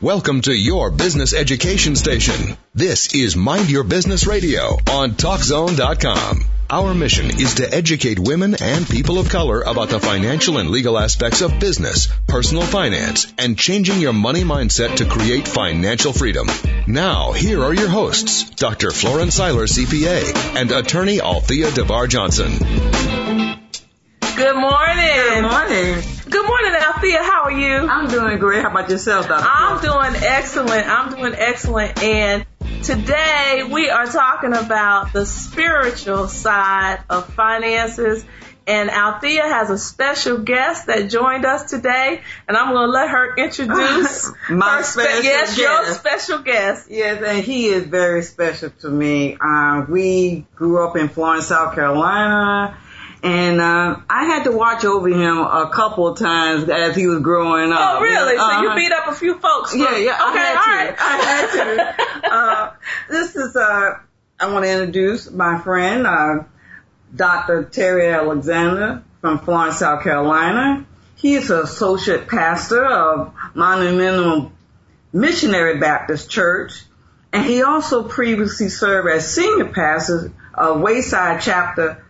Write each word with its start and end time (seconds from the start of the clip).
Welcome 0.00 0.42
to 0.42 0.52
your 0.54 0.92
business 0.92 1.34
education 1.34 1.96
station. 1.96 2.56
This 2.72 3.12
is 3.16 3.34
Mind 3.34 3.68
Your 3.68 3.82
Business 3.82 4.28
Radio 4.28 4.78
on 4.88 5.14
TalkZone.com. 5.14 6.44
Our 6.70 6.94
mission 6.94 7.26
is 7.26 7.54
to 7.54 7.74
educate 7.74 8.16
women 8.20 8.54
and 8.62 8.88
people 8.88 9.18
of 9.18 9.28
color 9.28 9.62
about 9.62 9.88
the 9.88 9.98
financial 9.98 10.58
and 10.58 10.70
legal 10.70 10.96
aspects 10.96 11.40
of 11.40 11.58
business, 11.58 12.06
personal 12.28 12.62
finance, 12.62 13.26
and 13.38 13.58
changing 13.58 14.00
your 14.00 14.12
money 14.12 14.42
mindset 14.44 14.98
to 14.98 15.04
create 15.04 15.48
financial 15.48 16.12
freedom. 16.12 16.46
Now, 16.86 17.32
here 17.32 17.64
are 17.64 17.74
your 17.74 17.88
hosts, 17.88 18.48
Dr. 18.50 18.92
Florence 18.92 19.34
Seiler, 19.34 19.66
CPA, 19.66 20.54
and 20.54 20.70
attorney 20.70 21.20
Althea 21.20 21.72
DeVar 21.72 22.08
Johnson. 22.08 23.47
Good 24.38 24.54
morning. 24.54 25.04
Good 25.04 25.42
morning. 25.42 26.04
Good 26.30 26.46
morning, 26.46 26.72
Althea. 26.72 27.18
How 27.24 27.42
are 27.46 27.50
you? 27.50 27.88
I'm 27.88 28.08
doing 28.08 28.38
great. 28.38 28.62
How 28.62 28.70
about 28.70 28.88
yourself, 28.88 29.26
Dr. 29.26 29.44
I'm 29.44 29.80
doing 29.80 30.22
excellent. 30.24 30.86
I'm 30.86 31.12
doing 31.12 31.34
excellent. 31.34 32.00
And 32.00 32.46
today 32.84 33.68
we 33.68 33.90
are 33.90 34.06
talking 34.06 34.54
about 34.54 35.12
the 35.12 35.26
spiritual 35.26 36.28
side 36.28 37.00
of 37.10 37.34
finances. 37.34 38.24
And 38.68 38.90
Althea 38.90 39.42
has 39.42 39.70
a 39.70 39.78
special 39.78 40.38
guest 40.38 40.86
that 40.86 41.10
joined 41.10 41.44
us 41.44 41.68
today, 41.68 42.20
and 42.46 42.56
I'm 42.56 42.72
going 42.72 42.86
to 42.86 42.92
let 42.92 43.08
her 43.08 43.34
introduce 43.34 44.30
My 44.50 44.76
her 44.76 44.82
special 44.84 45.24
yes, 45.24 45.56
guest. 45.56 45.58
your 45.58 45.94
special 45.94 46.38
guest. 46.38 46.88
Yes, 46.88 47.22
and 47.26 47.42
he 47.42 47.66
is 47.66 47.86
very 47.86 48.22
special 48.22 48.70
to 48.82 48.88
me. 48.88 49.36
Uh, 49.40 49.84
we 49.88 50.46
grew 50.54 50.86
up 50.86 50.96
in 50.96 51.08
Florence, 51.08 51.46
South 51.46 51.74
Carolina, 51.74 52.78
and 53.22 53.60
uh, 53.60 53.96
I 54.08 54.24
had 54.24 54.44
to 54.44 54.52
watch 54.52 54.84
over 54.84 55.08
him 55.08 55.38
a 55.38 55.70
couple 55.72 56.06
of 56.08 56.18
times 56.18 56.68
as 56.68 56.94
he 56.94 57.06
was 57.06 57.20
growing 57.20 57.72
up. 57.72 57.78
Oh, 57.80 58.00
really? 58.00 58.36
So 58.36 58.60
you 58.62 58.68
Uh-huh. 58.68 58.76
beat 58.76 58.92
up 58.92 59.08
a 59.08 59.14
few 59.14 59.38
folks? 59.38 59.72
for- 59.72 59.78
Yeah, 59.78 59.96
yeah, 59.96 60.12
Okay, 60.12 60.18
I 60.20 60.28
all 60.28 60.62
had 60.62 60.86
right. 60.86 60.96
to. 60.96 61.02
I 61.02 61.16
had 61.16 62.22
to. 62.22 62.32
uh, 62.34 62.72
this 63.10 63.34
is, 63.36 63.56
uh, 63.56 63.98
I 64.40 64.52
want 64.52 64.64
to 64.64 64.70
introduce 64.70 65.30
my 65.30 65.60
friend, 65.60 66.06
uh, 66.06 66.44
Dr. 67.14 67.64
Terry 67.64 68.08
Alexander 68.08 69.02
from 69.20 69.38
Florence, 69.40 69.78
South 69.78 70.02
Carolina. 70.02 70.84
He 71.16 71.34
is 71.34 71.50
an 71.50 71.60
associate 71.60 72.28
pastor 72.28 72.84
of 72.84 73.34
Monumental 73.54 74.52
Missionary 75.12 75.78
Baptist 75.78 76.30
Church, 76.30 76.84
and 77.32 77.44
he 77.44 77.62
also 77.62 78.04
previously 78.04 78.68
served 78.68 79.08
as 79.08 79.26
senior 79.34 79.64
pastor 79.72 80.32
of 80.54 80.80
Wayside 80.80 81.40
Chapter 81.40 82.04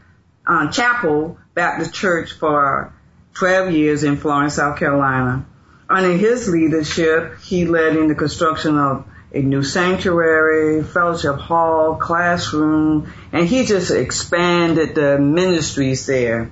uh, 0.48 0.70
Chapel 0.72 1.38
Baptist 1.54 1.94
Church 1.94 2.32
for 2.32 2.92
12 3.34 3.72
years 3.72 4.02
in 4.02 4.16
Florence, 4.16 4.54
South 4.54 4.78
Carolina. 4.78 5.46
Under 5.88 6.12
his 6.12 6.48
leadership, 6.48 7.38
he 7.40 7.66
led 7.66 7.96
in 7.96 8.08
the 8.08 8.14
construction 8.14 8.76
of 8.78 9.06
a 9.32 9.40
new 9.40 9.62
sanctuary, 9.62 10.82
fellowship 10.82 11.36
hall, 11.36 11.96
classroom, 11.96 13.12
and 13.32 13.46
he 13.46 13.64
just 13.64 13.90
expanded 13.90 14.94
the 14.94 15.18
ministries 15.18 16.06
there. 16.06 16.50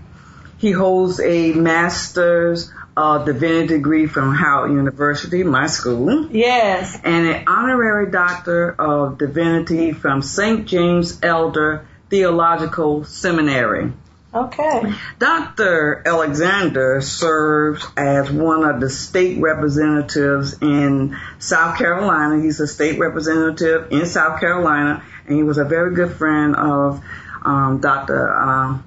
He 0.59 0.73
holds 0.73 1.21
a 1.21 1.53
master's 1.53 2.71
of 2.97 3.27
divinity 3.27 3.69
degree 3.69 4.07
from 4.07 4.35
Howard 4.35 4.73
University, 4.73 5.43
my 5.43 5.67
school, 5.67 6.29
Yes. 6.31 6.99
and 7.05 7.27
an 7.27 7.45
honorary 7.47 8.11
doctor 8.11 8.71
of 8.73 9.19
divinity 9.19 9.93
from 9.93 10.23
St. 10.23 10.67
James 10.67 11.19
Elder 11.23 11.87
Theological 12.11 13.05
Seminary. 13.05 13.93
Okay. 14.37 14.93
Dr. 15.19 16.03
Alexander 16.07 17.01
serves 17.01 17.87
as 17.97 18.31
one 18.31 18.65
of 18.65 18.81
the 18.81 18.91
state 18.91 19.39
representatives 19.41 20.61
in 20.61 21.17
South 21.39 21.79
Carolina. 21.79 22.43
He's 22.43 22.61
a 22.61 22.67
state 22.67 22.99
representative 22.99 23.93
in 23.93 24.05
South 24.05 24.39
Carolina, 24.41 25.03
and 25.27 25.37
he 25.37 25.43
was 25.43 25.57
a 25.57 25.65
very 25.65 25.95
good 25.95 26.13
friend 26.13 26.55
of 26.55 27.03
um, 27.43 27.81
Dr. 27.81 28.29
Uh, 28.29 28.79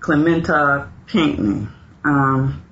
Clementa 0.00 0.90
Pinckney. 1.06 1.68
Um, 2.04 2.62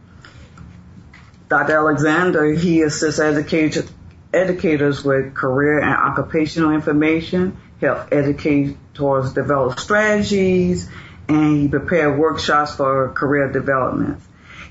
Dr. 1.49 1.79
Alexander, 1.79 2.53
he 2.53 2.83
assists 2.83 3.21
educators, 3.21 3.91
educators 4.35 5.03
with 5.03 5.35
career 5.35 5.79
and 5.79 5.95
occupational 5.95 6.73
information, 6.73 7.57
help 7.81 8.13
educators 8.13 9.33
develop 9.33 9.79
strategies, 9.79 10.89
and 11.29 11.63
he 11.63 11.69
prepared 11.69 12.19
workshops 12.19 12.75
for 12.77 13.13
career 13.13 13.51
development. 13.53 14.21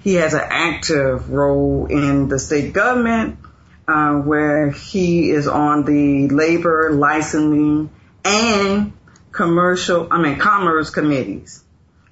He 0.03 0.16
has 0.16 0.34
an 0.34 0.44
active 0.44 1.29
role 1.29 1.88
in 1.88 2.28
the 2.28 2.40
state 2.40 2.73
government, 2.73 3.40
uh, 3.88 4.16
where 4.16 4.72
he 4.72 5.29
is 5.29 5.47
on 5.47 5.85
the 5.85 6.28
labor, 6.29 6.91
licensing, 6.91 7.90
and 8.23 8.94
commercial, 9.31 10.07
I 10.12 10.22
mean, 10.22 10.40
commerce 10.40 10.90
committees. 10.90 11.63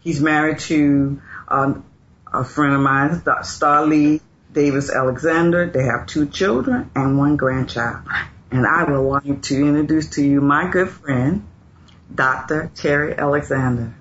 He's 0.01 0.21
married 0.21 0.59
to 0.59 1.21
um, 1.47 1.85
a 2.31 2.43
friend 2.43 2.75
of 2.75 2.81
mine, 2.81 3.21
Starlee 3.21 4.21
Davis 4.53 4.91
Alexander. 4.91 5.67
They 5.67 5.83
have 5.83 6.05
two 6.05 6.27
children 6.27 6.91
and 6.95 7.17
one 7.17 7.35
grandchild. 7.35 8.07
And 8.55 8.65
I 8.65 8.85
would 8.85 8.99
like 8.99 9.41
to 9.41 9.67
introduce 9.67 10.11
to 10.11 10.23
you 10.23 10.39
my 10.39 10.69
good 10.69 10.89
friend, 10.89 11.45
Dr. 12.13 12.71
Terry 12.73 13.13
Alexander. 13.13 13.93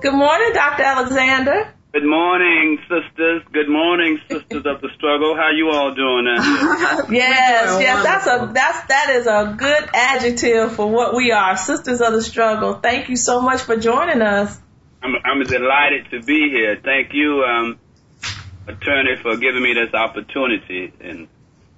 Good 0.00 0.14
morning, 0.14 0.52
Dr. 0.54 0.82
Alexander. 0.82 1.74
Good 1.92 2.06
morning, 2.06 2.78
sisters. 2.88 3.42
Good 3.52 3.68
morning, 3.68 4.18
sisters 4.30 4.64
of 4.64 4.80
the 4.80 4.88
struggle. 4.96 5.36
How 5.36 5.50
you 5.50 5.68
all 5.68 5.94
doing 5.94 6.26
out? 6.26 7.10
Yes, 7.10 7.72
Doing 7.72 7.82
yes, 7.82 8.02
that's 8.02 8.26
a 8.26 8.50
that's 8.54 8.86
that 8.86 9.10
is 9.10 9.26
a 9.26 9.54
good 9.58 9.90
adjective 9.92 10.72
for 10.74 10.90
what 10.90 11.14
we 11.14 11.32
are, 11.32 11.58
sisters 11.58 12.00
of 12.00 12.14
the 12.14 12.22
struggle. 12.22 12.76
Thank 12.76 13.10
you 13.10 13.16
so 13.16 13.42
much 13.42 13.60
for 13.60 13.76
joining 13.76 14.22
us. 14.22 14.58
I'm, 15.02 15.16
I'm 15.22 15.42
delighted 15.42 16.10
to 16.12 16.22
be 16.22 16.48
here. 16.50 16.80
Thank 16.82 17.12
you, 17.12 17.44
um, 17.44 17.78
attorney, 18.66 19.16
for 19.20 19.36
giving 19.36 19.62
me 19.62 19.74
this 19.74 19.92
opportunity. 19.92 20.94
And 20.98 21.28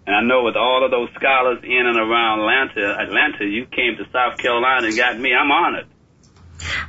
and 0.09 0.17
I 0.17 0.23
know 0.23 0.43
with 0.43 0.57
all 0.57 0.83
of 0.85 0.91
those 0.91 1.11
scholars 1.15 1.59
in 1.63 1.85
and 1.87 1.99
around 1.99 2.41
Atlanta, 2.41 2.97
Atlanta, 2.99 3.45
you 3.45 3.67
came 3.67 3.97
to 3.99 4.05
South 4.11 4.39
Carolina 4.39 4.87
and 4.87 4.97
got 4.97 5.19
me. 5.21 5.35
I'm 5.35 5.51
honored. 5.53 5.87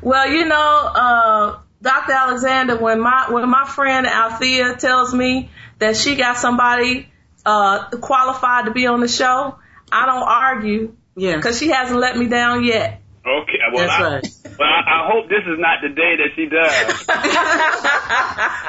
Well, 0.01 0.29
you 0.29 0.45
know, 0.45 0.55
uh, 0.95 1.59
Dr. 1.81 2.13
Alexander, 2.13 2.77
when 2.77 3.01
my 3.01 3.27
when 3.29 3.49
my 3.49 3.65
friend 3.67 4.07
Althea 4.07 4.75
tells 4.75 5.13
me 5.13 5.49
that 5.79 5.97
she 5.97 6.15
got 6.15 6.37
somebody 6.37 7.11
uh, 7.45 7.89
qualified 7.97 8.65
to 8.65 8.71
be 8.71 8.87
on 8.87 9.01
the 9.01 9.09
show, 9.09 9.59
I 9.91 10.05
don't 10.05 10.23
argue 10.23 10.95
Yeah. 11.17 11.35
because 11.35 11.59
she 11.59 11.67
hasn't 11.69 11.99
let 11.99 12.15
me 12.17 12.27
down 12.27 12.63
yet. 12.63 13.01
Okay. 13.25 13.57
Well, 13.73 13.85
That's 13.85 14.01
I, 14.01 14.13
right. 14.13 14.27
well, 14.57 14.69
I, 14.69 15.03
I 15.03 15.09
hope 15.11 15.27
this 15.29 15.43
is 15.45 15.59
not 15.59 15.81
the 15.81 15.89
day 15.89 16.15
that 16.19 16.31
she 16.35 16.45
does. 16.47 17.05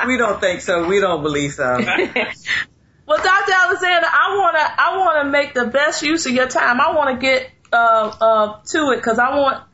We 0.07 0.17
don't 0.17 0.41
think 0.41 0.61
so. 0.63 0.87
We 0.89 0.99
don't 1.01 1.23
believe 1.23 1.53
so. 1.53 1.79
Well, 3.11 3.21
Dr. 3.21 3.53
Alexander, 3.53 4.07
I 4.07 4.37
wanna 4.39 4.75
I 4.79 4.97
wanna 4.99 5.31
make 5.31 5.53
the 5.53 5.67
best 5.67 6.01
use 6.05 6.27
of 6.27 6.33
your 6.33 6.47
time. 6.47 6.81
I 6.81 6.95
wanna 6.95 7.19
get 7.19 7.51
uh, 7.73 7.77
uh, 8.21 8.61
to 8.67 8.91
it 8.93 8.99
because 8.99 9.19
I 9.19 9.37
want 9.37 9.65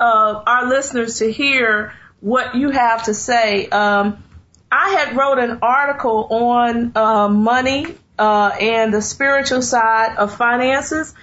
uh, 0.00 0.42
our 0.44 0.68
listeners 0.68 1.20
to 1.20 1.30
hear 1.30 1.92
what 2.18 2.56
you 2.56 2.70
have 2.70 3.04
to 3.04 3.14
say. 3.14 3.68
Um, 3.68 4.24
I 4.72 4.88
had 4.98 5.16
wrote 5.16 5.38
an 5.38 5.60
article 5.62 6.26
on 6.32 6.90
uh, 6.96 7.28
money 7.28 7.94
uh, 8.18 8.56
and 8.60 8.92
the 8.92 9.02
spiritual 9.02 9.62
side 9.62 10.16
of 10.16 10.34
finances, 10.34 11.14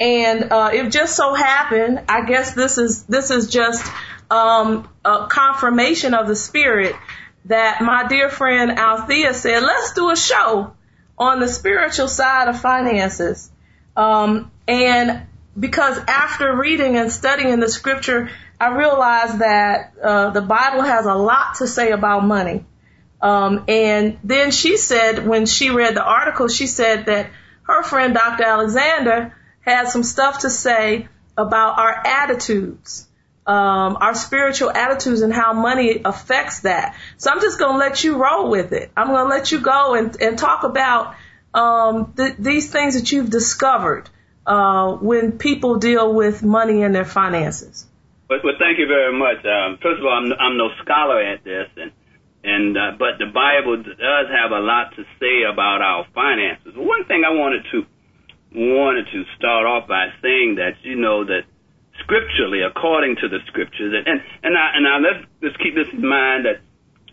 and 0.00 0.50
uh, 0.50 0.70
it 0.72 0.90
just 0.90 1.14
so 1.14 1.34
happened. 1.34 2.00
I 2.08 2.24
guess 2.24 2.52
this 2.54 2.78
is 2.78 3.04
this 3.04 3.30
is 3.30 3.46
just 3.46 3.86
um, 4.28 4.88
a 5.04 5.28
confirmation 5.30 6.14
of 6.14 6.26
the 6.26 6.34
spirit 6.34 6.96
that 7.44 7.80
my 7.80 8.08
dear 8.08 8.28
friend 8.28 8.76
Althea 8.76 9.34
said, 9.34 9.62
let's 9.62 9.92
do 9.92 10.10
a 10.10 10.16
show 10.16 10.72
on 11.18 11.40
the 11.40 11.48
spiritual 11.48 12.08
side 12.08 12.48
of 12.48 12.60
finances. 12.60 13.50
Um, 13.96 14.50
and 14.66 15.26
because 15.58 15.98
after 16.08 16.56
reading 16.56 16.96
and 16.96 17.12
studying 17.12 17.60
the 17.60 17.68
scripture, 17.68 18.30
I 18.60 18.76
realized 18.76 19.40
that 19.40 19.92
uh, 20.02 20.30
the 20.30 20.40
Bible 20.40 20.82
has 20.82 21.06
a 21.06 21.14
lot 21.14 21.56
to 21.56 21.66
say 21.66 21.90
about 21.90 22.24
money. 22.24 22.64
Um, 23.20 23.64
and 23.68 24.18
then 24.24 24.50
she 24.50 24.76
said, 24.76 25.26
when 25.26 25.46
she 25.46 25.70
read 25.70 25.94
the 25.94 26.02
article, 26.02 26.48
she 26.48 26.66
said 26.66 27.06
that 27.06 27.30
her 27.64 27.82
friend 27.82 28.14
Dr. 28.14 28.44
Alexander 28.44 29.36
had 29.60 29.88
some 29.88 30.02
stuff 30.02 30.40
to 30.40 30.50
say 30.50 31.08
about 31.36 31.78
our 31.78 31.94
attitudes, 32.04 33.06
um, 33.46 33.98
our 34.00 34.14
spiritual 34.14 34.70
attitudes 34.70 35.20
and 35.20 35.32
how 35.32 35.52
money 35.52 36.00
affects 36.04 36.60
that. 36.60 36.96
So 37.16 37.30
I'm 37.30 37.40
just 37.40 37.58
going 37.58 37.72
to 37.72 37.78
let 37.78 38.04
you 38.04 38.22
roll 38.22 38.50
with 38.50 38.72
it. 38.72 38.90
I'm 38.96 39.08
going 39.08 39.24
to 39.24 39.28
let 39.28 39.50
you 39.50 39.60
go 39.60 39.94
and, 39.94 40.20
and 40.20 40.38
talk 40.38 40.62
about 40.62 41.16
um, 41.52 42.14
th- 42.16 42.36
these 42.38 42.70
things 42.70 42.94
that 42.94 43.10
you've 43.10 43.30
discovered 43.30 44.08
uh, 44.46 44.92
when 44.92 45.38
people 45.38 45.78
deal 45.78 46.14
with 46.14 46.42
money 46.42 46.82
and 46.82 46.94
their 46.94 47.04
finances. 47.04 47.86
Well, 48.28 48.40
well, 48.44 48.54
thank 48.58 48.78
you 48.78 48.86
very 48.86 49.16
much. 49.16 49.44
Um, 49.44 49.78
first 49.82 50.00
of 50.00 50.06
all, 50.06 50.12
I'm, 50.12 50.32
I'm 50.32 50.56
no 50.56 50.70
scholar 50.82 51.20
at 51.20 51.44
this, 51.44 51.68
and 51.76 51.92
and 52.44 52.76
uh, 52.76 52.92
but 52.98 53.18
the 53.18 53.26
Bible 53.26 53.76
does 53.76 54.26
have 54.30 54.50
a 54.50 54.58
lot 54.58 54.96
to 54.96 55.04
say 55.20 55.42
about 55.42 55.80
our 55.80 56.06
finances. 56.14 56.74
One 56.74 57.04
thing 57.04 57.22
I 57.24 57.30
wanted 57.30 57.62
to 57.70 57.86
wanted 58.54 59.06
to 59.12 59.24
start 59.36 59.66
off 59.66 59.86
by 59.86 60.08
saying 60.22 60.56
that 60.56 60.74
you 60.82 60.96
know 60.96 61.24
that 61.24 61.42
scripturally, 62.04 62.62
according 62.62 63.16
to 63.16 63.28
the 63.28 63.38
scriptures, 63.46 63.94
and 63.94 64.06
and 64.06 64.20
and 64.42 64.54
now, 64.54 64.68
and 64.74 64.84
now 64.84 64.98
let's 64.98 65.26
let's 65.40 65.56
keep 65.56 65.74
this 65.74 65.88
in 65.92 66.06
mind 66.06 66.46
that 66.46 66.60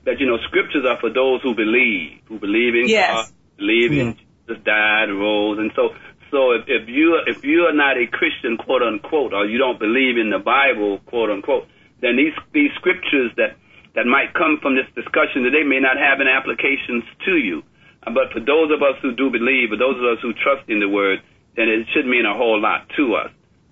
that 0.06 0.20
you 0.20 0.28
know 0.28 0.38
scriptures 0.48 0.86
are 0.86 1.00
for 1.00 1.10
those 1.10 1.42
who 1.42 1.56
believe, 1.56 2.22
who 2.28 2.40
believe 2.40 2.76
in 2.76 2.88
yes. 2.88 3.10
God, 3.10 3.26
believe 3.58 3.92
in 3.92 4.16
Jesus 4.16 4.64
died, 4.64 5.10
rose, 5.10 5.60
and 5.60 5.72
so 5.76 5.94
so 6.32 6.52
if, 6.52 6.66
if 6.68 6.90
you 6.90 7.20
if 7.26 7.44
you 7.44 7.66
are 7.66 7.74
not 7.74 7.98
a 7.98 8.08
Christian, 8.08 8.58
quote 8.58 8.84
unquote, 8.84 9.34
or 9.34 9.46
you 9.46 9.58
don't 9.58 9.80
believe 9.80 10.18
in 10.18 10.30
the 10.30 10.40
Bible, 10.40 11.00
quote 11.06 11.30
unquote, 11.30 11.68
then 12.02 12.18
these 12.18 12.34
these 12.54 12.72
scriptures 12.76 13.32
that 13.38 13.58
that 13.96 14.06
might 14.06 14.34
come 14.34 14.60
from 14.62 14.76
this 14.76 14.86
discussion 14.94 15.44
today 15.44 15.64
may 15.64 15.80
not 15.80 15.98
have 15.98 16.22
any 16.22 16.30
applications 16.30 17.04
to 17.26 17.38
you. 17.38 17.64
Uh, 18.06 18.12
but 18.12 18.32
for 18.32 18.40
those 18.40 18.72
of 18.72 18.82
us 18.82 18.96
who 19.02 19.14
do 19.14 19.30
believe, 19.30 19.74
or 19.74 19.78
those 19.78 19.98
of 19.98 20.06
us 20.06 20.22
who 20.22 20.34
trust 20.34 20.70
in 20.70 20.80
the 20.80 20.88
word, 20.88 21.20
then 21.58 21.68
it 21.68 21.88
should 21.94 22.06
mean 22.06 22.26
a 22.26 22.34
whole 22.34 22.62
lot 22.62 22.88
to 22.96 23.16
us. 23.16 23.32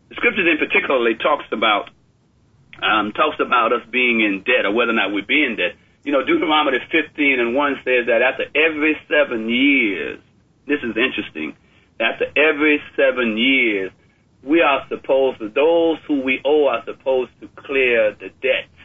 The 0.10 0.16
scriptures 0.16 0.48
in 0.48 0.58
particularly 0.58 1.16
talks 1.16 1.46
about 1.52 1.90
um, 2.82 3.12
talks 3.12 3.38
about 3.40 3.74
us 3.74 3.82
being 3.92 4.22
in 4.22 4.44
debt 4.46 4.66
or 4.66 4.72
whether 4.72 4.92
or 4.92 4.96
not 4.96 5.12
we 5.12 5.22
be 5.22 5.44
in 5.44 5.56
debt. 5.56 5.74
You 6.04 6.12
know, 6.12 6.24
Deuteronomy 6.24 6.78
15 6.92 7.40
and 7.40 7.56
1 7.56 7.76
says 7.84 8.06
that 8.08 8.22
after 8.22 8.46
every 8.56 8.96
seven 9.10 9.50
years, 9.50 10.22
this 10.68 10.80
is 10.80 10.96
interesting, 10.96 11.56
after 12.00 12.26
every 12.38 12.80
seven 12.96 13.38
years, 13.38 13.92
we 14.44 14.62
are 14.62 14.86
supposed 14.88 15.40
to, 15.40 15.50
those 15.50 15.98
who 16.08 16.22
we 16.22 16.40
owe 16.46 16.68
are 16.68 16.84
supposed 16.86 17.32
to 17.42 17.50
clear 17.58 18.16
the 18.16 18.30
debts. 18.42 18.78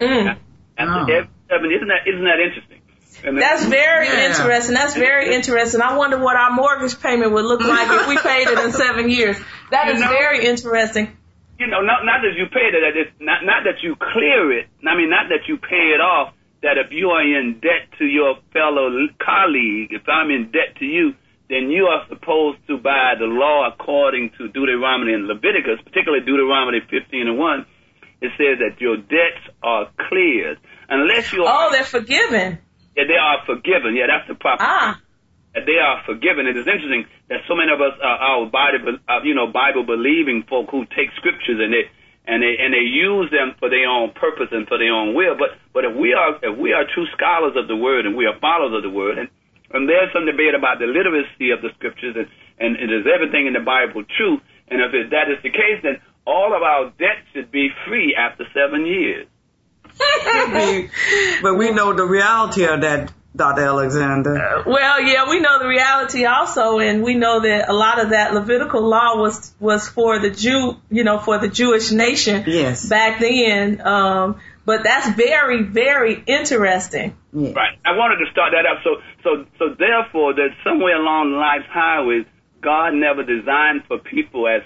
Mm. 0.00 0.38
After 0.78 1.12
oh. 1.12 1.16
every 1.16 1.30
seven, 1.48 1.72
isn't 1.72 1.88
that, 1.88 2.06
isn't 2.06 2.24
that 2.24 2.40
interesting? 2.40 2.75
That's 3.22 3.64
very 3.64 4.06
yeah. 4.06 4.28
interesting. 4.28 4.74
That's 4.74 4.94
very 4.94 5.34
interesting. 5.34 5.80
I 5.80 5.96
wonder 5.96 6.18
what 6.18 6.36
our 6.36 6.52
mortgage 6.52 7.00
payment 7.00 7.32
would 7.32 7.44
look 7.44 7.60
like 7.60 7.88
if 7.88 8.08
we 8.08 8.18
paid 8.18 8.48
it 8.48 8.58
in 8.58 8.72
seven 8.72 9.10
years. 9.10 9.36
That 9.70 9.86
you 9.86 9.94
is 9.94 10.00
know, 10.00 10.08
very 10.08 10.46
interesting. 10.46 11.16
You 11.58 11.66
know, 11.68 11.80
not 11.80 12.04
not 12.04 12.20
that 12.22 12.36
you 12.36 12.46
paid 12.52 12.74
it, 12.74 12.82
that 12.84 12.96
it's 13.00 13.12
not 13.20 13.44
not 13.44 13.64
that 13.64 13.82
you 13.82 13.96
clear 13.96 14.52
it. 14.58 14.68
I 14.86 14.96
mean, 14.96 15.10
not 15.10 15.28
that 15.30 15.48
you 15.48 15.56
pay 15.56 15.94
it 15.96 16.00
off. 16.00 16.34
That 16.62 16.78
if 16.78 16.90
you 16.90 17.10
are 17.10 17.22
in 17.22 17.60
debt 17.60 17.96
to 17.98 18.04
your 18.04 18.36
fellow 18.52 18.90
colleague, 19.20 19.92
if 19.92 20.08
I'm 20.08 20.30
in 20.30 20.50
debt 20.50 20.76
to 20.80 20.84
you, 20.84 21.14
then 21.48 21.70
you 21.70 21.86
are 21.86 22.06
supposed 22.08 22.58
to, 22.66 22.78
by 22.78 23.14
the 23.18 23.26
law 23.26 23.68
according 23.68 24.30
to 24.38 24.48
Deuteronomy 24.48 25.12
and 25.12 25.26
Leviticus, 25.26 25.78
particularly 25.84 26.24
Deuteronomy 26.24 26.80
15 26.80 27.28
and 27.28 27.38
1, 27.38 27.66
it 28.20 28.32
says 28.36 28.58
that 28.58 28.80
your 28.80 28.96
debts 28.96 29.44
are 29.62 29.88
cleared. 30.08 30.58
Unless 30.88 31.32
you 31.32 31.44
are. 31.44 31.68
Oh, 31.68 31.72
they're 31.72 31.84
forgiven. 31.84 32.58
Yeah, 32.96 33.04
they 33.04 33.20
are 33.20 33.44
forgiven. 33.44 33.94
Yeah, 33.94 34.08
that's 34.08 34.26
the 34.26 34.34
proper. 34.34 34.64
Ah. 34.64 35.00
That 35.54 35.64
They 35.68 35.76
are 35.76 36.02
forgiven. 36.04 36.46
It 36.48 36.56
is 36.56 36.66
interesting 36.66 37.04
that 37.28 37.44
so 37.48 37.54
many 37.54 37.72
of 37.72 37.80
us, 37.80 37.96
uh, 38.00 38.04
our 38.04 38.46
Bible, 38.48 38.98
uh, 39.08 39.20
you 39.24 39.34
know, 39.34 39.46
Bible 39.52 39.84
believing 39.84 40.44
folk 40.48 40.68
who 40.72 40.84
take 40.96 41.12
scriptures 41.16 41.60
and 41.60 41.72
they 41.72 41.88
and 42.26 42.42
they 42.42 42.56
and 42.58 42.74
they 42.74 42.84
use 42.84 43.30
them 43.30 43.54
for 43.60 43.70
their 43.70 43.86
own 43.86 44.10
purpose 44.12 44.48
and 44.50 44.66
for 44.66 44.76
their 44.76 44.92
own 44.92 45.14
will. 45.14 45.36
But 45.36 45.56
but 45.72 45.84
if 45.84 45.96
we 45.96 46.12
are 46.12 46.36
if 46.42 46.56
we 46.58 46.72
are 46.72 46.84
true 46.88 47.06
scholars 47.16 47.56
of 47.56 47.68
the 47.68 47.76
word 47.76 48.04
and 48.04 48.16
we 48.16 48.26
are 48.26 48.36
followers 48.40 48.74
of 48.76 48.82
the 48.82 48.92
word 48.92 49.18
and 49.18 49.28
and 49.72 49.88
there's 49.88 50.12
some 50.12 50.26
debate 50.26 50.54
about 50.56 50.78
the 50.78 50.86
literacy 50.88 51.52
of 51.52 51.60
the 51.60 51.70
scriptures 51.76 52.16
and 52.16 52.28
and, 52.58 52.76
is 52.88 53.04
everything 53.04 53.46
in 53.46 53.52
the 53.52 53.60
Bible 53.60 54.04
true? 54.16 54.40
And 54.68 54.80
if 54.80 54.92
it, 54.94 55.10
that 55.10 55.28
is 55.28 55.36
the 55.44 55.52
case, 55.52 55.80
then 55.82 56.00
all 56.26 56.56
of 56.56 56.62
our 56.62 56.90
debts 56.98 57.28
should 57.32 57.52
be 57.52 57.68
free 57.86 58.16
after 58.16 58.44
seven 58.52 58.86
years. 58.86 59.28
but 61.42 61.54
we 61.54 61.70
know 61.72 61.92
the 61.94 62.04
reality 62.04 62.64
of 62.64 62.80
that, 62.82 63.12
Dr. 63.34 63.62
Alexander. 63.62 64.36
Uh, 64.36 64.62
well, 64.66 65.02
yeah, 65.02 65.28
we 65.28 65.40
know 65.40 65.58
the 65.58 65.68
reality 65.68 66.24
also, 66.24 66.78
and 66.78 67.02
we 67.02 67.14
know 67.14 67.40
that 67.40 67.68
a 67.68 67.72
lot 67.72 67.98
of 67.98 68.10
that 68.10 68.34
Levitical 68.34 68.82
law 68.82 69.16
was 69.16 69.54
was 69.60 69.88
for 69.88 70.18
the 70.18 70.30
Jew, 70.30 70.76
you 70.90 71.04
know, 71.04 71.18
for 71.18 71.38
the 71.38 71.48
Jewish 71.48 71.90
nation. 71.92 72.44
Yes. 72.46 72.88
Back 72.88 73.20
then, 73.20 73.80
um, 73.86 74.40
but 74.66 74.82
that's 74.82 75.16
very, 75.16 75.62
very 75.62 76.22
interesting. 76.26 77.16
Yeah. 77.32 77.52
Right. 77.52 77.78
I 77.84 77.92
wanted 77.92 78.24
to 78.24 78.30
start 78.32 78.52
that 78.52 78.66
up. 78.66 78.82
So, 78.82 78.96
so, 79.22 79.46
so 79.58 79.74
therefore, 79.78 80.34
that 80.34 80.48
somewhere 80.64 80.96
along 81.00 81.32
life's 81.38 81.70
highways, 81.70 82.26
God 82.60 82.94
never 82.94 83.22
designed 83.22 83.84
for 83.86 83.98
people 83.98 84.48
as 84.48 84.62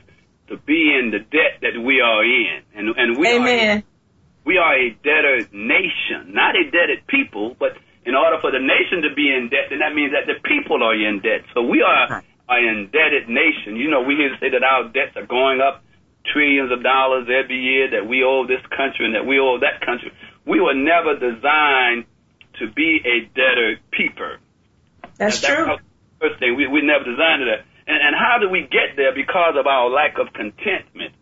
to 0.48 0.56
be 0.56 0.96
in 0.98 1.10
the 1.10 1.18
debt 1.18 1.60
that 1.60 1.78
we 1.78 2.00
are 2.00 2.24
in, 2.24 2.62
and 2.74 2.88
and 2.96 3.18
we 3.18 3.28
Amen. 3.28 3.78
are 3.78 3.82
we 4.44 4.58
are 4.58 4.74
a 4.74 4.90
debtor 4.90 5.48
nation, 5.52 6.32
not 6.32 6.56
a 6.56 6.64
debted 6.70 7.06
people, 7.06 7.56
but 7.58 7.76
in 8.04 8.14
order 8.14 8.40
for 8.40 8.50
the 8.50 8.58
nation 8.58 9.02
to 9.08 9.14
be 9.14 9.28
in 9.28 9.50
debt, 9.50 9.68
then 9.70 9.80
that 9.80 9.94
means 9.94 10.12
that 10.12 10.26
the 10.26 10.40
people 10.40 10.82
are 10.82 10.94
in 10.94 11.20
debt. 11.20 11.44
So 11.54 11.62
we 11.62 11.82
are 11.82 12.24
an 12.48 12.64
indebted 12.64 13.28
nation. 13.28 13.76
You 13.76 13.90
know, 13.90 14.02
we 14.02 14.16
hear 14.16 14.34
say 14.40 14.50
that 14.50 14.64
our 14.64 14.88
debts 14.88 15.16
are 15.16 15.26
going 15.26 15.60
up 15.60 15.84
trillions 16.32 16.72
of 16.72 16.82
dollars 16.82 17.28
every 17.28 17.58
year, 17.60 17.90
that 17.92 18.08
we 18.08 18.24
owe 18.24 18.46
this 18.46 18.64
country 18.74 19.06
and 19.06 19.14
that 19.14 19.26
we 19.26 19.38
owe 19.38 19.58
that 19.60 19.84
country. 19.84 20.12
We 20.46 20.60
were 20.60 20.74
never 20.74 21.16
designed 21.16 22.04
to 22.58 22.70
be 22.72 23.00
a 23.04 23.28
debtor 23.32 23.80
people. 23.90 24.36
That's, 25.16 25.40
true. 25.40 25.76
First 26.20 26.38
thing, 26.40 26.56
we, 26.56 26.66
we 26.66 26.82
never 26.82 27.04
designed 27.04 27.44
that. 27.48 27.64
And, 27.86 27.96
and 27.96 28.14
how 28.16 28.38
do 28.40 28.48
we 28.48 28.62
get 28.62 28.96
there? 28.96 29.14
Because 29.14 29.54
of 29.56 29.66
our 29.66 29.88
lack 29.88 30.18
of 30.18 30.32
contentment, 30.32 31.14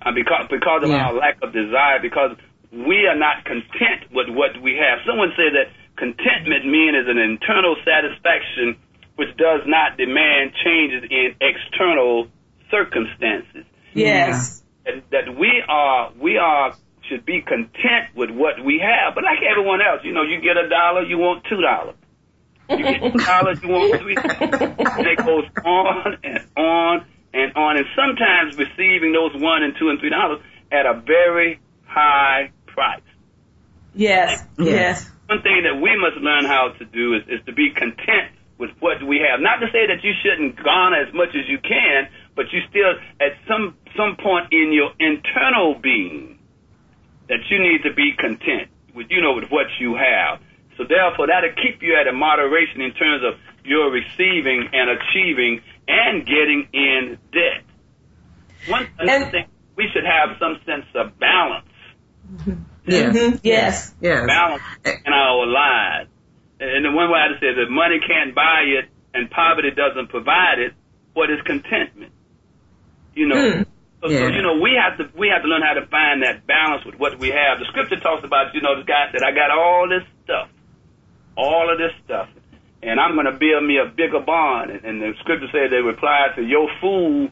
uh, 0.00 0.12
because 0.12 0.46
because 0.48 0.82
of 0.84 0.90
yeah. 0.90 1.08
our 1.08 1.14
lack 1.14 1.38
of 1.42 1.52
desire, 1.52 2.00
because 2.00 2.36
we 2.72 3.06
are 3.06 3.16
not 3.16 3.44
content 3.44 4.12
with 4.12 4.28
what 4.28 4.60
we 4.62 4.76
have. 4.76 5.00
Someone 5.06 5.32
said 5.36 5.56
that 5.56 5.72
contentment 5.96 6.66
means 6.66 6.96
is 6.96 7.08
an 7.08 7.18
internal 7.18 7.76
satisfaction 7.84 8.76
which 9.16 9.34
does 9.36 9.62
not 9.66 9.96
demand 9.96 10.52
changes 10.64 11.02
in 11.10 11.34
external 11.40 12.28
circumstances. 12.70 13.64
Yes. 13.92 14.62
That, 14.84 15.02
that 15.10 15.36
we 15.36 15.62
are 15.68 16.12
we 16.20 16.38
are 16.38 16.74
should 17.08 17.24
be 17.24 17.40
content 17.40 18.14
with 18.14 18.30
what 18.30 18.62
we 18.64 18.80
have. 18.84 19.14
But 19.14 19.24
like 19.24 19.38
everyone 19.42 19.80
else, 19.80 20.02
you 20.04 20.12
know, 20.12 20.22
you 20.22 20.40
get 20.40 20.56
a 20.56 20.68
dollar, 20.68 21.02
you 21.02 21.18
want 21.18 21.44
two 21.48 21.60
dollars. 21.60 21.96
You 22.68 22.84
get 22.84 23.00
two 23.00 23.18
dollars, 23.24 23.62
you 23.62 23.68
want 23.68 24.00
three. 24.00 24.16
and 24.16 25.06
it 25.06 25.18
goes 25.18 25.44
on 25.64 26.18
and 26.22 26.46
on 26.56 27.06
and 27.32 27.56
on. 27.56 27.76
And 27.76 27.86
sometimes 27.96 28.56
receiving 28.56 29.12
those 29.12 29.32
one 29.40 29.62
and 29.62 29.74
two 29.78 29.88
and 29.88 29.98
three 29.98 30.10
dollars 30.10 30.40
at 30.70 30.86
a 30.86 31.00
very 31.00 31.60
high 31.86 32.52
price. 32.78 33.02
Yes, 33.92 34.46
yes. 34.56 35.10
One 35.26 35.42
thing 35.42 35.66
that 35.66 35.82
we 35.82 35.90
must 35.98 36.22
learn 36.22 36.44
how 36.44 36.70
to 36.78 36.84
do 36.84 37.14
is, 37.14 37.22
is 37.26 37.44
to 37.46 37.52
be 37.52 37.74
content 37.74 38.30
with 38.56 38.70
what 38.78 39.02
we 39.02 39.18
have. 39.18 39.40
Not 39.40 39.58
to 39.58 39.66
say 39.74 39.90
that 39.90 40.04
you 40.06 40.14
shouldn't 40.22 40.62
garner 40.62 41.02
as 41.02 41.12
much 41.12 41.34
as 41.34 41.48
you 41.48 41.58
can, 41.58 42.06
but 42.36 42.46
you 42.52 42.60
still, 42.70 42.94
at 43.18 43.34
some 43.50 43.74
some 43.96 44.14
point 44.22 44.52
in 44.52 44.70
your 44.72 44.94
internal 45.00 45.74
being, 45.82 46.38
that 47.28 47.42
you 47.50 47.58
need 47.58 47.82
to 47.82 47.92
be 47.92 48.14
content 48.16 48.70
with 48.94 49.08
you 49.10 49.20
know 49.20 49.34
with 49.34 49.50
what 49.50 49.66
you 49.80 49.98
have. 49.98 50.38
So 50.76 50.84
therefore, 50.86 51.26
that'll 51.26 51.58
keep 51.58 51.82
you 51.82 51.98
at 51.98 52.06
a 52.06 52.14
moderation 52.14 52.80
in 52.80 52.94
terms 52.94 53.26
of 53.26 53.34
your 53.66 53.90
receiving 53.90 54.70
and 54.70 54.86
achieving 54.94 55.60
and 55.88 56.24
getting 56.24 56.68
in 56.72 57.18
debt. 57.34 57.66
One 58.70 58.86
thing 59.02 59.50
we 59.74 59.86
should 59.94 60.04
have 60.04 60.36
some 60.38 60.58
sense 60.66 60.86
of 60.94 61.18
balance. 61.18 61.67
Yes. 62.86 63.16
Mm-hmm. 63.16 63.36
Yes. 63.42 63.94
Yes. 64.00 64.26
Balance 64.26 64.62
in 64.84 65.12
our 65.12 65.46
lives. 65.46 66.10
And 66.60 66.84
the 66.84 66.90
one 66.90 67.10
way 67.10 67.18
I 67.20 67.28
just 67.28 67.40
say 67.40 67.54
that 67.54 67.70
money 67.70 68.00
can't 68.00 68.34
buy 68.34 68.64
it 68.66 68.88
and 69.14 69.30
poverty 69.30 69.70
doesn't 69.70 70.08
provide 70.08 70.58
it, 70.58 70.72
what 71.14 71.30
is 71.30 71.38
contentment? 71.44 72.12
You 73.14 73.28
know. 73.28 73.36
Mm. 73.36 73.66
So, 74.02 74.10
yeah. 74.10 74.20
so, 74.20 74.26
you 74.28 74.42
know, 74.42 74.60
we 74.62 74.78
have 74.78 74.98
to 74.98 75.10
we 75.18 75.28
have 75.28 75.42
to 75.42 75.48
learn 75.48 75.62
how 75.62 75.74
to 75.74 75.86
find 75.86 76.22
that 76.22 76.46
balance 76.46 76.84
with 76.84 76.94
what 76.96 77.18
we 77.18 77.28
have. 77.28 77.58
The 77.58 77.66
scripture 77.68 77.98
talks 77.98 78.24
about, 78.24 78.54
you 78.54 78.62
know, 78.62 78.78
the 78.78 78.86
guy 78.86 79.10
said, 79.10 79.22
I 79.22 79.32
got 79.32 79.50
all 79.50 79.88
this 79.88 80.06
stuff. 80.24 80.48
All 81.36 81.70
of 81.70 81.78
this 81.78 81.92
stuff. 82.04 82.28
And 82.80 83.00
I'm 83.00 83.16
gonna 83.16 83.36
build 83.36 83.64
me 83.64 83.78
a 83.78 83.90
bigger 83.90 84.20
barn. 84.20 84.70
And, 84.70 84.84
and 84.84 85.02
the 85.02 85.14
scripture 85.20 85.48
said 85.50 85.70
they 85.70 85.82
replied 85.82 86.36
to 86.36 86.42
your 86.42 86.70
fool 86.80 87.28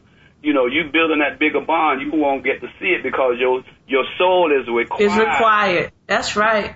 you 0.47 0.53
know, 0.53 0.65
you 0.65 0.89
building 0.93 1.19
that 1.19 1.39
bigger 1.39 1.59
bond, 1.59 2.01
you 2.01 2.09
won't 2.17 2.41
get 2.41 2.61
to 2.61 2.67
see 2.79 2.85
it 2.85 3.03
because 3.03 3.35
your 3.37 3.65
your 3.85 4.05
soul 4.17 4.49
is 4.57 4.65
required. 4.69 5.01
Is 5.01 5.17
required. 5.17 5.91
That's 6.07 6.37
right. 6.37 6.73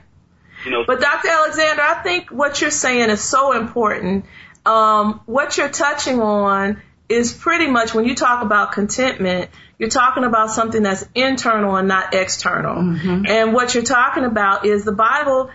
You 0.66 0.72
know, 0.72 0.84
but 0.86 1.00
Dr. 1.00 1.30
Alexander, 1.30 1.82
I 1.82 2.04
think 2.04 2.32
what 2.32 2.60
you're 2.60 2.70
saying 2.70 3.10
is 3.10 3.24
so 3.24 3.54
important. 3.54 4.26
Um, 4.66 5.22
what 5.26 5.58
you're 5.58 5.70
touching 5.70 6.20
on 6.20 6.82
is 7.08 7.32
pretty 7.32 7.68
much 7.68 7.94
when 7.94 8.04
you 8.04 8.14
talk 8.14 8.44
about 8.44 8.74
contentment, 8.74 9.50
you're 9.80 9.90
talking 9.90 10.26
about 10.26 10.52
something 10.52 10.84
that's 10.84 11.08
internal 11.16 11.78
and 11.78 11.88
not 11.88 12.14
external. 12.14 12.76
Mm-hmm. 12.76 13.26
And 13.26 13.54
what 13.54 13.74
you're 13.74 13.84
talking 13.84 14.26
about 14.26 14.66
is 14.66 14.84
the 14.84 14.92
Bible. 14.92 15.50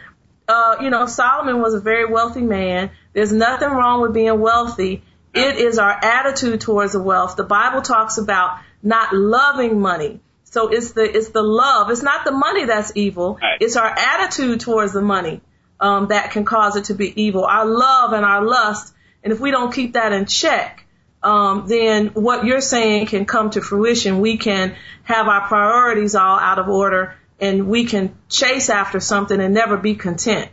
Uh, 0.48 0.76
you 0.80 0.88
know, 0.88 1.04
Solomon 1.04 1.60
was 1.60 1.74
a 1.74 1.80
very 1.80 2.06
wealthy 2.06 2.40
man. 2.40 2.92
There's 3.12 3.32
nothing 3.32 3.68
wrong 3.68 4.00
with 4.00 4.14
being 4.14 4.40
wealthy. 4.40 5.02
It 5.36 5.56
is 5.56 5.78
our 5.78 5.92
attitude 5.92 6.60
towards 6.60 6.92
the 6.92 7.02
wealth. 7.02 7.36
The 7.36 7.44
Bible 7.44 7.82
talks 7.82 8.18
about 8.18 8.58
not 8.82 9.14
loving 9.14 9.80
money. 9.80 10.20
So 10.44 10.68
it's 10.68 10.92
the 10.92 11.02
it's 11.02 11.30
the 11.30 11.42
love. 11.42 11.90
It's 11.90 12.02
not 12.02 12.24
the 12.24 12.32
money 12.32 12.64
that's 12.64 12.92
evil. 12.94 13.38
Right. 13.42 13.58
It's 13.60 13.76
our 13.76 13.88
attitude 13.88 14.60
towards 14.60 14.92
the 14.92 15.02
money 15.02 15.40
um, 15.80 16.08
that 16.08 16.30
can 16.30 16.44
cause 16.44 16.76
it 16.76 16.84
to 16.84 16.94
be 16.94 17.22
evil. 17.22 17.44
Our 17.44 17.66
love 17.66 18.12
and 18.12 18.24
our 18.24 18.44
lust, 18.44 18.94
and 19.22 19.32
if 19.32 19.40
we 19.40 19.50
don't 19.50 19.72
keep 19.72 19.94
that 19.94 20.12
in 20.12 20.26
check, 20.26 20.86
um, 21.22 21.66
then 21.66 22.08
what 22.08 22.44
you're 22.44 22.60
saying 22.60 23.06
can 23.06 23.26
come 23.26 23.50
to 23.50 23.60
fruition. 23.60 24.20
We 24.20 24.36
can 24.36 24.76
have 25.02 25.26
our 25.28 25.46
priorities 25.48 26.14
all 26.14 26.38
out 26.38 26.58
of 26.58 26.68
order 26.68 27.16
and 27.40 27.68
we 27.68 27.84
can 27.84 28.16
chase 28.28 28.70
after 28.70 29.00
something 29.00 29.40
and 29.40 29.52
never 29.52 29.76
be 29.76 29.94
content. 29.94 30.50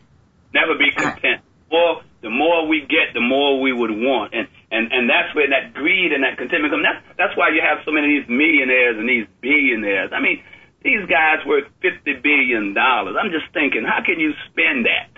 Never 0.54 0.78
be 0.78 0.92
content. 0.92 1.42
Well, 1.72 2.02
the 2.22 2.30
more 2.30 2.68
we 2.68 2.82
get, 2.82 3.14
the 3.14 3.22
more 3.22 3.62
we 3.62 3.72
would 3.72 3.92
want. 3.92 4.34
And, 4.34 4.48
and, 4.74 4.92
and 4.92 5.08
that's 5.08 5.34
where 5.36 5.48
that 5.50 5.74
greed 5.76 6.12
and 6.12 6.24
that 6.24 6.38
contentment 6.38 6.74
comes. 6.74 6.82
That's, 6.82 7.06
that's 7.18 7.38
why 7.38 7.50
you 7.50 7.62
have 7.62 7.86
so 7.86 7.92
many 7.92 8.18
of 8.18 8.26
these 8.26 8.30
millionaires 8.30 8.98
and 8.98 9.08
these 9.08 9.28
billionaires. 9.40 10.10
I 10.12 10.20
mean, 10.20 10.42
these 10.82 11.06
guys 11.06 11.46
worth 11.46 11.70
$50 11.86 12.24
billion. 12.24 12.76
I'm 12.76 13.32
just 13.32 13.54
thinking, 13.54 13.86
how 13.86 14.02
can 14.04 14.20
you 14.20 14.34
spend 14.50 14.90
that? 14.90 15.14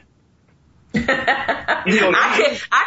you 0.93 1.01
know, 2.01 2.11
I 2.15 2.35
can. 2.35 2.57
I 2.71 2.83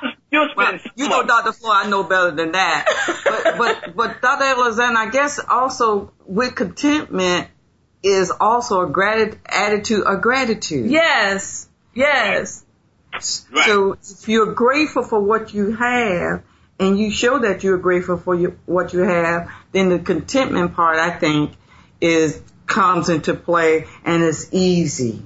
can. 0.00 0.14
you 0.32 0.48
well, 0.56 0.78
you 0.96 1.08
know, 1.08 1.26
Dr. 1.26 1.52
Floyd, 1.52 1.76
I 1.76 1.88
know 1.88 2.02
better 2.02 2.30
than 2.32 2.52
that. 2.52 2.86
But, 3.24 3.58
but, 3.58 3.96
but 3.96 4.22
Dr. 4.22 4.44
Alexander, 4.44 4.98
I 4.98 5.10
guess 5.10 5.38
also 5.46 6.12
with 6.24 6.54
contentment 6.54 7.48
is 8.02 8.30
also 8.30 8.80
a 8.80 8.88
gratitude, 8.88 9.40
attitude 9.46 10.04
of 10.06 10.20
gratitude. 10.22 10.90
Yes. 10.90 11.68
Yes. 11.94 12.65
Right. 13.50 13.66
So 13.66 13.92
if 13.92 14.28
you're 14.28 14.52
grateful 14.52 15.02
for 15.02 15.20
what 15.20 15.54
you 15.54 15.74
have 15.74 16.42
and 16.78 16.98
you 16.98 17.10
show 17.10 17.40
that 17.40 17.64
you're 17.64 17.78
grateful 17.78 18.18
for 18.18 18.34
you, 18.34 18.58
what 18.66 18.92
you 18.92 19.00
have, 19.00 19.50
then 19.72 19.88
the 19.88 19.98
contentment 19.98 20.74
part, 20.74 20.98
I 20.98 21.10
think, 21.10 21.52
is 22.00 22.40
comes 22.66 23.08
into 23.08 23.34
play 23.34 23.86
and 24.04 24.22
it's 24.22 24.52
easy. 24.52 25.22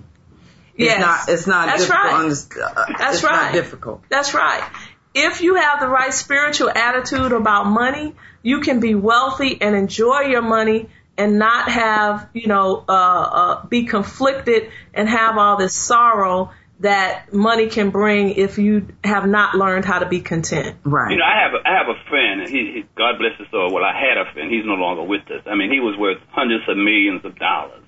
Yes. 0.76 0.96
It's 0.96 1.00
not, 1.00 1.28
it's 1.28 1.46
not 1.46 1.66
That's 1.66 1.86
difficult. 1.86 2.56
Right. 2.56 2.76
Uh, 2.76 2.98
That's 2.98 3.14
it's 3.16 3.24
right. 3.24 3.32
not 3.32 3.52
difficult. 3.52 4.02
That's 4.08 4.34
right. 4.34 4.70
If 5.14 5.42
you 5.42 5.56
have 5.56 5.80
the 5.80 5.88
right 5.88 6.14
spiritual 6.14 6.70
attitude 6.70 7.32
about 7.32 7.66
money, 7.66 8.14
you 8.42 8.60
can 8.60 8.80
be 8.80 8.94
wealthy 8.94 9.60
and 9.60 9.74
enjoy 9.74 10.20
your 10.20 10.42
money 10.42 10.88
and 11.18 11.38
not 11.38 11.68
have, 11.68 12.28
you 12.32 12.46
know, 12.46 12.84
uh, 12.88 12.92
uh, 12.92 13.66
be 13.66 13.84
conflicted 13.84 14.70
and 14.94 15.08
have 15.08 15.36
all 15.36 15.58
this 15.58 15.74
sorrow 15.74 16.50
that 16.80 17.32
money 17.32 17.68
can 17.68 17.90
bring 17.90 18.30
if 18.30 18.56
you 18.56 18.88
have 19.04 19.26
not 19.26 19.54
learned 19.54 19.84
how 19.84 19.98
to 19.98 20.08
be 20.08 20.20
content. 20.20 20.76
Right. 20.82 21.12
You 21.12 21.18
know, 21.18 21.28
I 21.28 21.36
have 21.44 21.52
a, 21.52 21.60
I 21.68 21.72
have 21.76 21.88
a 21.88 22.08
friend. 22.08 22.40
And 22.40 22.48
he, 22.48 22.72
he 22.72 22.80
God 22.96 23.20
bless 23.20 23.36
his 23.38 23.48
soul. 23.50 23.72
Well, 23.72 23.84
I 23.84 23.92
had 23.92 24.16
a 24.16 24.32
friend. 24.32 24.50
He's 24.50 24.64
no 24.64 24.80
longer 24.80 25.04
with 25.04 25.28
us. 25.30 25.44
I 25.46 25.54
mean, 25.54 25.70
he 25.70 25.80
was 25.80 25.96
worth 25.98 26.18
hundreds 26.32 26.64
of 26.68 26.76
millions 26.76 27.24
of 27.24 27.38
dollars, 27.38 27.84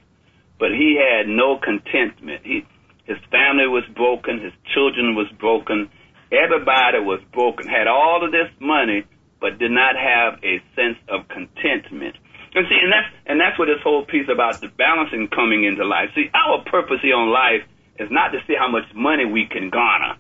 but 0.61 0.71
he 0.77 1.01
had 1.01 1.27
no 1.27 1.57
contentment. 1.57 2.45
He 2.45 2.69
his 3.09 3.19
family 3.33 3.67
was 3.67 3.85
broken. 3.97 4.41
His 4.41 4.53
children 4.77 5.17
was 5.17 5.27
broken. 5.41 5.91
Everybody 6.31 7.01
was 7.01 7.21
broken. 7.33 7.67
Had 7.67 7.89
all 7.89 8.21
of 8.25 8.31
this 8.31 8.53
money, 8.61 9.05
but 9.41 9.59
did 9.59 9.73
not 9.73 9.97
have 9.97 10.39
a 10.45 10.61
sense 10.77 11.01
of 11.09 11.29
contentment. 11.29 12.17
And 12.55 12.69
see, 12.69 12.77
and 12.77 12.93
that's 12.93 13.09
and 13.25 13.41
that's 13.41 13.59
what 13.59 13.73
this 13.73 13.81
whole 13.81 14.05
piece 14.05 14.29
about 14.29 14.61
the 14.61 14.69
balancing 14.69 15.33
coming 15.33 15.65
into 15.65 15.89
life. 15.89 16.13
See, 16.15 16.29
our 16.37 16.61
purpose 16.69 17.01
here 17.01 17.17
on 17.17 17.33
life 17.33 17.65
is 18.03 18.11
not 18.11 18.33
to 18.33 18.39
see 18.47 18.55
how 18.59 18.69
much 18.69 18.85
money 18.95 19.25
we 19.25 19.47
can 19.47 19.71
garner. 19.71 20.19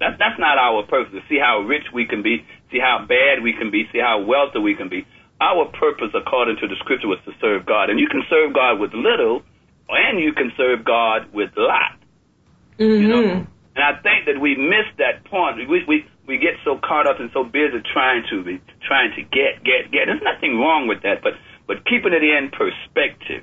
That, 0.00 0.18
that's 0.18 0.38
not 0.38 0.58
our 0.58 0.82
purpose. 0.86 1.12
To 1.14 1.22
see 1.28 1.38
how 1.38 1.60
rich 1.60 1.84
we 1.92 2.06
can 2.06 2.22
be, 2.22 2.44
see 2.70 2.78
how 2.78 3.04
bad 3.06 3.42
we 3.42 3.52
can 3.52 3.70
be, 3.70 3.86
see 3.92 4.00
how 4.00 4.22
wealthy 4.22 4.58
we 4.58 4.74
can 4.74 4.88
be. 4.88 5.06
Our 5.40 5.66
purpose, 5.66 6.14
according 6.14 6.56
to 6.62 6.68
the 6.68 6.76
scripture, 6.78 7.08
was 7.08 7.18
to 7.26 7.32
serve 7.40 7.66
God, 7.66 7.90
and 7.90 7.98
you 7.98 8.08
can 8.08 8.22
serve 8.30 8.54
God 8.54 8.78
with 8.78 8.94
little, 8.94 9.42
and 9.88 10.20
you 10.20 10.32
can 10.32 10.52
serve 10.56 10.84
God 10.84 11.32
with 11.32 11.50
a 11.56 11.60
lot. 11.60 11.98
Mm-hmm. 12.78 13.02
You 13.02 13.08
know? 13.08 13.46
And 13.74 13.82
I 13.82 14.00
think 14.00 14.26
that 14.26 14.40
we 14.40 14.54
miss 14.54 14.86
that 14.98 15.24
point. 15.26 15.68
We, 15.68 15.84
we, 15.86 16.06
we 16.26 16.38
get 16.38 16.54
so 16.64 16.78
caught 16.78 17.06
up 17.08 17.18
and 17.18 17.30
so 17.32 17.42
busy 17.42 17.82
trying 17.92 18.22
to 18.30 18.42
be, 18.44 18.62
trying 18.86 19.10
to 19.16 19.22
get, 19.22 19.64
get, 19.64 19.90
get. 19.90 20.06
There's 20.06 20.22
nothing 20.22 20.58
wrong 20.58 20.86
with 20.86 21.02
that, 21.02 21.22
but, 21.22 21.34
but 21.66 21.84
keeping 21.84 22.12
it 22.12 22.22
in 22.22 22.50
perspective. 22.50 23.42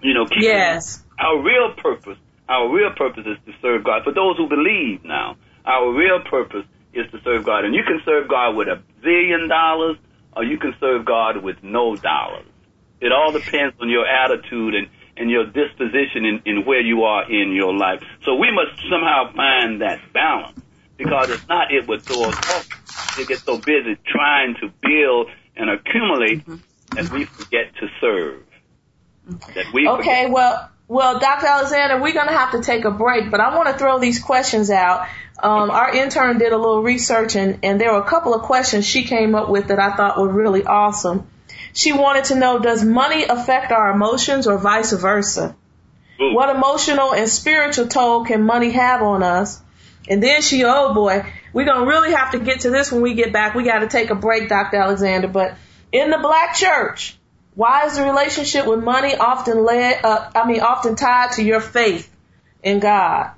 You 0.00 0.14
know, 0.14 0.26
yes. 0.38 1.02
our 1.18 1.42
real 1.42 1.74
purpose, 1.76 2.18
our 2.48 2.68
real 2.72 2.90
purpose 2.96 3.26
is 3.26 3.36
to 3.46 3.52
serve 3.60 3.84
God. 3.84 4.04
For 4.04 4.12
those 4.12 4.36
who 4.36 4.48
believe 4.48 5.04
now, 5.04 5.36
our 5.64 5.92
real 5.92 6.20
purpose 6.20 6.64
is 6.92 7.10
to 7.12 7.20
serve 7.22 7.44
God. 7.44 7.64
And 7.64 7.74
you 7.74 7.82
can 7.84 8.00
serve 8.04 8.28
God 8.28 8.56
with 8.56 8.68
a 8.68 8.82
billion 9.02 9.48
dollars 9.48 9.96
or 10.34 10.44
you 10.44 10.58
can 10.58 10.74
serve 10.80 11.04
God 11.04 11.42
with 11.42 11.62
no 11.62 11.96
dollars. 11.96 12.46
It 13.00 13.12
all 13.12 13.32
depends 13.32 13.76
on 13.80 13.88
your 13.88 14.06
attitude 14.06 14.74
and, 14.74 14.88
and 15.16 15.30
your 15.30 15.46
disposition 15.46 16.24
in, 16.24 16.42
in 16.44 16.64
where 16.64 16.80
you 16.80 17.04
are 17.04 17.30
in 17.30 17.52
your 17.52 17.74
life. 17.74 18.02
So 18.24 18.34
we 18.34 18.50
must 18.50 18.80
somehow 18.90 19.32
find 19.34 19.82
that 19.82 20.00
balance 20.12 20.60
because 20.96 21.30
if 21.30 21.48
not, 21.48 21.72
it 21.72 21.86
would 21.86 22.02
throw 22.02 22.24
us 22.24 22.36
off. 22.36 23.16
We 23.16 23.26
get 23.26 23.38
so 23.38 23.58
busy 23.58 23.96
trying 24.06 24.56
to 24.60 24.72
build 24.82 25.30
and 25.56 25.70
accumulate 25.70 26.46
mm-hmm. 26.46 26.56
that 26.96 27.10
we 27.12 27.24
forget 27.24 27.74
to 27.76 27.88
serve. 28.00 28.42
That 29.54 29.66
we 29.72 29.86
okay, 29.88 30.24
forget. 30.24 30.30
well, 30.30 30.70
well, 30.88 31.18
Dr. 31.18 31.46
Alexander, 31.46 32.00
we're 32.00 32.14
going 32.14 32.28
to 32.28 32.34
have 32.34 32.52
to 32.52 32.62
take 32.62 32.86
a 32.86 32.90
break, 32.90 33.30
but 33.30 33.40
I 33.40 33.54
want 33.54 33.68
to 33.68 33.78
throw 33.78 33.98
these 33.98 34.20
questions 34.20 34.70
out. 34.70 35.06
Um, 35.40 35.70
our 35.70 35.94
intern 35.94 36.38
did 36.38 36.52
a 36.52 36.56
little 36.56 36.82
research, 36.82 37.36
and, 37.36 37.58
and 37.62 37.78
there 37.78 37.92
were 37.92 38.00
a 38.00 38.08
couple 38.08 38.34
of 38.34 38.42
questions 38.42 38.86
she 38.86 39.04
came 39.04 39.34
up 39.34 39.50
with 39.50 39.68
that 39.68 39.78
I 39.78 39.94
thought 39.94 40.18
were 40.18 40.32
really 40.32 40.64
awesome. 40.64 41.28
She 41.74 41.92
wanted 41.92 42.24
to 42.24 42.36
know, 42.36 42.58
does 42.58 42.82
money 42.82 43.24
affect 43.24 43.70
our 43.70 43.92
emotions 43.92 44.46
or 44.46 44.56
vice 44.56 44.92
versa? 44.92 45.54
Ooh. 46.20 46.34
What 46.34 46.54
emotional 46.54 47.12
and 47.12 47.28
spiritual 47.28 47.86
toll 47.86 48.24
can 48.24 48.42
money 48.42 48.70
have 48.70 49.02
on 49.02 49.22
us? 49.22 49.60
And 50.08 50.22
then 50.22 50.40
she, 50.40 50.64
oh 50.64 50.94
boy, 50.94 51.30
we're 51.52 51.66
going 51.66 51.82
to 51.82 51.86
really 51.86 52.12
have 52.12 52.32
to 52.32 52.38
get 52.38 52.60
to 52.60 52.70
this 52.70 52.90
when 52.90 53.02
we 53.02 53.12
get 53.12 53.32
back. 53.32 53.54
We 53.54 53.64
got 53.64 53.80
to 53.80 53.88
take 53.88 54.08
a 54.08 54.14
break, 54.14 54.48
Dr. 54.48 54.78
Alexander. 54.78 55.28
But 55.28 55.54
in 55.92 56.08
the 56.08 56.18
black 56.18 56.54
church, 56.54 57.17
why 57.58 57.86
is 57.86 57.96
the 57.96 58.04
relationship 58.04 58.66
with 58.66 58.84
money 58.84 59.16
often 59.16 59.64
led, 59.64 60.04
uh, 60.04 60.30
I 60.32 60.46
mean, 60.46 60.60
often 60.60 60.94
tied 60.94 61.32
to 61.32 61.42
your 61.42 61.58
faith 61.58 62.08
in 62.62 62.78
God? 62.78 63.32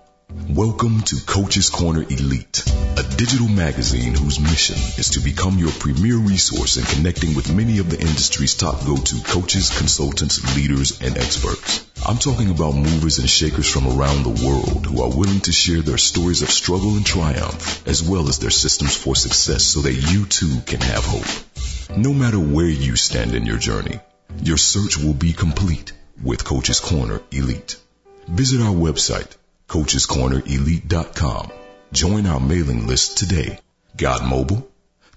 Welcome 0.49 1.01
to 1.01 1.17
Coach's 1.23 1.69
Corner 1.69 2.01
Elite, 2.01 2.63
a 2.97 3.03
digital 3.15 3.47
magazine 3.47 4.15
whose 4.15 4.39
mission 4.39 4.77
is 4.97 5.11
to 5.11 5.19
become 5.19 5.59
your 5.59 5.71
premier 5.71 6.17
resource 6.17 6.77
in 6.77 6.85
connecting 6.85 7.35
with 7.35 7.53
many 7.53 7.77
of 7.77 7.91
the 7.91 7.99
industry's 7.99 8.55
top 8.55 8.83
go-to 8.88 9.21
coaches, 9.23 9.77
consultants, 9.77 10.55
leaders, 10.55 10.99
and 10.99 11.15
experts. 11.15 11.88
I'm 12.09 12.17
talking 12.17 12.49
about 12.49 12.73
movers 12.73 13.19
and 13.19 13.29
shakers 13.29 13.71
from 13.71 13.85
around 13.85 14.23
the 14.23 14.43
world 14.43 14.87
who 14.87 15.03
are 15.03 15.15
willing 15.15 15.41
to 15.41 15.51
share 15.51 15.81
their 15.81 15.99
stories 15.99 16.41
of 16.41 16.49
struggle 16.49 16.95
and 16.95 17.05
triumph, 17.05 17.87
as 17.87 18.01
well 18.01 18.27
as 18.29 18.39
their 18.39 18.49
systems 18.49 18.97
for 18.97 19.15
success 19.15 19.63
so 19.63 19.81
that 19.81 19.93
you 19.93 20.25
too 20.25 20.59
can 20.65 20.81
have 20.81 21.05
hope. 21.05 21.27
No 21.95 22.11
matter 22.11 22.39
where 22.39 22.65
you 22.65 22.95
stand 22.95 23.35
in 23.35 23.45
your 23.45 23.59
journey, 23.59 23.99
your 24.41 24.57
search 24.57 24.97
will 24.97 25.13
be 25.13 25.33
complete 25.33 25.93
with 26.23 26.43
Coach's 26.43 26.79
Corner 26.79 27.21
Elite. 27.29 27.75
Visit 28.27 28.61
our 28.61 28.73
website, 28.73 29.29
coachescornerelite.com. 29.67 31.51
Join 31.93 32.25
our 32.25 32.39
mailing 32.39 32.87
list 32.87 33.19
today. 33.19 33.59
Got 33.95 34.25
mobile? 34.25 34.67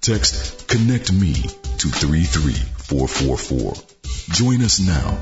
Text 0.03 0.69
connect 0.69 1.11
me 1.11 1.33
to 1.33 1.89
33444. 1.89 3.77
Join 4.35 4.61
us 4.61 4.79
now. 4.79 5.17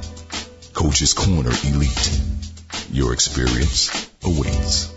Coach's 0.81 1.13
Corner 1.13 1.53
Elite. 1.65 2.21
Your 2.91 3.13
experience 3.13 4.11
awaits. 4.25 4.91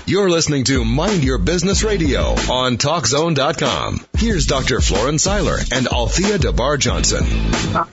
You're 0.10 0.32
listening 0.32 0.63
to 0.63 0.84
Mind 0.84 1.24
Your 1.24 1.38
Business 1.38 1.84
Radio 1.84 2.32
on 2.32 2.78
TalkZone.com. 2.78 4.04
Here's 4.18 4.48
Dr. 4.48 4.82
Florence 4.82 5.22
Seiler 5.22 5.60
and 5.72 5.88
Althea 5.88 6.39
DeBar 6.39 6.80
Johnson. 6.80 7.24
All 7.75 7.86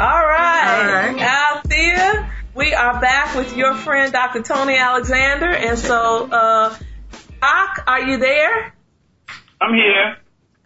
All 0.00 0.86
right. 0.92 1.22
Althea, 1.22 2.32
we 2.56 2.74
are 2.74 3.00
back 3.00 3.36
with 3.36 3.56
your 3.56 3.76
friend 3.76 4.12
Dr. 4.12 4.42
Tony 4.42 4.76
Alexander. 4.76 5.46
And 5.46 5.78
so, 5.78 6.28
uh, 6.32 6.76
Doc, 7.40 7.84
are 7.86 8.00
you 8.00 8.18
there? 8.18 8.74
I'm 9.60 9.72
here. 9.72 10.16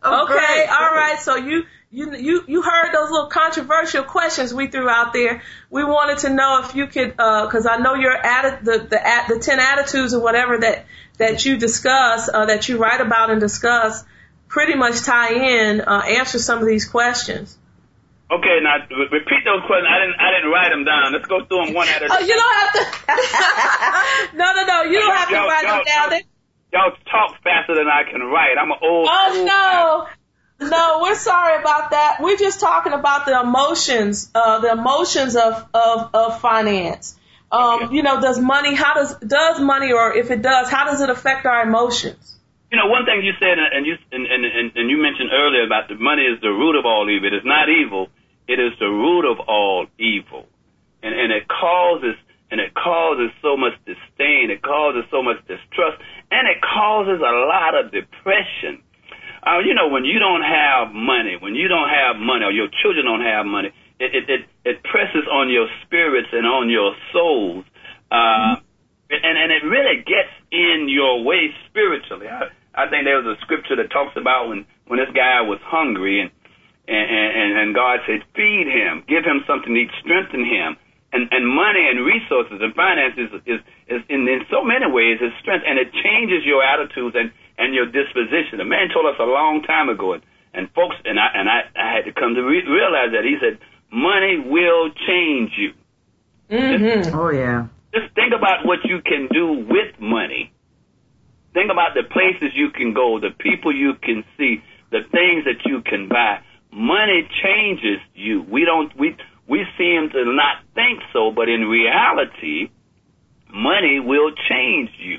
Oh, 0.02 0.24
okay. 0.24 0.32
Great. 0.32 0.66
All 0.70 0.94
right. 0.94 1.18
So 1.20 1.36
you 1.36 1.64
you 1.90 2.14
you 2.14 2.44
you 2.46 2.62
heard 2.62 2.92
those 2.92 3.10
little 3.10 3.26
controversial 3.26 4.04
questions 4.04 4.54
we 4.54 4.68
threw 4.68 4.88
out 4.88 5.12
there. 5.12 5.42
We 5.70 5.82
wanted 5.82 6.18
to 6.18 6.30
know 6.30 6.62
if 6.64 6.74
you 6.76 6.86
could, 6.86 7.16
because 7.16 7.66
uh, 7.66 7.70
I 7.70 7.76
know 7.78 7.94
your 7.94 8.16
atti- 8.16 8.64
the 8.64 8.78
the 8.78 9.34
the 9.34 9.40
ten 9.40 9.58
attitudes 9.58 10.14
or 10.14 10.22
whatever 10.22 10.58
that 10.58 10.86
that 11.18 11.44
you 11.44 11.56
discuss, 11.56 12.30
uh, 12.32 12.46
that 12.46 12.68
you 12.68 12.78
write 12.78 13.00
about 13.00 13.30
and 13.30 13.40
discuss, 13.40 14.04
pretty 14.46 14.74
much 14.74 15.02
tie 15.02 15.34
in, 15.34 15.80
uh, 15.80 16.02
answer 16.06 16.38
some 16.38 16.60
of 16.60 16.66
these 16.66 16.88
questions. 16.88 17.58
Okay, 18.30 18.58
now 18.62 18.76
repeat 19.10 19.42
those 19.44 19.66
questions. 19.66 19.88
I 19.90 19.98
didn't 19.98 20.20
I 20.20 20.30
didn't 20.30 20.50
write 20.52 20.70
them 20.70 20.84
down. 20.84 21.12
Let's 21.12 21.26
go 21.26 21.44
through 21.44 21.66
them 21.66 21.74
one 21.74 21.88
at 21.88 22.02
a 22.02 22.06
time. 22.06 22.18
Oh, 22.20 22.24
you 22.24 22.34
don't 22.38 22.56
have 22.60 22.72
to. 24.30 24.36
no, 24.36 24.54
no, 24.54 24.64
no. 24.64 24.82
You 24.84 25.00
don't 25.00 25.16
have 25.16 25.28
to 25.28 25.34
write 25.34 25.66
them 25.66 25.82
down. 25.84 26.20
Y'all 26.72 26.92
talk 27.10 27.42
faster 27.42 27.74
than 27.74 27.88
I 27.88 28.08
can 28.08 28.22
write. 28.22 28.54
I'm 28.56 28.70
an 28.70 28.78
old. 28.80 29.08
Oh 29.10 29.44
no. 29.44 30.19
No, 30.60 31.00
we're 31.00 31.14
sorry 31.14 31.58
about 31.60 31.92
that. 31.92 32.18
We're 32.20 32.36
just 32.36 32.60
talking 32.60 32.92
about 32.92 33.24
the 33.24 33.40
emotions, 33.40 34.30
uh, 34.34 34.60
the 34.60 34.72
emotions 34.72 35.34
of, 35.34 35.66
of, 35.72 36.10
of 36.12 36.40
finance. 36.40 37.16
Um, 37.50 37.84
okay. 37.84 37.94
you 37.94 38.02
know, 38.02 38.20
does 38.20 38.38
money, 38.38 38.74
how 38.74 38.94
does, 38.94 39.16
does 39.16 39.58
money, 39.58 39.92
or 39.92 40.14
if 40.14 40.30
it 40.30 40.42
does, 40.42 40.68
how 40.68 40.84
does 40.84 41.00
it 41.00 41.08
affect 41.08 41.46
our 41.46 41.62
emotions? 41.62 42.36
You 42.70 42.78
know, 42.78 42.86
one 42.86 43.06
thing 43.06 43.24
you 43.24 43.32
said, 43.40 43.58
and 43.58 43.86
you, 43.86 43.96
and, 44.12 44.26
and, 44.26 44.76
and 44.76 44.90
you 44.90 45.00
mentioned 45.00 45.30
earlier 45.32 45.64
about 45.64 45.88
the 45.88 45.96
money 45.96 46.22
is 46.22 46.40
the 46.42 46.52
root 46.52 46.78
of 46.78 46.84
all 46.84 47.08
evil. 47.08 47.26
It 47.26 47.34
is 47.34 47.44
not 47.44 47.68
evil. 47.68 48.08
It 48.46 48.60
is 48.60 48.78
the 48.78 48.86
root 48.86 49.24
of 49.24 49.40
all 49.48 49.86
evil. 49.98 50.46
And, 51.02 51.14
and 51.14 51.32
it 51.32 51.48
causes, 51.48 52.14
and 52.50 52.60
it 52.60 52.74
causes 52.74 53.30
so 53.40 53.56
much 53.56 53.72
disdain. 53.86 54.50
It 54.52 54.62
causes 54.62 55.04
so 55.10 55.22
much 55.22 55.38
distrust. 55.48 55.98
And 56.30 56.46
it 56.46 56.60
causes 56.60 57.18
a 57.18 57.34
lot 57.48 57.74
of 57.74 57.90
depression 57.90 58.84
uh, 59.46 59.58
you 59.64 59.72
know, 59.72 59.88
when 59.88 60.04
you 60.04 60.18
don't 60.18 60.44
have 60.44 60.92
money, 60.92 61.36
when 61.40 61.54
you 61.54 61.68
don't 61.68 61.88
have 61.88 62.16
money, 62.16 62.44
or 62.44 62.52
your 62.52 62.68
children 62.82 63.06
don't 63.06 63.24
have 63.24 63.46
money, 63.46 63.72
it 63.98 64.14
it 64.14 64.24
it, 64.28 64.42
it 64.64 64.76
presses 64.84 65.24
on 65.30 65.48
your 65.48 65.68
spirits 65.84 66.28
and 66.32 66.46
on 66.46 66.68
your 66.68 66.92
souls, 67.12 67.64
uh, 68.10 68.60
mm-hmm. 68.60 69.16
and 69.16 69.34
and 69.38 69.48
it 69.52 69.64
really 69.64 70.04
gets 70.04 70.32
in 70.52 70.88
your 70.88 71.24
way 71.24 71.54
spiritually. 71.68 72.28
I, 72.28 72.52
I 72.74 72.88
think 72.88 73.04
there 73.04 73.16
was 73.16 73.26
a 73.26 73.40
scripture 73.40 73.76
that 73.76 73.90
talks 73.90 74.16
about 74.16 74.48
when 74.48 74.66
when 74.86 75.00
this 75.00 75.12
guy 75.16 75.40
was 75.40 75.58
hungry 75.64 76.20
and 76.20 76.30
and 76.88 77.06
and, 77.08 77.50
and 77.58 77.68
God 77.74 78.00
said, 78.04 78.20
feed 78.36 78.68
him, 78.68 79.04
give 79.08 79.24
him 79.24 79.40
something 79.46 79.72
to 79.72 79.80
eat, 79.80 79.90
strengthen 80.04 80.44
him. 80.44 80.76
And, 81.10 81.26
and 81.34 81.42
money 81.42 81.90
and 81.90 82.06
resources 82.06 82.62
and 82.62 82.70
finances 82.70 83.34
is, 83.34 83.42
is, 83.42 83.60
is 83.90 84.00
in, 84.06 84.30
in 84.30 84.46
so 84.46 84.62
many 84.62 84.86
ways 84.86 85.18
is 85.18 85.34
strength 85.42 85.66
and 85.66 85.74
it 85.74 85.90
changes 85.90 86.46
your 86.46 86.62
attitudes 86.62 87.18
and 87.18 87.34
and 87.60 87.74
your 87.74 87.86
disposition. 87.86 88.58
A 88.60 88.64
man 88.64 88.88
told 88.88 89.06
us 89.06 89.20
a 89.20 89.28
long 89.28 89.62
time 89.62 89.88
ago, 89.90 90.14
and, 90.14 90.22
and 90.54 90.70
folks, 90.72 90.96
and 91.04 91.20
I 91.20 91.28
and 91.34 91.48
I, 91.48 91.60
I 91.76 91.94
had 91.94 92.04
to 92.06 92.12
come 92.12 92.34
to 92.34 92.42
re- 92.42 92.66
realize 92.66 93.12
that 93.12 93.22
he 93.22 93.36
said, 93.38 93.60
money 93.92 94.40
will 94.40 94.90
change 95.06 95.52
you. 95.56 95.72
Mm-hmm. 96.50 97.02
Just, 97.02 97.14
oh 97.14 97.30
yeah. 97.30 97.66
Just 97.92 98.14
think 98.14 98.32
about 98.36 98.64
what 98.64 98.78
you 98.84 99.02
can 99.04 99.28
do 99.30 99.66
with 99.68 100.00
money. 100.00 100.52
Think 101.52 101.70
about 101.70 101.94
the 101.94 102.04
places 102.08 102.54
you 102.54 102.70
can 102.70 102.94
go, 102.94 103.20
the 103.20 103.30
people 103.36 103.74
you 103.74 103.94
can 104.00 104.24
see, 104.38 104.62
the 104.90 105.02
things 105.10 105.44
that 105.44 105.66
you 105.66 105.82
can 105.82 106.08
buy. 106.08 106.40
Money 106.72 107.28
changes 107.42 108.00
you. 108.14 108.42
We 108.42 108.64
don't 108.64 108.96
we 108.96 109.16
we 109.46 109.66
seem 109.76 110.10
to 110.10 110.24
not 110.24 110.64
think 110.74 111.02
so, 111.12 111.30
but 111.30 111.48
in 111.48 111.62
reality, 111.62 112.70
money 113.52 114.00
will 114.00 114.30
change 114.48 114.90
you. 114.98 115.18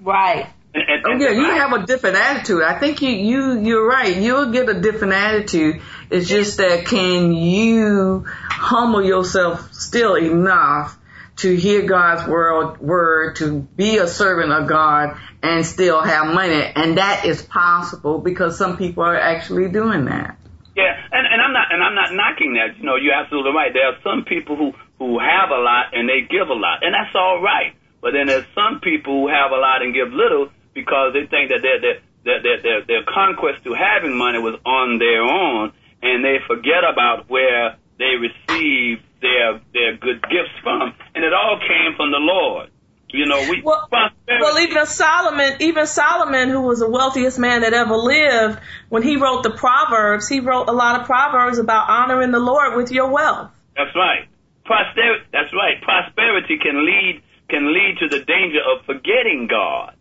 Right. 0.00 0.48
And, 0.74 0.84
and, 0.88 1.02
oh 1.06 1.24
yeah, 1.24 1.32
you 1.32 1.44
have 1.44 1.72
a 1.72 1.86
different 1.86 2.16
attitude. 2.16 2.62
I 2.62 2.78
think 2.78 3.02
you 3.02 3.10
you 3.10 3.60
you're 3.60 3.86
right. 3.86 4.16
You'll 4.16 4.52
get 4.52 4.68
a 4.68 4.80
different 4.80 5.12
attitude. 5.12 5.82
It's 6.10 6.28
just 6.28 6.56
that 6.58 6.86
can 6.86 7.32
you 7.32 8.24
humble 8.26 9.04
yourself 9.04 9.72
still 9.74 10.16
enough 10.16 10.98
to 11.36 11.54
hear 11.54 11.82
God's 11.82 12.26
word 12.26 12.80
word 12.80 13.36
to 13.36 13.60
be 13.60 13.98
a 13.98 14.06
servant 14.06 14.52
of 14.52 14.66
God 14.66 15.18
and 15.42 15.66
still 15.66 16.00
have 16.00 16.32
money, 16.32 16.62
and 16.74 16.96
that 16.98 17.26
is 17.26 17.42
possible 17.42 18.18
because 18.18 18.56
some 18.56 18.76
people 18.76 19.02
are 19.02 19.18
actually 19.18 19.68
doing 19.68 20.06
that. 20.06 20.38
Yeah, 20.74 20.96
and, 21.12 21.26
and 21.26 21.42
I'm 21.42 21.52
not 21.52 21.66
and 21.70 21.82
I'm 21.82 21.94
not 21.94 22.14
knocking 22.14 22.54
that. 22.54 22.78
You 22.78 22.84
know, 22.84 22.96
you're 22.96 23.14
absolutely 23.14 23.52
right. 23.52 23.72
There 23.74 23.88
are 23.88 23.98
some 24.02 24.24
people 24.24 24.56
who 24.56 24.72
who 24.98 25.18
have 25.18 25.50
a 25.50 25.60
lot 25.60 25.92
and 25.92 26.08
they 26.08 26.22
give 26.22 26.48
a 26.48 26.54
lot, 26.54 26.80
and 26.82 26.94
that's 26.94 27.14
all 27.14 27.42
right. 27.42 27.74
But 28.00 28.12
then 28.12 28.26
there's 28.26 28.46
some 28.54 28.80
people 28.80 29.20
who 29.20 29.28
have 29.28 29.52
a 29.52 29.60
lot 29.60 29.82
and 29.82 29.94
give 29.94 30.12
little, 30.12 30.48
because 30.74 31.12
they 31.12 31.26
think 31.26 31.50
that 31.50 31.62
their 31.62 31.80
their 31.80 31.98
their 32.24 32.62
their, 32.62 32.84
their 32.84 33.04
conquest 33.04 33.64
to 33.64 33.74
having 33.74 34.16
money 34.16 34.38
was 34.38 34.58
on 34.64 34.98
their 34.98 35.22
own, 35.22 35.72
and 36.02 36.24
they 36.24 36.38
forget 36.46 36.84
about 36.84 37.28
where 37.28 37.76
they 37.98 38.16
received 38.16 39.02
their 39.20 39.60
their 39.72 39.96
good 39.96 40.22
gifts 40.22 40.56
from, 40.62 40.94
and 41.14 41.24
it 41.24 41.32
all 41.32 41.58
came 41.58 41.96
from 41.96 42.10
the 42.10 42.20
Lord. 42.20 42.70
You 43.12 43.26
know, 43.26 43.46
we 43.50 43.60
well, 43.62 43.86
well, 43.92 44.58
even 44.58 44.86
Solomon, 44.86 45.56
even 45.60 45.86
Solomon, 45.86 46.48
who 46.48 46.62
was 46.62 46.78
the 46.78 46.88
wealthiest 46.88 47.38
man 47.38 47.60
that 47.60 47.74
ever 47.74 47.94
lived, 47.94 48.58
when 48.88 49.02
he 49.02 49.16
wrote 49.16 49.42
the 49.42 49.50
Proverbs, 49.50 50.28
he 50.28 50.40
wrote 50.40 50.68
a 50.68 50.72
lot 50.72 50.98
of 50.98 51.06
proverbs 51.06 51.58
about 51.58 51.90
honoring 51.90 52.30
the 52.30 52.38
Lord 52.38 52.74
with 52.74 52.90
your 52.90 53.10
wealth. 53.10 53.50
That's 53.76 53.94
right. 53.94 54.28
Prosperity. 54.64 55.26
That's 55.30 55.52
right. 55.52 55.82
Prosperity 55.82 56.56
can 56.56 56.86
lead 56.86 57.22
can 57.50 57.74
lead 57.74 57.98
to 58.00 58.08
the 58.08 58.24
danger 58.24 58.60
of 58.64 58.86
forgetting 58.86 59.46
God. 59.50 59.94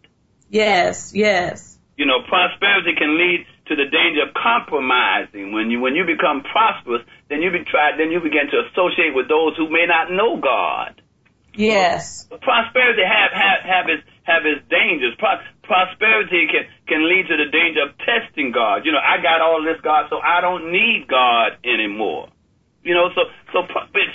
Yes, 0.51 1.15
yes. 1.15 1.79
You 1.95 2.05
know, 2.05 2.19
prosperity 2.27 2.91
can 2.99 3.15
lead 3.17 3.47
to 3.71 3.75
the 3.75 3.87
danger 3.87 4.27
of 4.27 4.35
compromising. 4.35 5.55
When 5.55 5.71
you 5.71 5.79
when 5.79 5.95
you 5.95 6.03
become 6.03 6.43
prosperous, 6.43 7.07
then 7.31 7.41
you 7.41 7.51
be 7.51 7.63
tried, 7.63 7.95
then 7.95 8.11
you 8.11 8.19
begin 8.19 8.51
to 8.51 8.67
associate 8.67 9.15
with 9.15 9.31
those 9.31 9.55
who 9.55 9.71
may 9.71 9.87
not 9.87 10.11
know 10.11 10.35
God. 10.43 11.01
Yes. 11.55 12.27
prosperity 12.27 13.03
have 13.03 13.31
have 13.31 13.59
have 13.63 13.85
its 13.87 14.03
have 14.23 14.43
its 14.43 14.59
dangers. 14.67 15.15
Pro- 15.19 15.39
prosperity 15.63 16.51
can 16.51 16.67
can 16.87 17.07
lead 17.07 17.31
to 17.31 17.35
the 17.39 17.47
danger 17.47 17.87
of 17.87 17.95
testing 18.03 18.51
God. 18.51 18.83
You 18.83 18.91
know, 18.91 19.03
I 19.03 19.23
got 19.23 19.39
all 19.39 19.63
this 19.63 19.79
God, 19.79 20.11
so 20.11 20.19
I 20.19 20.41
don't 20.41 20.71
need 20.71 21.07
God 21.07 21.63
anymore. 21.63 22.27
You 22.83 22.95
know, 22.95 23.07
so 23.15 23.23
so 23.55 23.63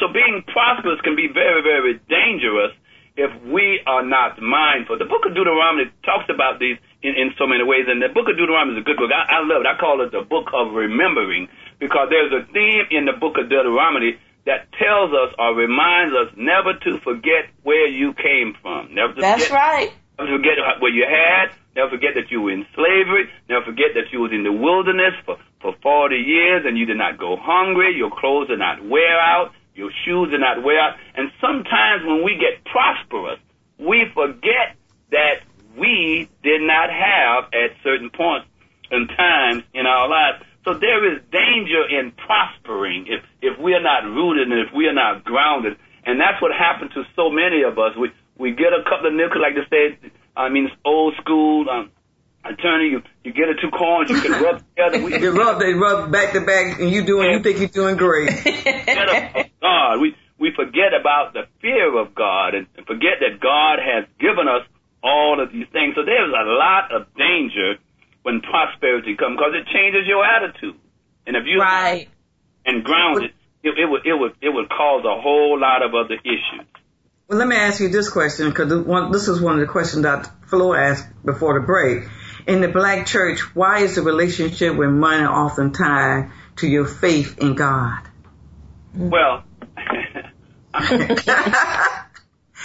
so 0.01 0.13
being 0.13 0.45
prosperous 0.53 1.01
can 1.01 1.17
be 1.17 1.33
very 1.33 1.65
very 1.65 1.97
dangerous 2.13 2.77
if 3.17 3.33
we 3.49 3.81
are 3.87 4.05
not 4.05 4.41
mindful. 4.41 4.99
The 4.99 5.09
book 5.09 5.25
of 5.25 5.35
Deuteronomy 5.35 5.91
talks 6.05 6.29
about 6.29 6.61
these 6.61 6.77
in, 7.03 7.17
in 7.17 7.33
so 7.41 7.47
many 7.49 7.65
ways, 7.65 7.89
and 7.89 8.01
the 8.01 8.13
book 8.13 8.29
of 8.29 8.37
Deuteronomy 8.37 8.77
is 8.77 8.85
a 8.85 8.87
good 8.87 9.01
book. 9.01 9.11
I, 9.11 9.41
I 9.41 9.41
love 9.41 9.65
it. 9.65 9.67
I 9.67 9.77
call 9.81 10.05
it 10.05 10.13
the 10.13 10.23
book 10.23 10.53
of 10.53 10.77
remembering 10.77 11.49
because 11.81 12.09
there's 12.13 12.33
a 12.33 12.45
theme 12.53 12.85
in 12.93 13.05
the 13.09 13.17
book 13.17 13.41
of 13.41 13.49
Deuteronomy 13.49 14.21
that 14.45 14.69
tells 14.79 15.11
us 15.11 15.35
or 15.39 15.55
reminds 15.57 16.15
us 16.15 16.31
never 16.37 16.75
to 16.75 17.01
forget 17.01 17.51
where 17.65 17.89
you 17.89 18.15
came 18.15 18.55
from. 18.63 18.95
Never 18.95 19.15
to 19.15 19.21
That's 19.21 19.49
forget, 19.49 19.57
right. 19.57 19.91
Never 20.19 20.39
forget 20.39 20.57
what 20.79 20.93
you 20.93 21.05
had. 21.05 21.53
Never 21.75 21.91
forget 21.91 22.15
that 22.15 22.31
you 22.31 22.41
were 22.41 22.53
in 22.53 22.65
slavery. 22.75 23.29
Never 23.51 23.65
forget 23.65 23.93
that 23.95 24.13
you 24.13 24.21
was 24.21 24.33
in 24.33 24.45
the 24.45 24.53
wilderness 24.53 25.13
for, 25.27 25.37
for 25.61 25.75
40 25.83 26.17
years 26.17 26.65
and 26.65 26.79
you 26.79 26.87
did 26.87 26.97
not 26.97 27.19
go 27.19 27.37
hungry. 27.37 27.97
Your 27.97 28.11
clothes 28.11 28.49
did 28.49 28.61
not 28.61 28.81
wear 28.87 29.21
out. 29.21 29.53
Your 29.77 29.91
shoes 30.05 30.33
are 30.33 30.39
not 30.39 30.65
well. 30.65 30.95
And 31.15 31.31
sometimes 31.41 32.05
when 32.05 32.25
we 32.25 32.37
get 32.37 32.65
prosperous, 32.65 33.39
we 33.79 34.07
forget 34.15 34.77
that 35.13 35.43
we 35.77 36.29
did 36.43 36.63
not 36.63 36.89
have 36.91 37.45
at 37.53 37.77
certain 37.85 38.11
points 38.11 38.49
and 38.91 39.09
times 39.09 39.63
in 39.75 39.87
our 39.87 40.09
lives. 40.09 40.43
So 40.65 40.75
there 40.75 41.13
is 41.13 41.21
danger 41.31 41.87
in 41.89 42.13
prospering 42.13 43.07
if, 43.07 43.23
if 43.43 43.59
we 43.59 43.75
are 43.75 43.83
not 43.83 44.05
rooted 44.05 44.51
and 44.51 44.67
if 44.67 44.73
we 44.75 44.87
are 44.87 44.95
not 44.95 45.25
grounded. 45.25 45.77
And 46.05 46.21
that's 46.21 46.41
what 46.41 46.53
happened 46.53 46.93
to 46.95 47.05
so 47.15 47.31
many 47.31 47.63
of 47.63 47.79
us. 47.79 47.97
We, 47.97 48.11
we 48.39 48.53
get 48.53 48.73
a 48.73 48.83
couple 48.83 49.09
of 49.09 49.15
nickels, 49.15 49.43
like 49.43 49.55
they 49.55 49.69
say. 49.71 50.11
I 50.37 50.49
mean, 50.49 50.67
it's 50.67 50.75
old 50.85 51.15
school. 51.21 51.69
Um, 51.69 51.91
attorney, 52.53 52.91
you 52.91 53.03
you 53.25 53.33
get 53.33 53.49
it 53.49 53.59
two 53.61 53.71
coins, 53.71 54.11
you 54.11 54.21
can 54.21 54.33
rub 54.43 54.63
together. 54.75 55.03
We, 55.05 55.19
You 55.23 55.31
rub, 55.33 55.59
they 55.61 55.75
rub 55.75 56.11
back 56.13 56.33
to 56.33 56.41
back, 56.41 56.81
and 56.81 56.91
you 56.91 57.05
doing, 57.05 57.31
you 57.33 57.43
think 57.43 57.59
you're 57.59 57.69
doing 57.69 57.97
great. 57.97 58.31
God. 59.61 60.01
We 60.01 60.15
we 60.39 60.53
forget 60.55 60.93
about 60.99 61.33
the 61.33 61.45
fear 61.61 61.99
of 61.99 62.15
God 62.15 62.55
and 62.55 62.67
forget 62.87 63.21
that 63.21 63.41
God 63.41 63.79
has 63.81 64.05
given 64.21 64.49
us 64.49 64.67
all 65.03 65.41
of 65.43 65.53
these 65.53 65.67
things. 65.73 65.95
So 65.95 66.05
there's 66.05 66.29
a 66.29 66.45
lot 66.45 66.93
of 66.93 67.07
danger 67.15 67.77
when 68.23 68.41
prosperity 68.43 69.17
comes 69.17 69.39
because 69.39 69.55
it 69.55 69.67
changes 69.73 70.07
your 70.07 70.25
attitude. 70.25 70.77
And 71.27 71.37
if 71.37 71.45
you 71.47 71.61
Right. 71.61 72.09
and 72.65 72.85
grounded, 72.85 73.33
it, 73.63 73.79
it 73.79 73.87
would 73.89 74.07
it 74.07 74.15
would 74.15 74.33
it 74.43 74.51
would 74.51 74.69
cause 74.69 75.05
a 75.05 75.21
whole 75.21 75.59
lot 75.59 75.83
of 75.83 75.95
other 75.95 76.15
issues. 76.23 76.67
Well, 77.29 77.39
let 77.39 77.49
me 77.49 77.57
ask 77.57 77.81
you 77.81 77.89
this 77.89 78.09
question 78.09 78.51
because 78.51 78.69
this 79.11 79.27
is 79.27 79.41
one 79.41 79.55
of 79.55 79.61
the 79.61 79.67
questions 79.67 80.05
that 80.05 80.31
Flo 80.49 80.75
asked 80.75 81.09
before 81.25 81.59
the 81.59 81.67
break. 81.67 82.05
In 82.47 82.61
the 82.61 82.69
black 82.69 83.07
church, 83.07 83.41
why 83.57 83.81
is 83.81 83.97
the 83.97 84.03
relationship 84.03 84.77
with 84.77 84.91
money 84.91 85.25
often 85.25 85.73
tied 85.73 86.31
to 86.57 86.69
your 86.69 86.85
faith 86.87 87.39
in 87.39 87.55
God? 87.55 88.03
Well, 88.95 89.43
is 89.77 91.25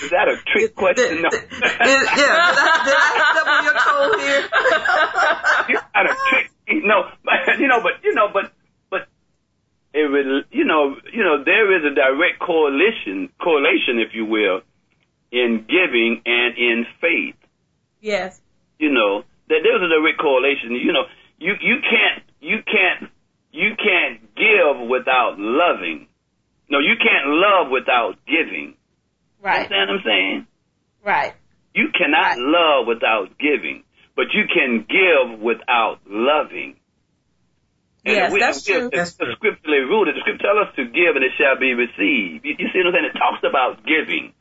that 0.09 0.27
a 0.27 0.35
trick 0.45 0.75
question? 0.75 1.23
No. 1.23 1.29
Did- 1.29 1.43
yeah, 1.51 1.73
did 1.81 2.17
I, 2.17 2.81
did 2.85 2.95
I 2.95 3.09
step 3.31 3.47
on 3.47 3.63
your 3.65 3.73
toe 3.73 4.19
here? 4.19 4.49
You're 5.69 5.85
not 5.95 6.05
a 6.05 6.15
trick. 6.29 6.51
No, 6.83 7.09
but 7.25 7.59
you 7.59 7.67
know, 7.67 7.81
but 7.81 7.91
you 8.03 8.13
know, 8.13 8.27
but 8.31 8.51
but 8.89 9.07
it 9.93 10.09
will, 10.09 10.43
you 10.51 10.63
know, 10.63 10.95
you 11.11 11.23
know, 11.23 11.43
there 11.43 11.75
is 11.77 11.91
a 11.91 11.95
direct 11.95 12.39
correlation, 12.39 13.29
correlation, 13.41 13.99
if 13.99 14.13
you 14.13 14.25
will, 14.25 14.61
in 15.31 15.65
giving 15.67 16.21
and 16.25 16.57
in 16.57 16.85
faith. 17.01 17.35
Yes. 17.99 18.39
You 18.79 18.91
know, 18.91 19.23
that 19.51 19.59
there's 19.63 19.83
a 19.83 19.91
direct 19.91 20.17
correlation. 20.19 20.71
You 20.79 20.93
know, 20.95 21.05
you 21.37 21.53
you 21.59 21.77
can't 21.83 22.23
you 22.39 22.63
can't 22.63 23.11
you 23.51 23.75
can't 23.75 24.23
give 24.35 24.87
without 24.87 25.35
loving. 25.37 26.07
No, 26.69 26.79
you 26.79 26.95
can't 26.95 27.27
love 27.27 27.67
without 27.69 28.15
giving. 28.25 28.75
Right. 29.43 29.67
Understand 29.67 29.89
what 29.89 29.99
I'm 29.99 30.03
saying? 30.05 30.47
Right. 31.03 31.33
You 31.75 31.87
cannot 31.91 32.37
love 32.39 32.87
without 32.87 33.37
giving, 33.39 33.83
but 34.15 34.31
you 34.33 34.43
can 34.47 34.85
give 34.87 35.39
without 35.39 35.99
loving. 36.07 36.75
And 38.05 38.15
Yes, 38.15 38.31
we 38.31 38.39
that's 38.39 38.63
true. 38.63 38.87
It's 38.91 39.13
That's 39.13 39.15
true. 39.15 39.35
scripturally 39.35 39.85
rooted. 39.85 40.15
The 40.15 40.21
scripture 40.21 40.41
tells 40.47 40.67
us 40.67 40.75
to 40.75 40.85
give 40.85 41.15
and 41.15 41.23
it 41.23 41.33
shall 41.37 41.59
be 41.59 41.73
received. 41.73 42.45
You, 42.45 42.55
you 42.57 42.67
see 42.73 42.79
what 42.81 42.87
I'm 42.89 42.93
saying? 42.97 43.09
It 43.13 43.17
talks 43.19 43.43
about 43.45 43.85
giving. 43.85 44.33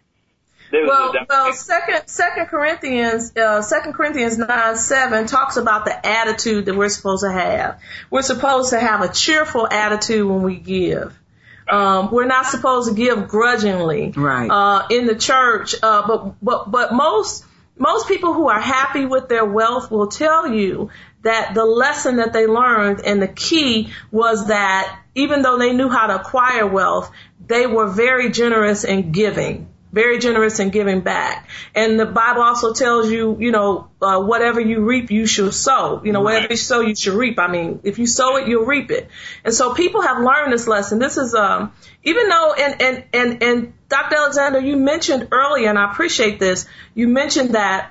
There 0.70 0.84
is 0.84 0.88
Well, 0.88 1.12
a 1.12 1.26
well, 1.28 1.52
second 1.52 2.08
Second 2.08 2.46
Corinthians, 2.46 3.36
uh, 3.36 3.62
Second 3.62 3.94
Corinthians 3.94 4.38
nine 4.38 4.76
seven 4.76 5.26
talks 5.26 5.56
about 5.56 5.84
the 5.84 6.06
attitude 6.06 6.66
that 6.66 6.74
we're 6.76 6.88
supposed 6.88 7.24
to 7.24 7.32
have. 7.32 7.80
We're 8.10 8.22
supposed 8.22 8.70
to 8.70 8.78
have 8.78 9.02
a 9.02 9.12
cheerful 9.12 9.66
attitude 9.66 10.28
when 10.28 10.42
we 10.42 10.56
give. 10.56 11.16
Um, 11.68 12.10
we're 12.10 12.26
not 12.26 12.46
supposed 12.46 12.88
to 12.88 12.94
give 12.94 13.28
grudgingly. 13.28 14.10
Right. 14.10 14.50
Uh, 14.50 14.86
in 14.90 15.06
the 15.06 15.14
church, 15.14 15.74
uh, 15.82 16.06
but 16.06 16.34
but 16.42 16.70
but 16.70 16.92
most 16.92 17.44
most 17.76 18.08
people 18.08 18.34
who 18.34 18.48
are 18.48 18.60
happy 18.60 19.06
with 19.06 19.28
their 19.28 19.44
wealth 19.44 19.90
will 19.90 20.08
tell 20.08 20.52
you 20.52 20.90
that 21.22 21.54
the 21.54 21.64
lesson 21.64 22.16
that 22.16 22.32
they 22.32 22.46
learned 22.46 23.00
and 23.00 23.20
the 23.22 23.28
key 23.28 23.90
was 24.10 24.48
that 24.48 24.98
even 25.14 25.42
though 25.42 25.58
they 25.58 25.72
knew 25.72 25.88
how 25.88 26.06
to 26.06 26.16
acquire 26.16 26.66
wealth, 26.66 27.10
they 27.46 27.66
were 27.66 27.86
very 27.86 28.30
generous 28.30 28.84
in 28.84 29.12
giving, 29.12 29.68
very 29.92 30.18
generous 30.18 30.60
in 30.60 30.70
giving 30.70 31.00
back. 31.00 31.48
And 31.74 31.98
the 31.98 32.06
Bible 32.06 32.42
also 32.42 32.72
tells 32.72 33.10
you, 33.10 33.36
you 33.40 33.50
know, 33.50 33.88
uh, 34.00 34.20
whatever 34.20 34.60
you 34.60 34.84
reap, 34.84 35.10
you 35.10 35.26
should 35.26 35.52
sow. 35.52 36.02
You 36.04 36.12
know, 36.12 36.20
whatever 36.20 36.48
you 36.50 36.56
sow, 36.56 36.80
you 36.80 36.94
should 36.94 37.14
reap. 37.14 37.38
I 37.38 37.48
mean, 37.48 37.80
if 37.82 37.98
you 37.98 38.06
sow 38.06 38.36
it, 38.36 38.48
you'll 38.48 38.66
reap 38.66 38.90
it. 38.90 39.08
And 39.44 39.52
so 39.52 39.74
people 39.74 40.02
have 40.02 40.22
learned 40.22 40.52
this 40.52 40.68
lesson. 40.68 40.98
This 40.98 41.16
is, 41.16 41.34
um, 41.34 41.72
even 42.04 42.28
though, 42.28 42.54
and, 42.54 42.82
and, 42.82 43.04
and, 43.12 43.42
and 43.42 43.72
Dr. 43.88 44.16
Alexander, 44.16 44.60
you 44.60 44.76
mentioned 44.76 45.28
earlier, 45.32 45.68
and 45.68 45.78
I 45.78 45.90
appreciate 45.90 46.38
this, 46.38 46.66
you 46.94 47.08
mentioned 47.08 47.54
that 47.54 47.90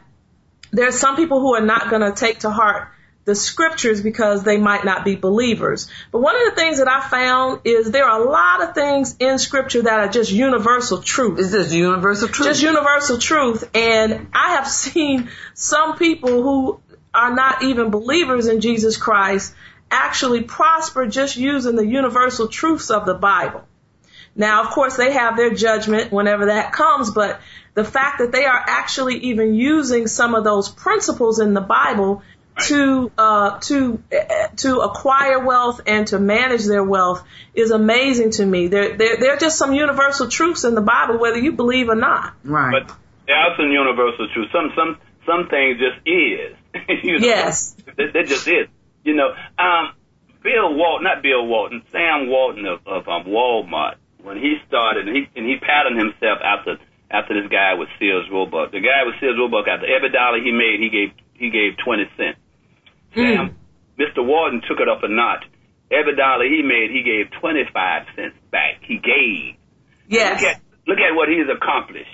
there's 0.71 0.97
some 0.97 1.15
people 1.15 1.41
who 1.41 1.55
are 1.55 1.65
not 1.65 1.89
going 1.89 2.01
to 2.01 2.13
take 2.13 2.39
to 2.39 2.49
heart 2.49 2.89
the 3.29 3.35
scriptures 3.35 4.01
because 4.01 4.41
they 4.41 4.57
might 4.57 4.83
not 4.83 5.05
be 5.05 5.15
believers. 5.15 5.87
But 6.11 6.21
one 6.21 6.35
of 6.35 6.41
the 6.49 6.59
things 6.59 6.79
that 6.79 6.87
I 6.87 6.99
found 7.07 7.61
is 7.63 7.91
there 7.91 8.05
are 8.05 8.19
a 8.19 8.27
lot 8.27 8.63
of 8.63 8.73
things 8.73 9.15
in 9.19 9.37
scripture 9.37 9.83
that 9.83 9.99
are 9.99 10.07
just 10.07 10.31
universal 10.31 10.99
truth. 10.99 11.37
Is 11.37 11.51
this 11.51 11.71
universal 11.71 12.27
truth? 12.27 12.47
Just 12.47 12.63
universal 12.63 13.19
truth. 13.19 13.69
And 13.75 14.29
I 14.33 14.55
have 14.55 14.67
seen 14.83 15.29
some 15.53 15.95
people 15.95 16.41
who 16.41 16.79
are 17.13 17.35
not 17.35 17.61
even 17.61 17.91
believers 17.91 18.47
in 18.47 18.61
Jesus 18.61 18.97
Christ 18.97 19.53
actually 19.91 20.41
prosper 20.41 21.05
just 21.05 21.37
using 21.37 21.75
the 21.75 21.85
universal 21.85 22.47
truths 22.47 22.89
of 22.89 23.05
the 23.05 23.13
Bible. 23.13 23.63
Now, 24.35 24.63
of 24.63 24.71
course, 24.71 24.97
they 24.97 25.13
have 25.13 25.37
their 25.37 25.53
judgment 25.53 26.11
whenever 26.11 26.47
that 26.47 26.73
comes, 26.73 27.11
but 27.11 27.41
the 27.75 27.83
fact 27.83 28.19
that 28.19 28.31
they 28.31 28.45
are 28.45 28.63
actually 28.67 29.17
even 29.17 29.53
using 29.53 30.07
some 30.07 30.33
of 30.33 30.43
those 30.43 30.67
principles 30.67 31.39
in 31.39 31.53
the 31.53 31.61
Bible 31.61 32.23
to 32.67 33.12
uh, 33.17 33.60
to 33.60 34.04
uh, 34.12 34.48
to 34.58 34.80
acquire 34.80 35.39
wealth 35.43 35.82
and 35.86 36.08
to 36.08 36.19
manage 36.19 36.65
their 36.65 36.84
wealth 36.84 37.24
is 37.54 37.72
amazing 37.72 38.32
to 38.32 38.45
me. 38.45 38.67
There 38.67 38.98
there 38.98 39.17
there 39.17 39.34
are 39.34 39.38
just 39.38 39.58
some 39.58 39.74
universal 39.74 40.30
truths 40.30 40.63
in 40.63 40.76
the 40.76 40.82
Bible, 40.82 41.19
whether 41.19 41.38
you 41.38 41.54
believe 41.54 41.89
or 41.89 41.95
not. 41.95 42.34
right. 42.43 42.86
But 42.88 42.95
there 43.28 43.38
are 43.38 43.56
some 43.58 43.72
universal 43.72 44.28
truths. 44.34 44.52
Some 44.52 44.72
some 44.76 44.98
some 45.26 45.48
things 45.50 45.78
just 45.80 46.08
is. 46.08 46.56
you 47.04 47.19
know? 47.19 47.26
Yes. 47.26 47.76
They, 47.95 48.08
they 48.13 48.24
just 48.24 48.48
is. 48.48 48.67
You 49.04 49.15
know, 49.15 49.30
um, 49.58 49.93
Bill 50.43 50.76
Walton, 50.76 51.04
not 51.04 51.22
Bill 51.22 51.45
Walton, 51.45 51.84
Sam 51.91 52.28
Walton 52.28 52.65
of, 52.65 52.80
of 52.86 53.08
um, 53.08 53.26
Walmart, 53.26 53.95
when 54.22 54.38
he 54.38 54.58
started, 54.67 55.08
and 55.08 55.15
he 55.15 55.30
and 55.36 55.45
he 55.45 55.58
patterned 55.58 55.98
himself 56.00 56.39
after 56.43 56.78
after 57.12 57.41
this 57.41 57.50
guy 57.52 57.74
with 57.74 57.89
Sears 57.98 58.28
Roebuck. 58.32 58.72
The 58.72 58.80
guy 58.80 59.04
with 59.06 59.15
Sears 59.19 59.38
Roebuck, 59.38 59.67
after 59.67 59.88
every 59.88 60.12
dollar 60.12 60.41
he 60.41 60.52
made, 60.52 60.80
he 60.80 60.89
gave 60.89 61.12
he 61.34 61.50
gave 61.50 61.78
twenty 61.84 62.10
cents. 62.17 62.39
Sam, 63.15 63.56
Mr. 64.00 64.26
Walton 64.26 64.62
took 64.67 64.80
it 64.80 64.88
up 64.89 65.04
a 65.04 65.08
notch. 65.08 65.43
Every 65.91 66.15
dollar 66.15 66.45
he 66.45 66.62
made, 66.62 66.91
he 66.91 67.02
gave 67.04 67.32
twenty 67.39 67.63
five 67.74 68.04
cents 68.15 68.36
back. 68.52 68.82
He 68.88 68.98
gave. 68.98 69.56
Yes. 70.08 70.41
Look 70.41 70.50
at 70.52 70.62
look 70.88 70.98
at 71.00 71.15
what 71.15 71.30
he's 71.30 71.48
accomplished 71.50 72.10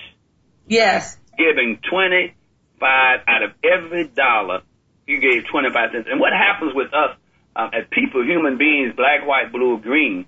Yes. 0.66 1.18
giving 1.38 1.78
25 1.90 2.34
out 2.82 3.42
of 3.42 3.50
every 3.64 4.08
dollar 4.08 4.62
you 5.06 5.20
gave 5.20 5.44
25 5.50 5.90
cents. 5.92 6.08
And 6.10 6.18
what 6.20 6.32
happens 6.32 6.72
with 6.74 6.88
us 6.92 7.16
um, 7.54 7.70
as 7.72 7.84
people, 7.92 8.24
human 8.24 8.58
beings, 8.58 8.92
black, 8.96 9.26
white, 9.26 9.52
blue, 9.52 9.78
green, 9.80 10.26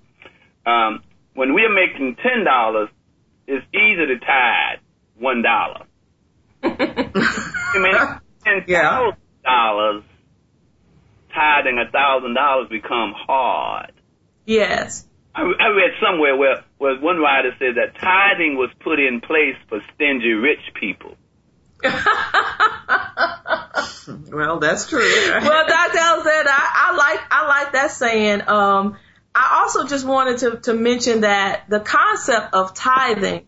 um, 0.65 1.03
when 1.35 1.53
we're 1.53 1.73
making 1.73 2.15
$10, 2.15 2.87
it's 3.47 3.65
easy 3.75 4.05
to 4.07 4.17
tithe 4.19 4.79
$1. 5.21 5.85
I 6.63 7.75
mean, 7.75 8.63
Yeah. 8.67 9.11
$10,000, 9.45 10.03
tithing 11.39 11.77
a 11.79 11.85
$1,000 11.95 12.69
become 12.69 13.13
hard. 13.15 13.93
Yes. 14.45 15.05
I, 15.33 15.41
I 15.41 15.67
read 15.69 15.91
somewhere 16.03 16.35
where, 16.35 16.63
where 16.77 16.99
one 16.99 17.17
writer 17.19 17.51
said 17.59 17.75
that 17.75 17.99
tithing 17.99 18.57
was 18.57 18.69
put 18.81 18.99
in 18.99 19.21
place 19.21 19.55
for 19.69 19.79
stingy 19.95 20.33
rich 20.33 20.73
people. 20.79 21.15
Well, 24.31 24.59
that's 24.59 24.87
true. 24.87 24.99
well, 25.41 25.67
Dr. 25.67 25.97
Alexander, 25.97 26.49
I, 26.49 26.91
I 26.91 26.95
like 26.95 27.19
I 27.31 27.47
like 27.47 27.73
that 27.73 27.91
saying. 27.91 28.41
Um, 28.47 28.97
I 29.35 29.61
also 29.61 29.85
just 29.87 30.05
wanted 30.05 30.39
to, 30.39 30.57
to 30.61 30.73
mention 30.73 31.21
that 31.21 31.65
the 31.69 31.79
concept 31.79 32.53
of 32.53 32.73
tithing 32.73 33.45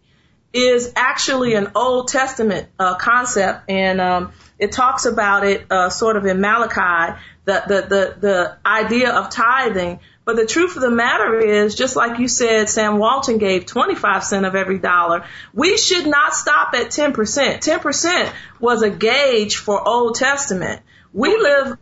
is 0.53 0.93
actually 0.95 1.55
an 1.55 1.71
Old 1.75 2.09
Testament 2.09 2.67
uh, 2.77 2.95
concept, 2.95 3.69
and 3.69 3.99
um, 3.99 4.33
it 4.61 4.71
talks 4.71 5.05
about 5.05 5.43
it 5.43 5.65
uh, 5.71 5.89
sort 5.89 6.15
of 6.17 6.25
in 6.25 6.39
Malachi, 6.39 7.19
the, 7.45 7.63
the 7.67 7.81
the 7.81 8.15
the 8.19 8.57
idea 8.65 9.11
of 9.11 9.31
tithing. 9.31 9.99
But 10.23 10.35
the 10.35 10.45
truth 10.45 10.75
of 10.75 10.83
the 10.83 10.91
matter 10.91 11.39
is, 11.39 11.73
just 11.73 11.95
like 11.95 12.19
you 12.19 12.27
said, 12.27 12.69
Sam 12.69 12.99
Walton 12.99 13.39
gave 13.39 13.65
25 13.65 14.23
cent 14.23 14.45
of 14.45 14.53
every 14.55 14.77
dollar. 14.77 15.25
We 15.51 15.77
should 15.77 16.05
not 16.05 16.35
stop 16.35 16.75
at 16.75 16.91
10%. 16.91 17.15
10% 17.15 18.33
was 18.59 18.83
a 18.83 18.91
gauge 18.91 19.55
for 19.55 19.85
Old 19.85 20.13
Testament. 20.13 20.81
We 21.11 21.35
live 21.35 21.75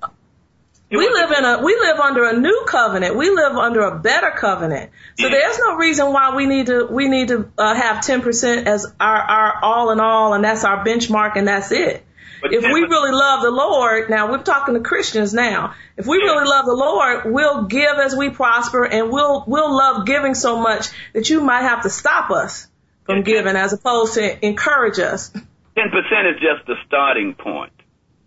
we 0.90 1.08
live 1.08 1.32
in 1.32 1.46
a 1.46 1.62
we 1.62 1.76
live 1.76 2.00
under 2.00 2.24
a 2.24 2.40
new 2.40 2.64
covenant. 2.66 3.16
We 3.16 3.30
live 3.30 3.58
under 3.58 3.82
a 3.82 4.00
better 4.00 4.32
covenant. 4.32 4.90
So 5.20 5.30
there's 5.30 5.60
no 5.60 5.76
reason 5.76 6.14
why 6.14 6.34
we 6.34 6.46
need 6.46 6.68
to 6.68 6.88
we 6.90 7.10
need 7.10 7.28
to 7.28 7.52
uh, 7.58 7.76
have 7.76 7.98
10% 7.98 8.66
as 8.66 8.88
our 9.00 9.18
our 9.18 9.64
all 9.64 9.92
in 9.92 10.00
all 10.00 10.34
and 10.34 10.44
that's 10.44 10.64
our 10.64 10.84
benchmark 10.86 11.36
and 11.36 11.48
that's 11.48 11.74
it. 11.74 12.06
But 12.42 12.54
If 12.54 12.64
we 12.64 12.82
really 12.82 13.12
love 13.12 13.42
the 13.42 13.52
Lord, 13.52 14.10
now 14.10 14.32
we're 14.32 14.44
talking 14.44 14.76
to 14.76 14.80
Christians 14.80 15.34
now. 15.34 15.74
If 15.98 16.08
we 16.08 16.18
really 16.18 16.48
love 16.48 16.66
the 16.66 16.74
Lord, 16.74 17.34
we'll 17.34 17.66
give 17.66 17.98
as 17.98 18.16
we 18.16 18.30
prosper 18.30 18.86
and 18.86 19.12
we'll 19.12 19.44
we'll 19.46 19.76
love 19.76 20.06
giving 20.06 20.36
so 20.36 20.62
much 20.62 20.88
that 21.14 21.30
you 21.30 21.42
might 21.42 21.64
have 21.64 21.84
to 21.84 21.90
stop 21.90 22.32
us 22.32 22.68
from 23.04 23.24
giving 23.24 23.56
as 23.56 23.74
opposed 23.74 24.14
to 24.14 24.46
encourage 24.46 25.00
us. 25.00 25.30
Ten 25.30 25.90
percent 25.90 26.28
is 26.28 26.36
just 26.36 26.68
the 26.68 26.76
starting 26.86 27.36
point. 27.36 27.74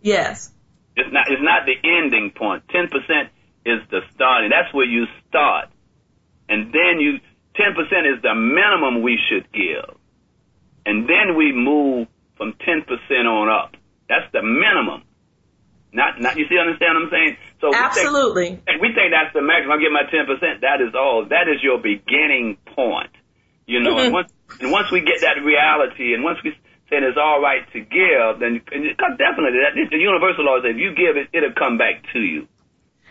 Yes. 0.02 0.50
It's 0.96 1.12
not. 1.12 1.30
It's 1.30 1.42
not 1.42 1.66
the 1.66 1.76
ending 1.88 2.32
point. 2.32 2.64
Ten 2.68 2.88
percent 2.88 3.30
is 3.64 3.80
the 3.90 4.00
starting. 4.14 4.50
That's 4.50 4.72
where 4.74 4.86
you 4.86 5.06
start, 5.28 5.68
and 6.48 6.72
then 6.72 7.00
you. 7.00 7.20
Ten 7.54 7.74
percent 7.74 8.06
is 8.06 8.22
the 8.22 8.34
minimum 8.34 9.02
we 9.02 9.18
should 9.28 9.50
give, 9.52 9.96
and 10.84 11.08
then 11.08 11.36
we 11.36 11.52
move 11.52 12.08
from 12.36 12.54
ten 12.64 12.82
percent 12.82 13.26
on 13.26 13.48
up. 13.48 13.76
That's 14.12 14.28
the 14.28 14.44
minimum. 14.44 15.08
Not, 15.92 16.20
not. 16.20 16.36
You 16.36 16.44
see, 16.48 16.60
understand 16.60 17.00
what 17.00 17.08
I'm 17.08 17.12
saying? 17.12 17.36
So 17.64 17.72
absolutely. 17.72 18.60
We 18.60 18.60
think, 18.60 18.80
we 18.84 18.88
think 18.92 19.08
that's 19.12 19.32
the 19.32 19.40
maximum. 19.40 19.72
I 19.72 19.80
get 19.80 19.92
my 19.92 20.04
ten 20.12 20.28
percent. 20.28 20.60
That 20.60 20.84
is 20.84 20.92
all. 20.92 21.24
That 21.32 21.48
is 21.48 21.64
your 21.64 21.80
beginning 21.80 22.60
point. 22.76 23.12
You 23.64 23.80
know, 23.80 23.96
mm-hmm. 23.96 24.12
and 24.12 24.12
once 24.12 24.32
and 24.60 24.68
once 24.68 24.92
we 24.92 25.00
get 25.00 25.24
that 25.24 25.40
reality, 25.40 26.12
and 26.12 26.24
once 26.24 26.44
we 26.44 26.52
then 26.92 27.04
it's 27.04 27.16
all 27.16 27.40
right 27.40 27.64
to 27.72 27.80
give, 27.80 28.40
then 28.40 28.60
definitely 28.68 29.64
that 29.64 29.72
the 29.88 29.96
universal 29.96 30.44
law 30.44 30.60
is 30.60 30.68
that 30.68 30.76
if 30.76 30.76
you 30.76 30.92
give 30.92 31.16
it, 31.16 31.32
it'll 31.32 31.56
come 31.56 31.78
back 31.78 32.04
to 32.12 32.20
you. 32.20 32.46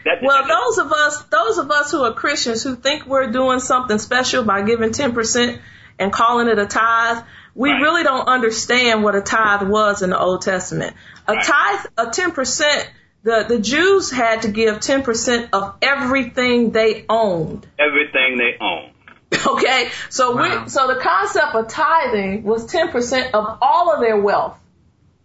That, 0.06 0.22
well, 0.22 0.46
those 0.46 0.78
of 0.78 0.92
us, 0.92 1.24
those 1.24 1.58
of 1.58 1.70
us 1.72 1.92
who 1.92 2.04
are 2.04 2.14
Christians 2.14 2.64
who 2.64 2.76
think 2.76 3.06
we're 3.06 3.32
doing 3.32 3.60
something 3.60 3.98
special 3.98 4.44
by 4.44 4.62
giving 4.62 4.92
10% 4.92 5.60
and 5.98 6.14
calling 6.14 6.48
it 6.48 6.60
a 6.60 6.66
tithe, 6.66 7.24
we 7.54 7.70
right. 7.70 7.82
really 7.82 8.04
don't 8.04 8.28
understand 8.28 9.04
what 9.04 9.16
a 9.16 9.22
tithe 9.22 9.68
was 9.68 10.02
in 10.02 10.12
the 10.12 10.20
Old 10.20 10.42
Testament. 10.42 10.96
A 11.28 11.34
right. 11.34 11.46
tithe, 11.46 11.86
a 11.98 12.06
10%, 12.08 12.86
the, 13.24 13.46
the 13.48 13.60
Jews 13.60 14.12
had 14.12 14.44
to 14.44 14.50
give 14.50 14.80
10% 14.80 15.50
of 15.54 15.76
everything 15.82 16.72
they 16.72 17.06
owned. 17.10 17.68
Everything 17.78 18.38
they 18.38 18.58
owned. 18.64 18.94
Okay, 19.48 19.90
so 20.10 20.36
wow. 20.36 20.64
we 20.64 20.70
so 20.70 20.88
the 20.88 21.00
concept 21.00 21.56
of 21.56 21.68
tithing 21.70 22.44
was 22.44 22.66
ten 22.66 22.90
percent 22.90 23.34
of 23.34 23.60
all 23.62 23.94
of 23.94 24.02
their 24.02 24.18
wealth, 24.18 24.60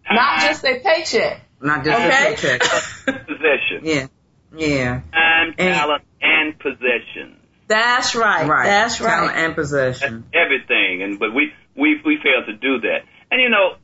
not 0.09 0.37
uh-huh. 0.37 0.47
just 0.47 0.61
their 0.61 0.79
paycheck. 0.79 1.41
Not 1.61 1.83
just 1.83 1.99
okay? 1.99 2.07
their 2.07 2.57
paycheck. 2.57 2.61
possession. 3.27 3.81
Yeah, 3.83 4.07
yeah. 4.55 5.01
And, 5.11 5.55
and 5.57 5.75
talent 5.75 6.03
and 6.21 6.57
possession. 6.57 7.36
That's 7.67 8.15
right. 8.15 8.47
Right. 8.47 8.65
That's 8.65 9.01
right. 9.01 9.09
Talent 9.09 9.37
and 9.37 9.55
possession. 9.55 10.25
That's 10.31 10.45
everything, 10.45 11.03
and 11.03 11.19
but 11.19 11.33
we 11.33 11.53
we 11.75 12.01
we 12.03 12.17
fail 12.23 12.45
to 12.45 12.53
do 12.53 12.81
that. 12.81 12.99
And 13.29 13.41
you 13.41 13.49
know, 13.49 13.75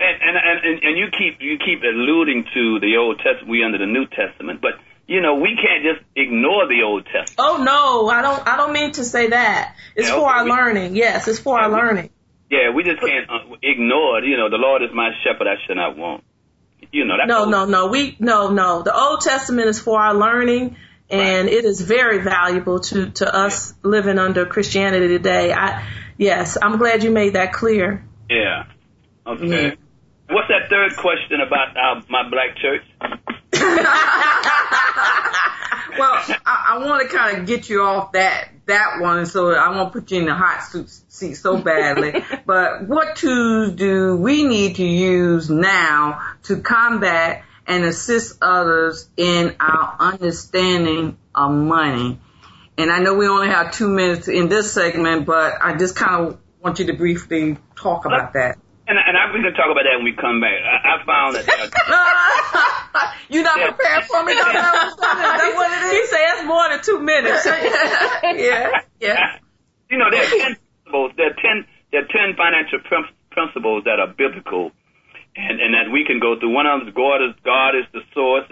and 0.00 0.22
and 0.22 0.36
and, 0.36 0.82
and 0.82 0.98
you 0.98 1.06
keep 1.16 1.40
you 1.40 1.58
keep 1.58 1.82
alluding 1.82 2.44
to 2.54 2.80
the 2.80 2.96
Old 2.98 3.18
Testament. 3.18 3.48
We 3.48 3.64
under 3.64 3.78
the 3.78 3.86
New 3.86 4.06
Testament, 4.06 4.60
but 4.60 4.72
you 5.08 5.22
know, 5.22 5.36
we 5.36 5.56
can't 5.56 5.82
just 5.82 6.04
ignore 6.14 6.68
the 6.68 6.82
Old 6.84 7.04
Testament. 7.06 7.38
Oh 7.38 7.62
no, 7.62 8.08
I 8.08 8.22
don't. 8.22 8.46
I 8.46 8.56
don't 8.56 8.72
mean 8.72 8.92
to 8.92 9.04
say 9.04 9.28
that. 9.28 9.74
It's 9.96 10.08
yeah, 10.08 10.14
okay, 10.14 10.20
for 10.20 10.30
our 10.30 10.44
we, 10.44 10.50
learning. 10.50 10.96
Yes, 10.96 11.26
it's 11.26 11.38
for 11.38 11.58
yeah, 11.58 11.64
our 11.64 11.70
we, 11.70 11.76
learning. 11.76 12.10
Yeah, 12.50 12.70
we 12.74 12.82
just 12.84 13.00
can't 13.00 13.28
uh, 13.28 13.56
ignore 13.62 14.18
it. 14.18 14.24
You 14.26 14.36
know, 14.36 14.50
the 14.50 14.56
Lord 14.56 14.82
is 14.82 14.90
my 14.92 15.10
shepherd; 15.24 15.46
I 15.46 15.54
shall 15.66 15.76
not 15.76 15.96
want. 15.96 16.24
You 16.92 17.04
know, 17.04 17.16
no, 17.26 17.44
no, 17.46 17.64
no. 17.64 17.86
We 17.88 18.16
no, 18.18 18.50
no. 18.50 18.82
The 18.82 18.94
Old 18.94 19.22
Testament 19.22 19.68
is 19.68 19.80
for 19.80 19.98
our 19.98 20.14
learning, 20.14 20.76
and 21.10 21.46
right. 21.46 21.54
it 21.54 21.64
is 21.64 21.80
very 21.80 22.18
valuable 22.18 22.80
to 22.80 23.10
to 23.10 23.34
us 23.34 23.72
yeah. 23.72 23.90
living 23.90 24.18
under 24.18 24.46
Christianity 24.46 25.08
today. 25.08 25.52
I 25.52 25.86
yes, 26.16 26.56
I'm 26.60 26.78
glad 26.78 27.02
you 27.02 27.10
made 27.10 27.34
that 27.34 27.52
clear. 27.52 28.04
Yeah. 28.28 28.64
Okay. 29.26 29.76
What's 30.30 30.48
that 30.48 30.68
third 30.68 30.96
question 30.96 31.40
about 31.40 31.76
uh, 31.76 32.02
my 32.10 32.28
black 32.28 32.56
church? 32.58 32.82
well, 35.98 36.22
I, 36.44 36.64
I 36.68 36.78
want 36.84 37.08
to 37.08 37.16
kind 37.16 37.38
of 37.38 37.46
get 37.46 37.68
you 37.70 37.82
off 37.82 38.12
that 38.12 38.50
that 38.66 39.00
one, 39.00 39.24
so 39.24 39.54
I 39.54 39.70
won't 39.70 39.92
put 39.92 40.10
you 40.10 40.18
in 40.20 40.26
the 40.26 40.34
hot 40.34 40.62
seat 41.08 41.34
so 41.34 41.56
badly. 41.56 42.22
but 42.46 42.86
what 42.86 43.16
tools 43.16 43.72
do 43.72 44.16
we 44.16 44.44
need 44.44 44.76
to 44.76 44.84
use 44.84 45.48
now 45.48 46.22
to 46.44 46.60
combat 46.60 47.42
and 47.68 47.84
assist 47.84 48.38
others 48.42 49.08
in 49.16 49.54
our 49.60 49.96
understanding 50.00 51.16
of 51.34 51.52
money? 51.52 52.18
And 52.76 52.90
I 52.90 52.98
know 52.98 53.14
we 53.14 53.28
only 53.28 53.48
have 53.48 53.72
two 53.72 53.88
minutes 53.88 54.26
in 54.26 54.48
this 54.48 54.72
segment, 54.72 55.26
but 55.26 55.54
I 55.60 55.76
just 55.76 55.94
kind 55.94 56.26
of 56.26 56.40
want 56.60 56.78
you 56.78 56.86
to 56.86 56.94
briefly 56.94 57.58
talk 57.76 58.04
about 58.04 58.32
that. 58.32 58.58
And, 58.88 58.96
and 58.96 59.16
I, 59.18 59.34
we 59.34 59.42
can 59.42 59.52
talk 59.52 59.68
about 59.70 59.84
that 59.84 59.96
when 59.96 60.04
we 60.04 60.16
come 60.16 60.40
back. 60.40 60.56
I, 60.64 60.96
I 60.96 61.04
found 61.04 61.36
that. 61.36 61.44
You're 63.28 63.44
not 63.44 63.58
yeah. 63.58 63.70
prepared 63.70 64.04
for 64.04 64.24
me, 64.24 64.34
don't 64.34 64.54
know. 64.54 64.94
That's 64.96 65.54
what 65.54 65.70
it 65.70 65.84
is. 65.84 65.92
He 65.92 66.06
said 66.06 66.20
it's 66.32 66.46
more 66.46 66.68
than 66.70 66.82
two 66.82 66.98
minutes. 67.00 67.44
yeah, 68.24 68.70
yeah. 69.00 69.38
You 69.90 69.98
know, 69.98 70.10
there 70.10 70.22
are 70.22 70.30
ten 70.30 70.56
principles. 70.56 71.12
There 71.16 71.26
are 71.26 71.36
ten. 71.36 71.66
There 71.92 72.00
are 72.02 72.08
ten 72.08 72.36
financial 72.36 72.80
principles 73.30 73.84
that 73.84 74.00
are 74.00 74.08
biblical, 74.08 74.72
and 75.38 75.60
and 75.60 75.74
that 75.74 75.92
we 75.92 76.04
can 76.04 76.18
go 76.18 76.38
through. 76.38 76.50
One 76.50 76.66
of 76.66 76.80
them 76.80 76.88
is 76.88 76.94
God 76.94 77.22
is 77.22 77.34
God 77.44 77.78
is 77.78 77.86
the 77.94 78.02
source. 78.12 78.50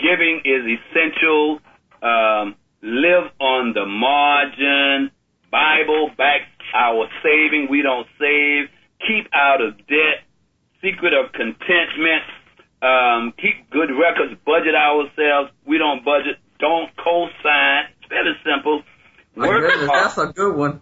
Giving 0.00 0.42
is 0.44 0.64
essential. 0.64 1.60
Um, 2.02 2.56
live 2.82 3.30
on 3.38 3.74
the 3.74 3.86
margin. 3.86 5.12
Bible 5.52 6.10
backs 6.16 6.48
our 6.74 7.06
saving. 7.22 7.68
We 7.70 7.82
don't 7.82 8.08
save 8.18 8.72
keep 9.06 9.26
out 9.34 9.60
of 9.60 9.76
debt, 9.86 10.26
secret 10.80 11.12
of 11.12 11.32
contentment, 11.32 12.24
um, 12.82 13.32
keep 13.38 13.70
good 13.70 13.90
records, 13.94 14.38
budget 14.46 14.74
ourselves. 14.74 15.50
We 15.66 15.78
don't 15.78 16.04
budget, 16.04 16.38
don't 16.58 16.90
co-sign. 16.96 17.90
It's 17.98 18.08
fairly 18.08 18.34
simple. 18.44 18.82
Work 19.36 19.70
hard. 19.86 20.04
That's 20.06 20.18
a 20.18 20.32
good 20.32 20.56
one. 20.56 20.80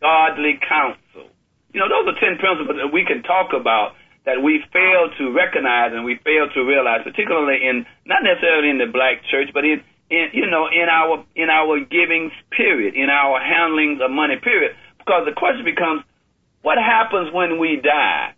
godly 0.00 0.58
counsel. 0.68 1.30
You 1.72 1.80
know, 1.80 1.88
those 1.88 2.14
are 2.14 2.18
ten 2.20 2.38
principles 2.38 2.78
that 2.78 2.92
we 2.92 3.04
can 3.04 3.22
talk 3.22 3.50
about 3.58 3.94
that 4.24 4.42
we 4.42 4.64
fail 4.72 5.12
to 5.18 5.32
recognize 5.32 5.92
and 5.92 6.04
we 6.04 6.16
fail 6.24 6.48
to 6.54 6.60
realize, 6.64 7.00
particularly 7.04 7.60
in 7.60 7.86
not 8.04 8.24
necessarily 8.24 8.70
in 8.70 8.78
the 8.78 8.90
black 8.90 9.20
church, 9.30 9.52
but 9.52 9.64
in 9.64 9.82
in 10.10 10.28
you 10.32 10.46
know 10.48 10.66
in 10.68 10.88
our 10.88 11.24
in 11.36 11.50
our 11.50 11.80
giving 11.80 12.30
period, 12.50 12.94
in 12.96 13.10
our 13.10 13.40
handling 13.40 14.00
of 14.02 14.10
money 14.10 14.36
period. 14.42 14.76
Because 14.98 15.26
the 15.26 15.36
question 15.36 15.64
becomes, 15.64 16.02
what 16.62 16.78
happens 16.78 17.28
when 17.32 17.60
we 17.60 17.80
die? 17.82 18.34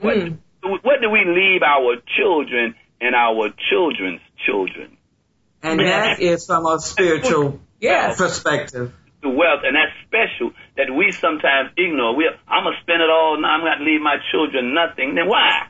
What, 0.00 0.16
mm. 0.16 0.38
what 0.60 1.00
do 1.00 1.08
we 1.08 1.22
leave 1.24 1.62
our 1.62 1.96
children 2.18 2.74
and 3.00 3.14
our 3.14 3.50
children's 3.70 4.20
children? 4.44 4.96
And 5.62 5.78
that 5.78 6.20
is 6.20 6.46
from 6.46 6.66
a 6.66 6.80
spiritual 6.80 7.60
yes. 7.80 8.18
perspective. 8.18 8.92
The 9.22 9.28
wealth, 9.28 9.62
and 9.62 9.76
that's 9.76 9.94
special 10.06 10.52
that 10.76 10.90
we 10.90 11.12
sometimes 11.12 11.70
ignore. 11.76 12.16
We, 12.16 12.28
I'm 12.48 12.64
gonna 12.64 12.76
spend 12.82 13.00
it 13.00 13.10
all. 13.10 13.40
Now 13.40 13.48
I'm 13.48 13.60
gonna 13.60 13.84
leave 13.84 14.00
my 14.00 14.16
children 14.30 14.74
nothing. 14.74 15.14
Then 15.14 15.28
why? 15.28 15.68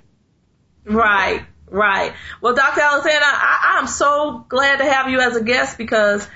Right, 0.84 1.44
right. 1.68 2.12
Well, 2.40 2.54
Dr. 2.54 2.80
Alexander, 2.80 3.24
I, 3.24 3.76
I'm 3.78 3.86
so 3.86 4.44
glad 4.48 4.78
to 4.78 4.84
have 4.84 5.08
you 5.08 5.20
as 5.20 5.36
a 5.36 5.42
guest 5.42 5.78
because 5.78 6.28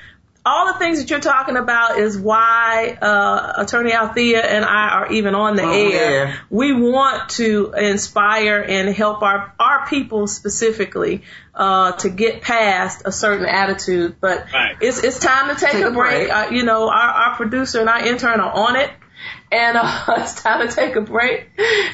all 0.48 0.72
the 0.72 0.78
things 0.78 0.98
that 0.98 1.10
you're 1.10 1.20
talking 1.20 1.56
about 1.56 1.98
is 1.98 2.16
why 2.16 2.96
uh, 3.00 3.52
Attorney 3.58 3.92
Althea 3.92 4.40
and 4.40 4.64
I 4.64 4.88
are 4.88 5.12
even 5.12 5.34
on 5.34 5.56
the 5.56 5.62
oh, 5.62 5.72
air. 5.72 6.26
Yeah. 6.26 6.36
We 6.48 6.72
want 6.72 7.30
to 7.30 7.74
inspire 7.76 8.64
and 8.66 8.88
help 8.94 9.22
our 9.22 9.54
our 9.60 9.86
people 9.86 10.26
specifically 10.26 11.22
uh, 11.54 11.92
to 11.92 12.08
get 12.08 12.40
past 12.40 13.02
a 13.04 13.12
certain 13.12 13.44
attitude. 13.44 14.16
But 14.20 14.50
right. 14.52 14.76
it's 14.80 15.04
it's 15.04 15.18
time 15.18 15.54
to 15.54 15.60
take, 15.60 15.72
take 15.72 15.84
a 15.84 15.90
break. 15.90 16.28
break. 16.28 16.30
Uh, 16.30 16.48
you 16.50 16.62
know, 16.62 16.88
our 16.88 17.10
our 17.10 17.36
producer 17.36 17.80
and 17.80 17.88
our 17.88 18.06
intern 18.06 18.40
are 18.40 18.52
on 18.52 18.76
it. 18.76 18.90
And 19.52 19.76
uh, 19.76 20.04
it's 20.18 20.40
time 20.42 20.66
to 20.66 20.74
take 20.74 20.96
a 20.96 21.02
break. 21.02 21.48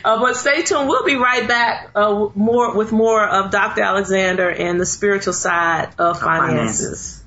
Uh, 0.04 0.20
but 0.20 0.36
stay 0.36 0.62
tuned. 0.62 0.88
We'll 0.88 1.04
be 1.04 1.16
right 1.16 1.48
back 1.48 1.90
uh, 1.96 2.28
more 2.36 2.76
with 2.76 2.92
more 2.92 3.26
of 3.26 3.50
Dr. 3.50 3.82
Alexander 3.82 4.48
and 4.48 4.78
the 4.78 4.86
spiritual 4.86 5.32
side 5.32 5.94
of 5.98 6.20
finances. 6.20 7.23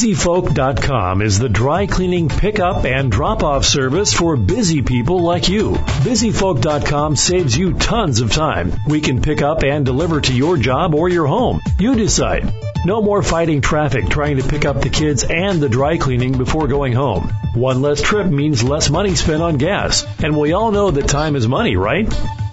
BusyFolk.com 0.00 1.20
is 1.20 1.38
the 1.38 1.50
dry 1.50 1.86
cleaning 1.86 2.30
pickup 2.30 2.86
and 2.86 3.12
drop 3.12 3.42
off 3.42 3.66
service 3.66 4.14
for 4.14 4.34
busy 4.34 4.80
people 4.80 5.20
like 5.20 5.50
you. 5.50 5.72
BusyFolk.com 5.72 7.16
saves 7.16 7.54
you 7.54 7.74
tons 7.74 8.22
of 8.22 8.32
time. 8.32 8.72
We 8.88 9.02
can 9.02 9.20
pick 9.20 9.42
up 9.42 9.62
and 9.62 9.84
deliver 9.84 10.22
to 10.22 10.32
your 10.32 10.56
job 10.56 10.94
or 10.94 11.10
your 11.10 11.26
home. 11.26 11.60
You 11.78 11.94
decide. 11.96 12.50
No 12.84 13.02
more 13.02 13.22
fighting 13.22 13.60
traffic 13.60 14.08
trying 14.08 14.38
to 14.38 14.48
pick 14.48 14.64
up 14.64 14.80
the 14.80 14.88
kids 14.88 15.22
and 15.24 15.60
the 15.60 15.68
dry 15.68 15.98
cleaning 15.98 16.38
before 16.38 16.66
going 16.66 16.94
home. 16.94 17.30
One 17.54 17.82
less 17.82 18.00
trip 18.00 18.26
means 18.26 18.64
less 18.64 18.88
money 18.88 19.14
spent 19.16 19.42
on 19.42 19.58
gas. 19.58 20.06
And 20.22 20.36
we 20.36 20.52
all 20.52 20.70
know 20.70 20.90
that 20.90 21.08
time 21.08 21.36
is 21.36 21.46
money, 21.46 21.76
right? 21.76 22.08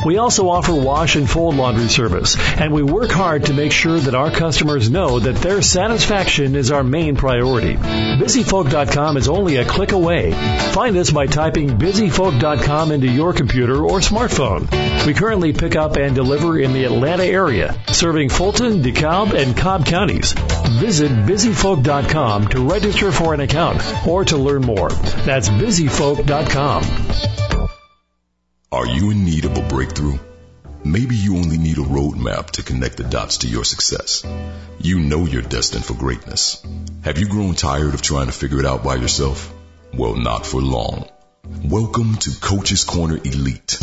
We 0.05 0.17
also 0.17 0.49
offer 0.49 0.73
wash 0.73 1.15
and 1.15 1.29
fold 1.29 1.55
laundry 1.55 1.89
service, 1.89 2.37
and 2.39 2.71
we 2.71 2.83
work 2.83 3.09
hard 3.09 3.45
to 3.45 3.53
make 3.53 3.71
sure 3.71 3.99
that 3.99 4.15
our 4.15 4.31
customers 4.31 4.89
know 4.91 5.19
that 5.19 5.35
their 5.37 5.61
satisfaction 5.61 6.55
is 6.55 6.71
our 6.71 6.83
main 6.83 7.15
priority. 7.15 7.73
BusyFolk.com 7.75 9.17
is 9.17 9.27
only 9.27 9.57
a 9.57 9.65
click 9.65 9.91
away. 9.91 10.31
Find 10.71 10.95
us 10.97 11.09
by 11.09 11.25
typing 11.25 11.77
BusyFolk.com 11.77 12.91
into 12.91 13.07
your 13.07 13.33
computer 13.33 13.83
or 13.83 13.99
smartphone. 13.99 15.05
We 15.05 15.13
currently 15.13 15.53
pick 15.53 15.75
up 15.75 15.97
and 15.97 16.15
deliver 16.15 16.59
in 16.59 16.73
the 16.73 16.85
Atlanta 16.85 17.25
area, 17.25 17.75
serving 17.87 18.29
Fulton, 18.29 18.83
DeKalb, 18.83 19.33
and 19.33 19.57
Cobb 19.57 19.85
counties. 20.17 20.79
Visit 20.79 21.11
BusyFolk.com 21.11 22.47
to 22.49 22.69
register 22.69 23.11
for 23.11 23.33
an 23.33 23.39
account 23.39 23.81
or 24.07 24.25
to 24.25 24.37
learn 24.37 24.63
more. 24.63 24.89
That's 24.89 25.49
BusyFolk.com. 25.49 26.83
Are 28.71 28.85
you 28.85 29.11
in 29.11 29.23
need 29.23 29.45
of 29.45 29.57
a 29.57 29.61
breakthrough? 29.61 30.19
Maybe 30.83 31.15
you 31.15 31.37
only 31.37 31.57
need 31.57 31.77
a 31.77 31.81
roadmap 31.81 32.51
to 32.51 32.63
connect 32.63 32.97
the 32.97 33.03
dots 33.03 33.39
to 33.39 33.47
your 33.47 33.63
success. 33.63 34.25
You 34.79 34.99
know 34.99 35.25
you're 35.25 35.41
destined 35.41 35.85
for 35.85 35.93
greatness. 35.93 36.65
Have 37.03 37.17
you 37.17 37.27
grown 37.27 37.55
tired 37.55 37.93
of 37.93 38.01
trying 38.01 38.27
to 38.27 38.31
figure 38.31 38.59
it 38.59 38.65
out 38.65 38.83
by 38.83 38.95
yourself? 38.95 39.53
Well, 39.93 40.15
not 40.15 40.45
for 40.45 40.61
long. 40.61 41.09
Welcome 41.63 42.15
to 42.17 42.31
Coach's 42.41 42.83
Corner 42.83 43.17
Elite, 43.17 43.79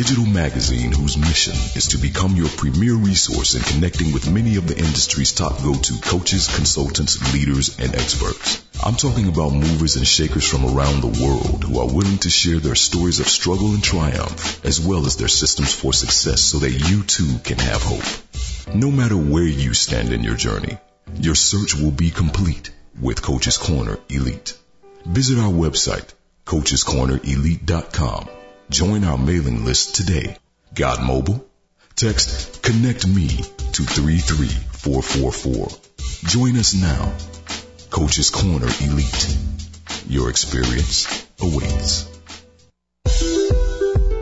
digital 0.00 0.24
magazine 0.24 0.92
whose 0.92 1.18
mission 1.18 1.52
is 1.76 1.88
to 1.88 1.98
become 1.98 2.34
your 2.34 2.48
premier 2.48 2.94
resource 2.94 3.54
in 3.54 3.60
connecting 3.60 4.14
with 4.14 4.32
many 4.32 4.56
of 4.56 4.66
the 4.66 4.74
industry's 4.74 5.32
top 5.32 5.62
go-to 5.62 5.92
coaches, 6.00 6.48
consultants, 6.56 7.34
leaders, 7.34 7.78
and 7.78 7.94
experts. 7.94 8.64
I'm 8.82 8.94
talking 8.94 9.28
about 9.28 9.52
movers 9.52 9.96
and 9.96 10.06
shakers 10.06 10.48
from 10.48 10.64
around 10.64 11.02
the 11.02 11.22
world 11.22 11.64
who 11.64 11.78
are 11.80 11.94
willing 11.94 12.16
to 12.20 12.30
share 12.30 12.56
their 12.60 12.76
stories 12.76 13.20
of 13.20 13.28
struggle 13.28 13.74
and 13.74 13.84
triumph, 13.84 14.64
as 14.64 14.80
well 14.80 15.04
as 15.04 15.16
their 15.16 15.28
systems 15.28 15.74
for 15.74 15.92
success 15.92 16.40
so 16.40 16.60
that 16.60 16.70
you 16.70 17.02
too 17.02 17.36
can 17.44 17.58
have 17.58 17.82
hope. 17.82 18.74
No 18.74 18.90
matter 18.90 19.18
where 19.18 19.44
you 19.44 19.74
stand 19.74 20.14
in 20.14 20.24
your 20.24 20.36
journey, 20.36 20.78
your 21.16 21.34
search 21.34 21.74
will 21.74 21.90
be 21.90 22.10
complete 22.10 22.70
with 22.98 23.20
Coach's 23.20 23.58
Corner 23.58 23.98
Elite. 24.08 24.56
Visit 25.04 25.38
our 25.38 25.52
website, 25.52 26.14
coachescornerelite.com. 26.46 28.39
Join 28.70 29.02
our 29.02 29.18
mailing 29.18 29.64
list 29.64 29.96
today. 29.96 30.36
Got 30.72 31.02
mobile? 31.02 31.44
Text 31.96 32.62
connect 32.62 33.04
me 33.04 33.26
to 33.26 33.82
33444. 33.82 35.68
Join 36.28 36.56
us 36.56 36.72
now. 36.74 37.12
Coach's 37.90 38.30
Corner 38.30 38.68
Elite. 38.80 39.36
Your 40.08 40.30
experience 40.30 41.26
awaits. 41.40 42.08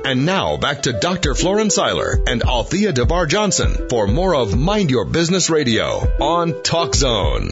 And 0.07 0.25
now 0.25 0.57
back 0.57 0.85
to 0.85 0.95
Dr. 0.95 1.35
Florence 1.35 1.75
Seiler 1.75 2.19
and 2.27 2.43
Althea 2.43 2.95
DeVar 2.95 3.29
Johnson 3.29 3.91
for 3.91 4.07
more 4.07 4.35
of 4.35 4.59
Mind 4.59 4.91
Your 4.91 5.05
Business 5.05 5.51
Radio 5.51 5.85
on 6.23 6.63
Talk 6.63 6.95
Zone. 6.95 7.51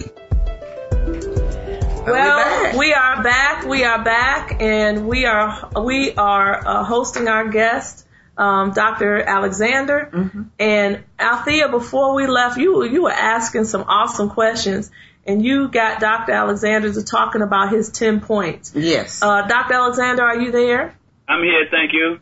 Well, 2.07 2.79
we 2.79 2.93
are 2.93 3.23
back. 3.23 3.65
We 3.67 3.83
are 3.83 4.03
back, 4.03 4.63
and 4.63 5.09
we 5.09 5.27
are 5.27 5.71
we 5.83 6.15
are 6.15 6.67
uh, 6.67 6.85
hosting 6.85 7.27
our 7.27 7.49
guest, 7.49 8.07
um, 8.39 8.73
Dr. 8.73 9.21
Alexander. 9.21 10.09
Mm-hmm. 10.13 10.43
And 10.61 11.05
Althea, 11.19 11.69
before 11.69 12.15
we 12.15 12.29
left, 12.29 12.59
you 12.59 12.85
you 12.85 13.03
were 13.03 13.11
asking 13.11 13.65
some 13.65 13.83
awesome 13.89 14.31
questions, 14.31 14.93
and 15.27 15.45
you 15.45 15.69
got 15.69 15.99
Dr. 15.99 16.31
Alexander 16.31 16.93
to 16.93 17.05
talking 17.05 17.43
about 17.43 17.73
his 17.73 17.91
ten 17.91 18.21
points. 18.21 18.73
Yes. 18.75 19.21
Uh, 19.21 19.43
Dr. 19.43 19.75
Alexander, 19.75 20.23
are 20.23 20.41
you 20.41 20.53
there? 20.53 20.97
I'm 21.29 21.43
here. 21.43 21.67
Thank 21.71 21.93
you. 21.93 22.21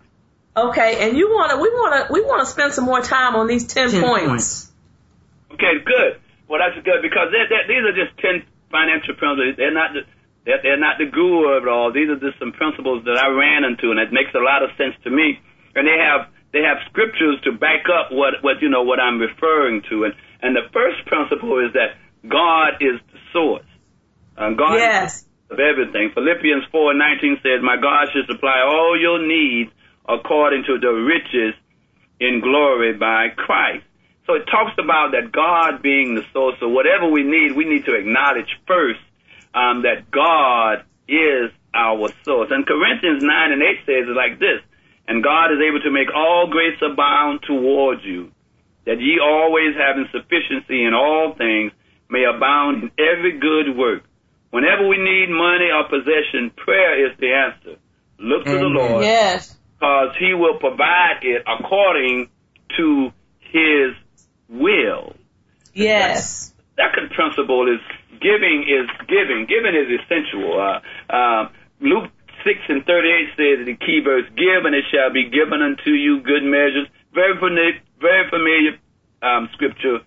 Okay, 0.57 1.07
and 1.07 1.19
you 1.19 1.29
want 1.29 1.51
to 1.51 1.59
we 1.59 1.69
want 1.69 2.07
to 2.07 2.13
we 2.13 2.23
want 2.23 2.41
to 2.41 2.47
spend 2.47 2.73
some 2.73 2.85
more 2.85 3.03
time 3.03 3.37
on 3.37 3.49
these 3.49 3.67
ten, 3.67 3.91
10 3.91 4.03
points. 4.03 4.27
points. 4.27 4.73
Okay, 5.53 5.85
good. 5.85 6.21
Well, 6.49 6.61
that's 6.61 6.83
good 6.85 7.03
because 7.03 7.29
they're, 7.33 7.49
they're, 7.49 7.69
these 7.69 7.85
are 7.85 8.05
just 8.07 8.19
ten 8.19 8.47
financial 8.75 9.15
principles. 9.15 9.55
They're 9.55 9.71
not 9.71 9.95
the, 9.95 10.03
they're, 10.43 10.59
they're 10.67 10.83
not 10.83 10.99
the 10.99 11.07
guru 11.07 11.55
of 11.55 11.63
it 11.63 11.71
all. 11.71 11.95
These 11.95 12.11
are 12.11 12.19
just 12.19 12.43
some 12.43 12.51
principles 12.51 13.07
that 13.07 13.15
I 13.15 13.31
ran 13.31 13.63
into, 13.63 13.95
and 13.95 14.03
it 14.03 14.11
makes 14.11 14.35
a 14.35 14.43
lot 14.43 14.67
of 14.67 14.75
sense 14.75 14.99
to 15.07 15.11
me. 15.15 15.39
And 15.79 15.87
they 15.87 15.95
have 16.03 16.27
they 16.51 16.63
have 16.67 16.83
scriptures 16.91 17.39
to 17.47 17.55
back 17.55 17.87
up 17.87 18.11
what 18.11 18.43
what 18.43 18.59
you 18.61 18.69
know 18.69 18.83
what 18.83 18.99
I'm 18.99 19.23
referring 19.23 19.83
to. 19.91 20.11
And 20.11 20.15
and 20.43 20.51
the 20.59 20.67
first 20.75 21.07
principle 21.07 21.63
is 21.63 21.73
that 21.79 21.95
God 22.27 22.83
is 22.83 22.99
the 23.15 23.19
source. 23.33 23.71
Um, 24.37 24.57
God 24.59 24.75
Yes. 24.83 25.23
is 25.23 25.29
of 25.51 25.59
everything. 25.63 26.11
Philippians 26.15 26.65
four 26.75 26.95
nineteen 26.95 27.39
says, 27.43 27.63
"My 27.63 27.77
God 27.79 28.11
should 28.13 28.27
supply 28.27 28.59
all 28.67 28.99
your 28.99 29.23
needs 29.23 29.71
according 30.09 30.65
to 30.67 30.79
the 30.79 30.93
riches 30.93 31.55
in 32.21 32.41
glory 32.41 32.93
by 32.95 33.31
Christ." 33.37 33.87
So 34.27 34.35
it 34.35 34.45
talks 34.51 34.73
about 34.79 35.13
that 35.13 35.33
God 35.33 35.83
being 35.83 36.15
the 36.15 36.25
source. 36.33 36.57
of 36.63 36.71
whatever 36.71 37.09
we 37.11 37.23
need, 37.23 37.53
we 37.57 37.65
need 37.67 37.85
to 37.85 37.95
acknowledge 37.95 38.49
first 38.67 39.01
um, 39.55 39.83
that 39.83 40.11
God 40.11 40.85
is 41.07 41.51
our 41.75 42.09
source. 42.25 42.49
And 42.51 42.67
Corinthians 42.67 43.23
9 43.23 43.53
and 43.53 43.63
8 43.63 43.79
says 43.85 44.09
it 44.09 44.17
like 44.17 44.39
this, 44.41 44.61
And 45.07 45.23
God 45.23 45.53
is 45.53 45.59
able 45.61 45.81
to 45.81 45.91
make 45.91 46.09
all 46.15 46.49
grace 46.51 46.81
abound 46.81 47.41
towards 47.47 48.03
you, 48.05 48.31
that 48.87 48.99
ye 49.01 49.21
always 49.23 49.77
having 49.77 50.09
sufficiency 50.11 50.85
in 50.85 50.95
all 50.95 51.35
things 51.37 51.73
may 52.09 52.25
abound 52.25 52.85
in 52.85 52.91
every 52.99 53.39
good 53.39 53.77
work. 53.77 54.05
Whenever 54.51 54.87
we 54.89 54.97
need 54.99 55.29
money 55.29 55.69
or 55.71 55.85
possession, 55.89 56.51
prayer 56.57 57.11
is 57.11 57.19
the 57.19 57.33
answer. 57.33 57.77
Look 58.19 58.45
to 58.45 58.53
the 58.57 58.71
Lord 58.71 59.03
Yes. 59.03 59.57
because 59.75 60.15
he 60.19 60.33
will 60.33 60.59
provide 60.59 61.21
it 61.23 61.43
according 61.47 62.29
to 62.79 63.13
his 63.41 63.95
will. 64.49 65.15
Yes. 65.73 66.53
Second 66.77 67.11
principle 67.11 67.73
is 67.73 67.81
giving 68.21 68.67
is 68.67 68.89
giving. 69.07 69.47
Giving 69.47 69.75
is 69.75 70.01
essential. 70.01 70.59
Uh, 70.59 70.81
uh, 71.13 71.49
Luke 71.81 72.11
6 72.45 72.61
and 72.69 72.85
38 72.85 73.29
says 73.37 73.67
the 73.67 73.77
key 73.77 74.01
verse, 74.05 74.29
give 74.37 74.65
and 74.65 74.75
it 74.75 74.85
shall 74.93 75.11
be 75.13 75.29
given 75.29 75.63
unto 75.63 75.91
you 75.91 76.21
good 76.21 76.45
measures. 76.45 76.87
Very 77.13 77.39
familiar, 77.39 77.81
very 78.01 78.29
familiar 78.29 78.77
um, 79.23 79.49
scripture. 79.55 80.01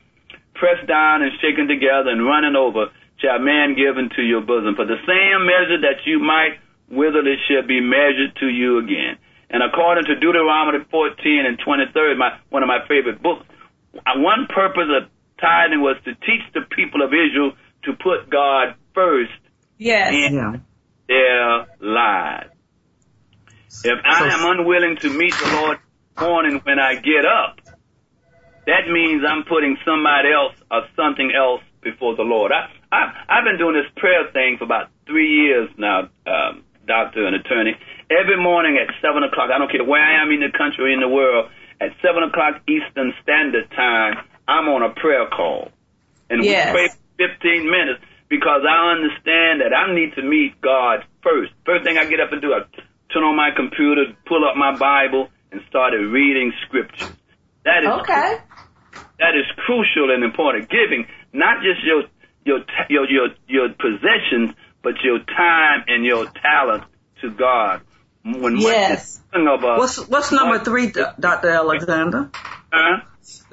Pressed 0.54 0.88
down 0.88 1.22
and 1.22 1.32
shaken 1.42 1.68
together 1.68 2.10
and 2.10 2.26
running 2.26 2.56
over 2.56 2.90
shall 3.22 3.40
man 3.40 3.76
give 3.76 3.98
into 3.98 4.22
your 4.22 4.42
bosom. 4.42 4.76
For 4.76 4.86
the 4.86 5.02
same 5.06 5.46
measure 5.46 5.82
that 5.82 6.06
you 6.06 6.20
might 6.20 6.62
withal 6.90 7.26
it 7.26 7.40
shall 7.50 7.66
be 7.66 7.82
measured 7.82 8.36
to 8.40 8.48
you 8.48 8.78
again. 8.80 9.18
And 9.50 9.64
according 9.64 10.06
to 10.06 10.16
Deuteronomy 10.20 10.84
14 10.92 11.46
and 11.46 11.58
23, 11.60 12.16
my, 12.16 12.38
one 12.50 12.64
of 12.64 12.68
my 12.68 12.86
favorite 12.88 13.22
books, 13.22 13.46
one 14.18 14.48
purpose 14.48 14.90
of 14.90 15.10
tithing 15.40 15.82
was 15.82 15.98
to 16.06 16.14
teach 16.16 16.42
the 16.54 16.62
people 16.76 17.02
of 17.02 17.10
Israel 17.14 17.52
to 17.84 17.94
put 17.94 18.30
God 18.30 18.76
first 18.94 19.32
Yes. 19.78 20.14
in 20.14 20.34
Yeah. 20.34 20.58
their 21.08 21.68
lives. 21.80 22.52
If 23.84 24.00
I 24.04 24.28
am 24.34 24.60
unwilling 24.60 24.98
to 25.02 25.10
meet 25.10 25.34
the 25.38 25.48
Lord 25.48 25.78
morning 26.20 26.60
when 26.64 26.80
I 26.80 26.96
get 26.96 27.26
up, 27.26 27.60
that 28.66 28.90
means 28.90 29.24
I'm 29.24 29.44
putting 29.46 29.78
somebody 29.86 30.32
else 30.34 30.56
or 30.70 30.84
something 30.96 31.32
else 31.32 31.62
before 31.82 32.16
the 32.16 32.24
Lord. 32.24 32.52
I, 32.52 32.68
I, 32.92 33.14
I've 33.30 33.46
been 33.46 33.58
doing 33.58 33.76
this 33.76 33.88
prayer 33.96 34.28
thing 34.34 34.58
for 34.58 34.66
about 34.66 34.90
three 35.06 35.30
years 35.30 35.70
now, 35.78 36.10
um, 36.28 36.64
doctor 36.86 37.26
and 37.26 37.36
attorney. 37.36 37.78
Every 38.12 38.36
morning 38.42 38.76
at 38.76 38.92
7 39.02 39.24
o'clock, 39.24 39.52
I 39.54 39.58
don't 39.58 39.72
care 39.72 39.84
where 39.86 40.04
I 40.04 40.22
am 40.22 40.32
in 40.32 40.42
the 40.42 40.52
country 40.58 40.84
or 40.84 40.90
in 40.92 41.00
the 41.00 41.08
world, 41.08 41.50
at 41.82 41.92
7 42.02 42.24
o'clock 42.24 42.62
Eastern 42.68 43.14
Standard 43.24 43.70
Time, 43.72 44.16
I'm 44.48 44.68
on 44.70 44.84
a 44.84 44.94
prayer 44.94 45.28
call. 45.28 45.70
And 46.30 46.44
Yes. 46.44 46.68
we 46.68 46.72
pray 46.74 46.88
for 46.90 47.30
15 47.40 47.70
minutes 47.70 48.04
because 48.30 48.64
I 48.68 48.92
understand 48.92 49.62
that 49.62 49.74
I 49.74 49.94
need 49.94 50.14
to 50.16 50.22
meet 50.24 50.60
God 50.62 51.06
first. 51.24 51.54
First 51.66 51.84
thing 51.84 51.98
I 51.98 52.06
get 52.10 52.20
up 52.20 52.32
and 52.32 52.42
do, 52.42 52.54
I 52.54 52.62
turn 53.14 53.24
on 53.24 53.36
my 53.36 53.52
computer, 53.56 54.06
pull 54.26 54.44
up 54.48 54.56
my 54.58 54.76
Bible, 54.78 55.30
and 55.52 55.62
started 55.70 56.00
reading 56.12 56.52
scripture. 56.68 57.16
That 57.64 57.84
is 57.84 57.90
Okay. 58.02 58.38
that 59.20 59.36
is 59.36 59.46
crucial 59.66 60.12
and 60.14 60.24
important. 60.24 60.70
Giving 60.70 61.08
not 61.34 61.62
just 61.64 61.84
your 61.84 62.04
your 62.46 62.60
your 62.90 63.10
your 63.10 63.28
your 63.48 63.70
possessions, 63.70 64.56
but 64.84 64.96
your 65.04 65.20
time 65.20 65.84
and 65.88 66.06
your 66.06 66.28
talent 66.42 66.84
to 67.22 67.32
God. 67.32 67.82
When 68.28 68.58
Yes. 68.58 69.22
of 69.34 69.64
us, 69.64 69.80
What's 69.80 70.08
what's 70.10 70.32
number 70.32 70.60
three, 70.60 70.92
Dr. 70.92 71.50
Alexander? 71.50 72.30
huh? 72.72 73.02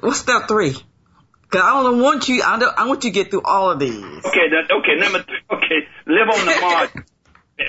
What's 0.01 0.19
step 0.19 0.47
three? 0.47 0.73
Cause 0.73 1.61
I 1.63 1.83
don't 1.83 2.01
want 2.01 2.27
you. 2.27 2.41
I 2.43 2.59
don't. 2.59 2.73
I 2.77 2.87
want 2.87 3.03
you 3.05 3.11
to 3.11 3.13
get 3.13 3.31
through 3.31 3.43
all 3.45 3.71
of 3.71 3.79
these. 3.79 3.95
Okay, 3.95 4.49
that, 4.51 4.67
okay. 4.81 4.95
Number 4.99 5.23
three. 5.23 5.39
Okay, 5.51 5.79
live 6.07 6.27
on 6.27 6.41
the 6.45 6.57
margin. 6.61 7.05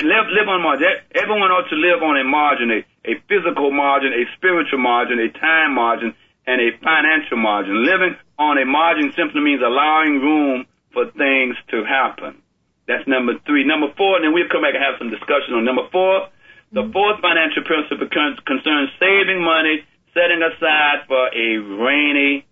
live 0.03 0.27
live 0.35 0.49
on 0.49 0.63
margin. 0.63 0.87
Everyone 1.15 1.51
ought 1.55 1.69
to 1.71 1.77
live 1.77 2.03
on 2.03 2.19
a 2.19 2.25
margin, 2.25 2.71
a, 2.73 2.81
a 3.07 3.15
physical 3.29 3.71
margin, 3.71 4.11
a 4.13 4.25
spiritual 4.37 4.81
margin, 4.81 5.21
a 5.21 5.31
time 5.39 5.75
margin, 5.75 6.15
and 6.47 6.59
a 6.61 6.73
financial 6.83 7.37
margin. 7.39 7.85
Living 7.85 8.17
on 8.39 8.59
a 8.59 8.65
margin 8.67 9.13
simply 9.15 9.41
means 9.43 9.63
allowing 9.63 10.19
room 10.21 10.67
for 10.93 11.07
things 11.13 11.55
to 11.71 11.85
happen. 11.85 12.43
That's 12.89 13.07
number 13.07 13.35
three. 13.47 13.65
Number 13.67 13.93
four, 13.97 14.17
and 14.17 14.25
then 14.25 14.33
we'll 14.33 14.49
come 14.51 14.63
back 14.63 14.75
and 14.75 14.83
have 14.83 14.99
some 14.99 15.11
discussion 15.11 15.55
on 15.55 15.65
number 15.65 15.87
four. 15.93 16.29
The 16.77 16.83
mm-hmm. 16.83 16.93
fourth 16.93 17.24
financial 17.24 17.64
principle 17.64 18.05
concerns 18.12 18.93
saving 19.01 19.41
money, 19.41 19.81
setting 20.12 20.45
aside 20.45 21.09
for 21.09 21.33
a 21.33 21.57
rainy 21.57 22.45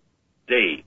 day. 0.48 0.82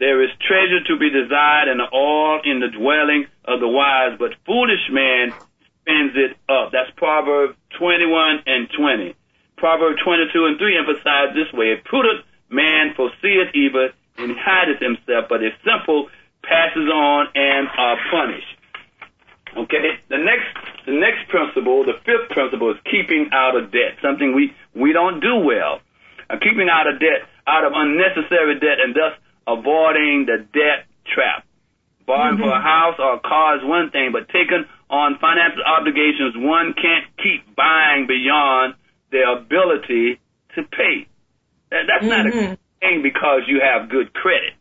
There 0.00 0.24
is 0.24 0.30
treasure 0.40 0.80
to 0.88 0.96
be 0.96 1.12
desired 1.12 1.68
and 1.68 1.82
all 1.92 2.40
in 2.44 2.60
the 2.60 2.72
dwelling 2.72 3.28
of 3.44 3.60
the 3.60 3.68
wise, 3.68 4.16
but 4.18 4.32
foolish 4.46 4.88
man 4.90 5.36
spends 5.84 6.16
it 6.16 6.36
up. 6.48 6.72
That's 6.72 6.88
Proverbs 6.96 7.56
21 7.78 8.40
and 8.46 8.68
20. 8.72 9.14
Proverbs 9.58 10.00
22 10.02 10.46
and 10.46 10.58
3 10.58 10.78
emphasize 10.78 11.36
this 11.36 11.52
way, 11.52 11.76
a 11.76 11.76
prudent 11.84 12.24
man 12.48 12.94
foreseeth 12.96 13.52
evil 13.52 13.88
and 14.16 14.32
hideth 14.32 14.80
himself, 14.80 15.28
but 15.28 15.44
a 15.44 15.52
simple 15.60 16.08
passes 16.40 16.88
on 16.88 17.28
and 17.34 17.68
are 17.76 17.98
punished. 18.10 18.56
Okay, 19.56 20.00
the 20.08 20.18
next 20.18 20.75
the 20.86 20.94
next 20.94 21.28
principle, 21.28 21.84
the 21.84 21.98
fifth 22.06 22.30
principle, 22.30 22.70
is 22.70 22.78
keeping 22.86 23.30
out 23.34 23.58
of 23.58 23.72
debt. 23.74 23.98
Something 24.00 24.34
we 24.34 24.54
we 24.74 24.92
don't 24.92 25.20
do 25.20 25.42
well. 25.42 25.82
Uh, 26.30 26.38
keeping 26.38 26.70
out 26.70 26.86
of 26.86 26.98
debt, 26.98 27.26
out 27.46 27.66
of 27.66 27.72
unnecessary 27.74 28.58
debt, 28.58 28.78
and 28.78 28.94
thus 28.94 29.18
avoiding 29.46 30.26
the 30.26 30.46
debt 30.54 30.86
trap. 31.06 31.44
Borrowing 32.06 32.38
mm-hmm. 32.38 32.46
for 32.46 32.54
a 32.54 32.62
house 32.62 32.96
or 32.98 33.14
a 33.18 33.20
car 33.20 33.58
is 33.58 33.64
one 33.64 33.90
thing, 33.90 34.10
but 34.14 34.30
taking 34.30 34.64
on 34.88 35.18
financial 35.18 35.62
obligations, 35.66 36.38
one 36.38 36.74
can't 36.74 37.06
keep 37.18 37.42
buying 37.56 38.06
beyond 38.06 38.74
their 39.10 39.38
ability 39.38 40.20
to 40.54 40.62
pay. 40.62 41.10
That, 41.70 41.90
that's 41.90 42.06
mm-hmm. 42.06 42.08
not 42.08 42.26
a 42.26 42.30
mm-hmm. 42.30 42.54
thing 42.78 43.02
because 43.02 43.42
you 43.46 43.60
have 43.60 43.90
good 43.90 44.14
credit. 44.14 44.54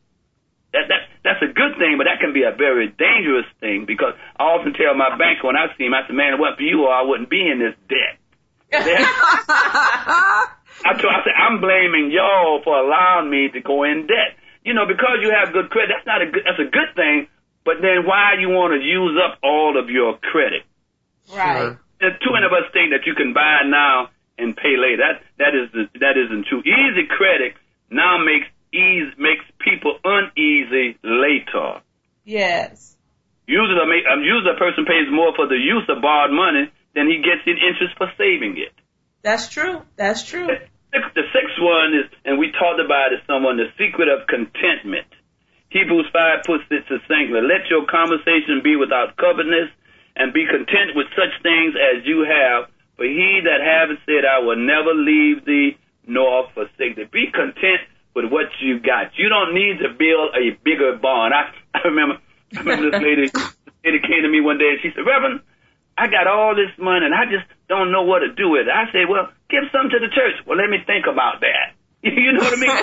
That, 0.76 0.91
that, 0.91 1.01
that's 1.23 1.41
a 1.41 1.47
good 1.47 1.80
thing, 1.80 1.95
but 1.95 2.03
that 2.03 2.19
can 2.19 2.36
be 2.36 2.43
a 2.43 2.51
very 2.51 2.91
dangerous 2.91 3.47
thing 3.63 3.88
because 3.88 4.11
I 4.36 4.43
often 4.43 4.76
tell 4.76 4.91
my 4.93 5.15
banker 5.15 5.47
when 5.47 5.55
I 5.55 5.71
see 5.80 5.88
him, 5.88 5.95
I 5.95 6.03
say, 6.03 6.11
man, 6.11 6.36
it 6.36 6.39
wasn't 6.39 6.59
for 6.59 6.67
you 6.67 6.84
or 6.84 6.91
I 6.91 7.07
wouldn't 7.07 7.32
be 7.32 7.39
in 7.47 7.63
this 7.63 7.80
debt. 7.88 8.19
I 10.86 10.91
told, 10.99 11.07
I 11.15 11.23
said, 11.23 11.34
I'm 11.39 11.63
blaming 11.63 12.11
y'all 12.11 12.59
for 12.59 12.76
allowing 12.76 13.32
me 13.32 13.47
to 13.55 13.61
go 13.63 13.88
in 13.88 14.05
debt. 14.05 14.36
You 14.67 14.73
know, 14.76 14.84
because 14.86 15.23
you 15.23 15.32
have 15.32 15.53
good 15.53 15.69
credit, 15.71 15.95
that's 15.95 16.05
not 16.05 16.21
a 16.21 16.28
good, 16.28 16.43
that's 16.43 16.59
a 16.59 16.67
good 16.67 16.91
thing, 16.97 17.32
but 17.63 17.80
then 17.80 18.03
why 18.05 18.36
you 18.38 18.49
want 18.49 18.76
to 18.76 18.82
use 18.84 19.15
up 19.15 19.39
all 19.41 19.80
of 19.80 19.89
your 19.89 20.17
credit? 20.19 20.67
Right. 21.32 21.78
There's 22.01 22.19
too 22.19 22.34
many 22.36 22.45
of 22.45 22.51
us 22.51 22.67
think 22.73 22.91
that 22.91 23.07
you 23.07 23.15
can 23.15 23.34
buy 23.34 23.63
now 23.63 24.09
and 24.38 24.57
pay 24.57 24.76
later. 24.76 25.01
That, 25.01 25.15
that 25.39 25.53
is, 25.55 25.71
that 26.01 26.19
isn't 26.19 26.45
true. 26.51 26.59
Easy 26.61 27.07
credit 27.07 27.55
now 27.89 28.17
makes 28.19 28.45
ease 28.76 29.15
makes 29.17 29.45
people 29.63 29.97
uneasy 30.03 30.99
later. 31.03 31.80
Yes. 32.26 32.95
Usually, 33.47 33.80
a, 33.80 34.11
um, 34.11 34.21
usually 34.21 34.51
a 34.51 34.59
person 34.59 34.84
pays 34.84 35.07
more 35.07 35.32
for 35.36 35.47
the 35.47 35.55
use 35.55 35.88
of 35.88 36.01
borrowed 36.01 36.34
money 36.36 36.67
than 36.95 37.07
he 37.07 37.23
gets 37.23 37.45
in 37.47 37.55
interest 37.55 37.95
for 37.97 38.11
saving 38.17 38.57
it. 38.57 38.73
That's 39.23 39.47
true. 39.47 39.82
That's 39.95 40.23
true. 40.23 40.47
The 40.91 41.28
sixth 41.32 41.59
one 41.59 41.91
is, 41.93 42.07
and 42.23 42.39
we 42.39 42.51
talked 42.51 42.80
about 42.80 43.11
it 43.11 43.19
someone, 43.28 43.57
the 43.57 43.67
secret 43.78 44.07
of 44.07 44.28
contentment. 44.28 45.07
Hebrews 45.69 46.07
5 46.13 46.47
puts 46.47 46.63
it 46.71 46.88
succinctly. 46.88 47.43
Let 47.43 47.67
your 47.67 47.84
conversation 47.86 48.63
be 48.63 48.80
without 48.80 49.17
covetousness 49.17 49.76
and 50.15 50.32
be 50.32 50.47
content 50.47 50.95
with 50.95 51.11
such 51.11 51.36
things 51.43 51.76
as 51.76 52.07
you 52.07 52.23
have. 52.23 52.71
For 52.95 53.03
he 53.03 53.43
that 53.43 53.59
hath 53.59 53.99
said, 54.07 54.23
I 54.23 54.39
will 54.39 54.55
never 54.55 54.95
leave 54.95 55.43
thee 55.43 55.76
nor 56.07 56.47
forsake 56.55 56.95
thee. 56.95 57.11
Be 57.11 57.28
content 57.28 57.84
with 58.16 58.32
what 58.32 58.47
you 58.63 58.80
got. 58.80 59.11
You 59.20 59.28
don't 59.28 59.53
need 59.53 59.84
to 59.84 59.91
build 59.91 60.32
a 60.34 60.55
bigger 60.63 60.95
barn. 60.95 61.34
I, 61.36 61.51
I 61.76 61.91
remember, 61.91 62.24
I 62.55 62.59
remember 62.63 62.91
this 62.91 63.01
lady, 63.03 63.28
this 63.34 63.76
lady 63.84 63.99
came 63.99 64.24
to 64.24 64.32
me 64.32 64.39
one 64.39 64.57
day 64.57 64.72
and 64.72 64.80
she 64.82 64.89
said, 64.95 65.03
Reverend, 65.03 65.43
I 65.99 66.07
got 66.07 66.26
all 66.26 66.55
this 66.55 66.72
money 66.80 67.05
and 67.05 67.13
I 67.13 67.28
just 67.28 67.45
don't 67.68 67.91
know 67.91 68.03
what 68.03 68.20
to 68.20 68.32
do 68.32 68.55
with 68.55 68.68
it. 68.68 68.74
I 68.74 68.88
said, 68.95 69.11
well, 69.11 69.28
give 69.51 69.68
some 69.76 69.91
to 69.91 69.99
the 69.99 70.07
church. 70.07 70.39
Well, 70.47 70.57
let 70.57 70.72
me 70.72 70.80
think 70.88 71.05
about 71.11 71.43
that. 71.43 71.76
you 72.01 72.32
know 72.32 72.43
what 72.43 72.55
I 72.55 72.59
mean? 72.59 72.76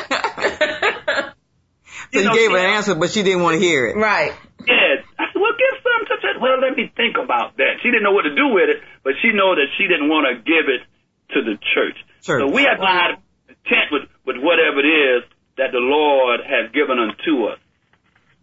so 2.12 2.18
you, 2.20 2.24
know, 2.28 2.36
gave 2.36 2.50
her 2.52 2.60
an 2.60 2.76
answer, 2.76 2.94
but 2.94 3.10
she 3.10 3.24
didn't 3.24 3.42
want 3.42 3.56
to 3.56 3.60
hear 3.60 3.88
it. 3.88 3.96
Right. 3.96 4.36
Yeah. 4.68 5.00
I 5.16 5.32
said, 5.32 5.40
well, 5.40 5.56
give 5.56 5.74
some 5.80 6.00
to 6.08 6.12
the 6.12 6.20
church. 6.20 6.38
Well, 6.40 6.60
let 6.60 6.76
me 6.76 6.92
think 6.92 7.16
about 7.16 7.56
that. 7.56 7.80
She 7.80 7.88
didn't 7.88 8.04
know 8.04 8.12
what 8.12 8.28
to 8.28 8.34
do 8.36 8.52
with 8.52 8.68
it, 8.68 8.84
but 9.04 9.16
she 9.24 9.32
know 9.32 9.56
that 9.56 9.68
she 9.80 9.88
didn't 9.88 10.08
want 10.08 10.28
to 10.28 10.36
give 10.44 10.68
it 10.68 10.84
to 11.32 11.38
the 11.40 11.56
church. 11.72 11.96
Sure. 12.20 12.40
So 12.40 12.46
we 12.52 12.64
have 12.64 12.76
to 12.76 12.84
wow. 12.84 13.16
be 13.16 13.22
content 13.64 13.92
with 13.92 14.02
with 14.26 14.36
whatever 14.42 14.80
it 14.80 14.88
is 14.88 15.22
that 15.56 15.72
the 15.72 15.82
Lord 15.82 16.40
has 16.40 16.70
given 16.72 16.98
unto 16.98 17.46
us. 17.46 17.58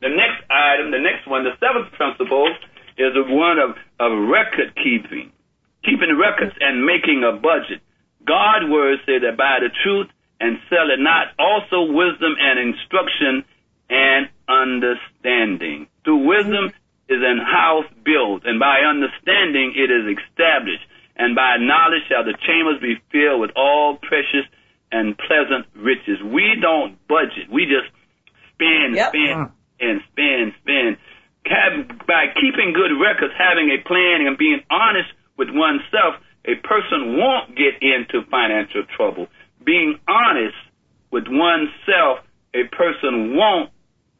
The 0.01 0.09
next 0.09 0.43
item, 0.49 0.91
the 0.91 0.99
next 0.99 1.27
one, 1.27 1.43
the 1.43 1.57
seventh 1.59 1.91
principle 1.93 2.47
is 2.97 3.13
the 3.13 3.23
one 3.27 3.59
of, 3.59 3.75
of 3.99 4.29
record 4.29 4.75
keeping, 4.75 5.31
keeping 5.83 6.15
records 6.15 6.55
and 6.59 6.85
making 6.85 7.23
a 7.23 7.35
budget. 7.35 7.81
God's 8.23 8.69
word 8.69 8.99
says 9.05 9.23
that 9.23 9.37
buy 9.37 9.59
the 9.59 9.71
truth 9.83 10.07
and 10.39 10.59
sell 10.69 10.91
it 10.91 10.99
not, 10.99 11.35
also 11.39 11.91
wisdom 11.91 12.35
and 12.39 12.59
instruction 12.59 13.43
and 13.89 14.29
understanding. 14.47 15.87
Through 16.03 16.27
wisdom 16.27 16.71
is 17.09 17.19
an 17.19 17.39
house 17.39 17.89
built, 18.05 18.45
and 18.45 18.59
by 18.59 18.85
understanding 18.87 19.73
it 19.75 19.91
is 19.91 20.15
established, 20.15 20.85
and 21.17 21.35
by 21.35 21.57
knowledge 21.57 22.07
shall 22.07 22.23
the 22.23 22.37
chambers 22.45 22.79
be 22.79 23.01
filled 23.11 23.41
with 23.41 23.51
all 23.55 23.97
precious 23.97 24.47
and 24.91 25.17
pleasant 25.17 25.65
riches. 25.75 26.21
We 26.23 26.57
don't 26.61 26.97
budget. 27.07 27.51
We 27.51 27.65
just 27.65 27.89
spend, 28.53 28.95
yep. 28.95 29.09
spend, 29.09 29.49
and 29.79 30.01
spend, 30.11 30.53
spend. 30.61 30.97
Have, 31.45 32.05
by 32.05 32.27
keeping 32.35 32.73
good 32.73 32.93
records, 32.99 33.33
having 33.37 33.71
a 33.71 33.81
plan, 33.87 34.27
and 34.27 34.37
being 34.37 34.61
honest 34.69 35.09
with 35.37 35.49
oneself, 35.51 36.21
a 36.45 36.55
person 36.55 37.17
won't 37.17 37.55
get 37.55 37.81
into 37.81 38.25
financial 38.29 38.83
trouble. 38.95 39.27
Being 39.63 39.99
honest 40.07 40.57
with 41.11 41.25
oneself, 41.27 42.25
a 42.53 42.63
person 42.75 43.35
won't 43.35 43.71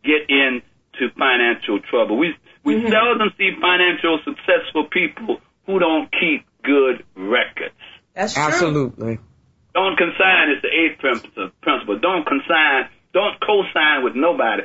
get 0.04 0.30
into 0.30 1.14
financial 1.18 1.80
trouble. 1.90 2.18
We 2.18 2.36
we 2.64 2.76
mm-hmm. 2.76 2.92
seldom 2.92 3.30
see 3.38 3.52
financial 3.60 4.20
successful 4.26 4.88
people 4.92 5.40
who 5.66 5.80
don't 5.80 6.10
keep 6.12 6.46
good 6.64 7.04
records. 7.16 7.76
That's 8.14 8.34
true. 8.34 8.44
Absolutely. 8.44 9.20
Don't 10.00 10.12
consign 10.12 10.50
is 10.52 10.62
the 10.62 10.70
eighth 10.70 11.00
principle. 11.62 12.00
Don't 12.00 12.26
consign. 12.26 12.90
Don't 13.14 13.40
co-sign 13.42 14.04
with 14.04 14.16
nobody. 14.16 14.64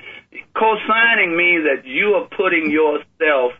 Co-signing 0.55 1.37
means 1.37 1.65
that 1.65 1.87
you 1.87 2.15
are 2.15 2.29
putting 2.37 2.71
yourself 2.71 3.53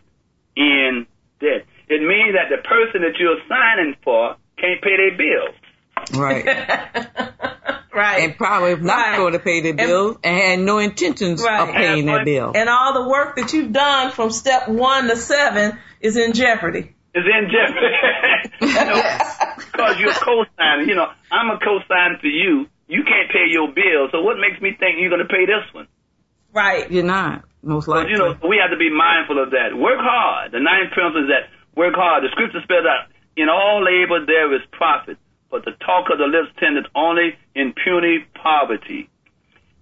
in 0.55 1.05
debt. 1.39 1.65
It 1.87 2.01
means 2.01 2.35
that 2.35 2.49
the 2.49 2.61
person 2.63 3.01
that 3.01 3.19
you're 3.19 3.39
signing 3.49 3.95
for 4.03 4.35
can't 4.57 4.81
pay 4.81 4.97
their 4.97 5.17
bills. 5.17 5.55
Right. 6.13 6.45
right. 7.93 8.23
And 8.23 8.37
probably 8.37 8.75
not 8.75 8.95
right. 8.95 9.17
going 9.17 9.33
to 9.33 9.39
pay 9.39 9.61
their 9.61 9.73
bills 9.73 10.17
and, 10.23 10.37
and 10.37 10.43
had 10.43 10.59
no 10.59 10.77
intentions 10.79 11.41
right. 11.41 11.67
of 11.67 11.75
paying 11.75 12.05
their 12.05 12.23
bill. 12.23 12.51
And 12.55 12.69
all 12.69 12.93
the 12.93 13.09
work 13.09 13.35
that 13.37 13.53
you've 13.53 13.73
done 13.73 14.11
from 14.11 14.31
step 14.31 14.69
one 14.69 15.07
to 15.07 15.17
seven 15.17 15.77
is 15.99 16.15
in 16.15 16.33
jeopardy. 16.33 16.95
Is 17.13 17.23
in 17.25 17.49
jeopardy. 17.49 17.95
because 19.85 20.01
you're 20.01 20.11
a 20.11 20.25
co-signing. 20.25 20.89
You 20.89 20.95
know, 20.95 21.07
I'm 21.31 21.49
a 21.51 21.59
co-signer 21.59 22.17
for 22.19 22.27
you. 22.27 22.67
You 22.87 23.03
can't 23.03 23.29
pay 23.31 23.49
your 23.49 23.69
bill, 23.69 24.09
so 24.11 24.21
what 24.21 24.37
makes 24.37 24.61
me 24.61 24.73
think 24.77 24.97
you're 24.99 25.09
going 25.09 25.25
to 25.25 25.29
pay 25.29 25.45
this 25.45 25.65
one? 25.73 25.87
Right. 26.53 26.89
You're 26.89 27.03
not, 27.05 27.43
most 27.61 27.87
likely. 27.87 28.03
But, 28.05 28.09
you 28.11 28.17
know, 28.17 28.47
we 28.47 28.61
have 28.61 28.71
to 28.71 28.77
be 28.77 28.93
mindful 28.93 29.41
of 29.41 29.51
that. 29.51 29.75
Work 29.75 29.99
hard. 29.99 30.51
The 30.53 30.61
ninth 30.61 30.93
principle 30.93 31.25
is 31.25 31.29
that 31.33 31.49
work 31.75 31.95
hard. 31.97 32.23
The 32.23 32.29
scripture 32.31 32.61
spells 32.61 32.85
out, 32.85 33.09
in 33.35 33.49
all 33.49 33.83
labor 33.83 34.25
there 34.25 34.53
is 34.55 34.61
profit, 34.71 35.17
but 35.49 35.65
the 35.65 35.73
talk 35.83 36.07
of 36.13 36.17
the 36.17 36.29
lips 36.29 36.53
tendeth 36.59 36.85
only 36.95 37.35
in 37.55 37.73
puny 37.73 38.23
poverty. 38.37 39.09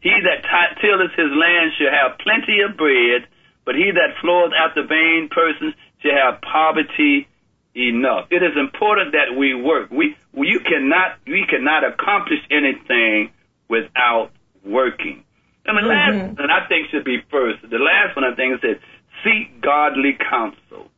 He 0.01 0.11
that 0.11 0.43
t- 0.43 0.75
tilleth 0.81 1.13
his 1.15 1.31
land 1.31 1.75
shall 1.77 1.93
have 1.93 2.19
plenty 2.19 2.59
of 2.65 2.75
bread, 2.75 3.27
but 3.63 3.75
he 3.75 3.91
that 3.91 4.19
floweth 4.19 4.51
after 4.51 4.83
vain 4.87 5.29
persons 5.31 5.75
shall 6.01 6.15
have 6.15 6.41
poverty 6.41 7.27
enough. 7.76 8.28
It 8.32 8.43
is 8.43 8.57
important 8.57 9.13
that 9.13 9.36
we 9.38 9.53
work. 9.53 9.89
We 9.91 10.15
you 10.34 10.59
cannot 10.59 11.17
we 11.26 11.45
cannot 11.49 11.84
accomplish 11.84 12.39
anything 12.49 13.32
without 13.67 14.32
working. 14.65 15.24
And 15.65 15.78
the 15.78 15.82
mm-hmm. 15.82 15.89
last 15.89 16.39
one 16.39 16.51
I 16.51 16.67
think 16.67 16.89
should 16.89 17.05
be 17.05 17.19
first. 17.32 17.61
The 17.61 17.80
last 17.80 18.15
one 18.15 18.26
I 18.26 18.36
think 18.36 18.55
is 18.55 18.61
that 18.61 18.80
seek 19.24 19.61
godly 19.61 20.17
counsel. 20.30 20.89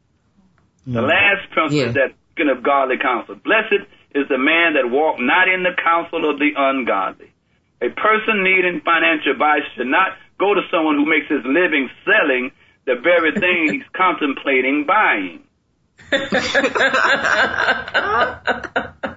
Mm-hmm. 0.84 0.94
The 0.94 1.02
last 1.02 1.52
principle 1.52 1.78
yeah. 1.78 1.90
is 1.90 1.94
that 1.96 2.12
speaking 2.32 2.52
of 2.52 2.64
godly 2.64 2.98
counsel. 2.98 3.36
Blessed 3.36 3.88
is 4.14 4.28
the 4.28 4.38
man 4.38 4.74
that 4.74 4.90
walk 4.90 5.20
not 5.20 5.48
in 5.48 5.64
the 5.64 5.76
counsel 5.82 6.30
of 6.30 6.40
the 6.40 6.52
ungodly. 6.56 7.32
A 7.82 7.90
person 7.90 8.44
needing 8.44 8.82
financial 8.84 9.34
advice 9.34 9.64
should 9.76 9.88
not 9.88 10.18
go 10.40 10.54
to 10.54 10.62
someone 10.72 10.96
who 10.96 11.06
makes 11.06 11.28
his 11.28 11.44
living 11.46 11.90
selling 12.04 12.52
the 12.86 12.96
very 12.96 13.32
thing 13.34 13.72
he's 13.72 13.90
contemplating 13.94 14.86
buying. 14.86 15.45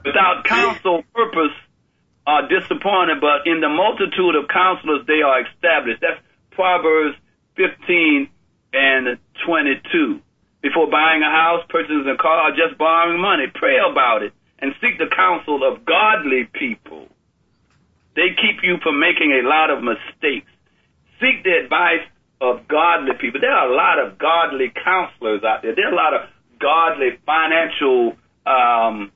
Without 0.04 0.44
counsel, 0.44 1.04
purpose 1.14 1.52
are 2.26 2.48
disappointed, 2.48 3.20
but 3.20 3.46
in 3.46 3.60
the 3.60 3.68
multitude 3.68 4.34
of 4.36 4.48
counselors 4.48 5.06
they 5.06 5.22
are 5.22 5.40
established. 5.46 6.00
That's 6.00 6.20
Proverbs 6.50 7.16
15 7.56 8.28
and 8.72 9.18
22. 9.46 10.20
Before 10.60 10.90
buying 10.90 11.22
a 11.22 11.30
house, 11.30 11.64
purchasing 11.68 12.08
a 12.08 12.16
car, 12.16 12.50
or 12.50 12.56
just 12.56 12.76
borrowing 12.78 13.20
money, 13.20 13.46
pray 13.54 13.78
about 13.78 14.22
it 14.22 14.32
and 14.58 14.74
seek 14.80 14.98
the 14.98 15.08
counsel 15.14 15.62
of 15.62 15.84
godly 15.84 16.48
people. 16.52 17.06
They 18.16 18.34
keep 18.34 18.62
you 18.62 18.78
from 18.82 18.98
making 18.98 19.30
a 19.32 19.46
lot 19.46 19.70
of 19.70 19.82
mistakes. 19.82 20.50
Seek 21.20 21.44
the 21.44 21.54
advice 21.62 22.02
of 22.40 22.66
godly 22.66 23.14
people. 23.20 23.40
There 23.40 23.52
are 23.52 23.70
a 23.70 23.74
lot 23.74 23.98
of 23.98 24.18
godly 24.18 24.72
counselors 24.74 25.42
out 25.44 25.62
there. 25.62 25.74
There 25.74 25.86
are 25.86 25.92
a 25.92 25.96
lot 25.96 26.14
of 26.14 26.28
godly 26.60 27.18
financial 27.24 28.16
um, 28.46 29.12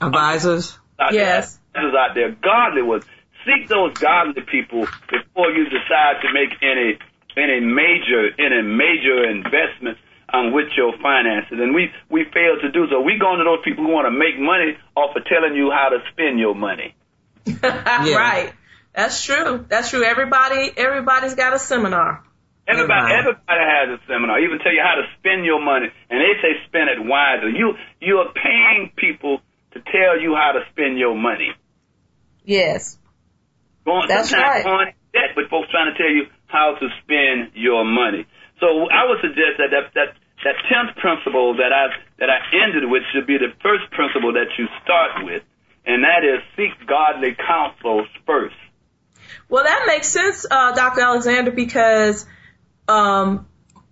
advisors. 0.00 0.78
Out 0.98 1.12
yes. 1.12 1.58
There, 1.74 1.96
out 1.96 2.14
there, 2.14 2.32
godly 2.32 2.82
ones. 2.82 3.04
Seek 3.46 3.68
those 3.68 3.96
godly 3.98 4.42
people 4.42 4.86
before 5.08 5.50
you 5.50 5.64
decide 5.64 6.20
to 6.22 6.32
make 6.32 6.58
any 6.60 6.98
any 7.36 7.60
major 7.60 8.28
any 8.38 8.62
major 8.62 9.24
investments 9.30 10.00
on 10.32 10.52
with 10.52 10.68
your 10.76 10.92
finances. 10.98 11.58
And 11.58 11.74
we 11.74 11.90
we 12.10 12.24
fail 12.24 12.58
to 12.60 12.70
do 12.70 12.86
so. 12.90 13.00
We 13.00 13.18
go 13.18 13.36
to 13.36 13.44
those 13.44 13.64
people 13.64 13.84
who 13.84 13.92
want 13.92 14.06
to 14.06 14.10
make 14.10 14.38
money 14.38 14.76
off 14.96 15.16
of 15.16 15.24
telling 15.24 15.54
you 15.54 15.70
how 15.70 15.90
to 15.90 15.98
spend 16.12 16.38
your 16.38 16.54
money. 16.54 16.94
yeah. 17.46 18.14
Right. 18.14 18.52
That's 18.94 19.22
true. 19.22 19.64
That's 19.68 19.90
true. 19.90 20.04
Everybody 20.04 20.72
everybody's 20.76 21.34
got 21.34 21.54
a 21.54 21.58
seminar. 21.58 22.24
Everybody, 22.68 23.14
everybody 23.16 23.64
has 23.64 23.88
a 23.96 23.98
seminar. 24.04 24.40
Even 24.44 24.60
tell 24.60 24.72
you 24.72 24.84
how 24.84 25.00
to 25.00 25.08
spend 25.16 25.48
your 25.48 25.56
money, 25.56 25.88
and 26.10 26.20
they 26.20 26.36
say 26.44 26.52
spend 26.68 26.92
it 26.92 27.00
wisely. 27.00 27.56
You 27.56 27.72
you 28.00 28.20
are 28.20 28.28
paying 28.36 28.92
people 28.94 29.40
to 29.72 29.80
tell 29.80 30.20
you 30.20 30.36
how 30.36 30.52
to 30.52 30.60
spend 30.72 30.98
your 30.98 31.16
money. 31.16 31.56
Yes. 32.44 32.98
Going, 33.84 34.08
That's 34.08 34.32
right. 34.32 34.64
Going 34.64 34.92
debt, 35.12 35.32
but 35.34 35.48
folks 35.48 35.70
trying 35.70 35.92
to 35.92 35.96
tell 35.96 36.12
you 36.12 36.28
how 36.46 36.76
to 36.76 36.86
spend 37.00 37.56
your 37.56 37.84
money. 37.84 38.26
So 38.60 38.66
I 38.92 39.08
would 39.08 39.20
suggest 39.24 39.56
that 39.64 39.72
that 39.72 39.94
that 39.96 40.08
that 40.44 40.56
tenth 40.68 40.96
principle 41.00 41.56
that 41.56 41.72
I 41.72 41.96
that 42.20 42.28
I 42.28 42.38
ended 42.52 42.84
with 42.84 43.02
should 43.14 43.26
be 43.26 43.38
the 43.38 43.56
first 43.62 43.90
principle 43.92 44.34
that 44.34 44.52
you 44.58 44.68
start 44.84 45.24
with, 45.24 45.42
and 45.86 46.04
that 46.04 46.20
is 46.20 46.44
seek 46.52 46.76
godly 46.86 47.32
counsel 47.32 48.06
first. 48.26 48.56
Well, 49.48 49.64
that 49.64 49.84
makes 49.86 50.08
sense, 50.08 50.44
uh, 50.50 50.72
Dr. 50.74 51.00
Alexander, 51.00 51.50
because 51.50 52.26
um, 52.88 53.46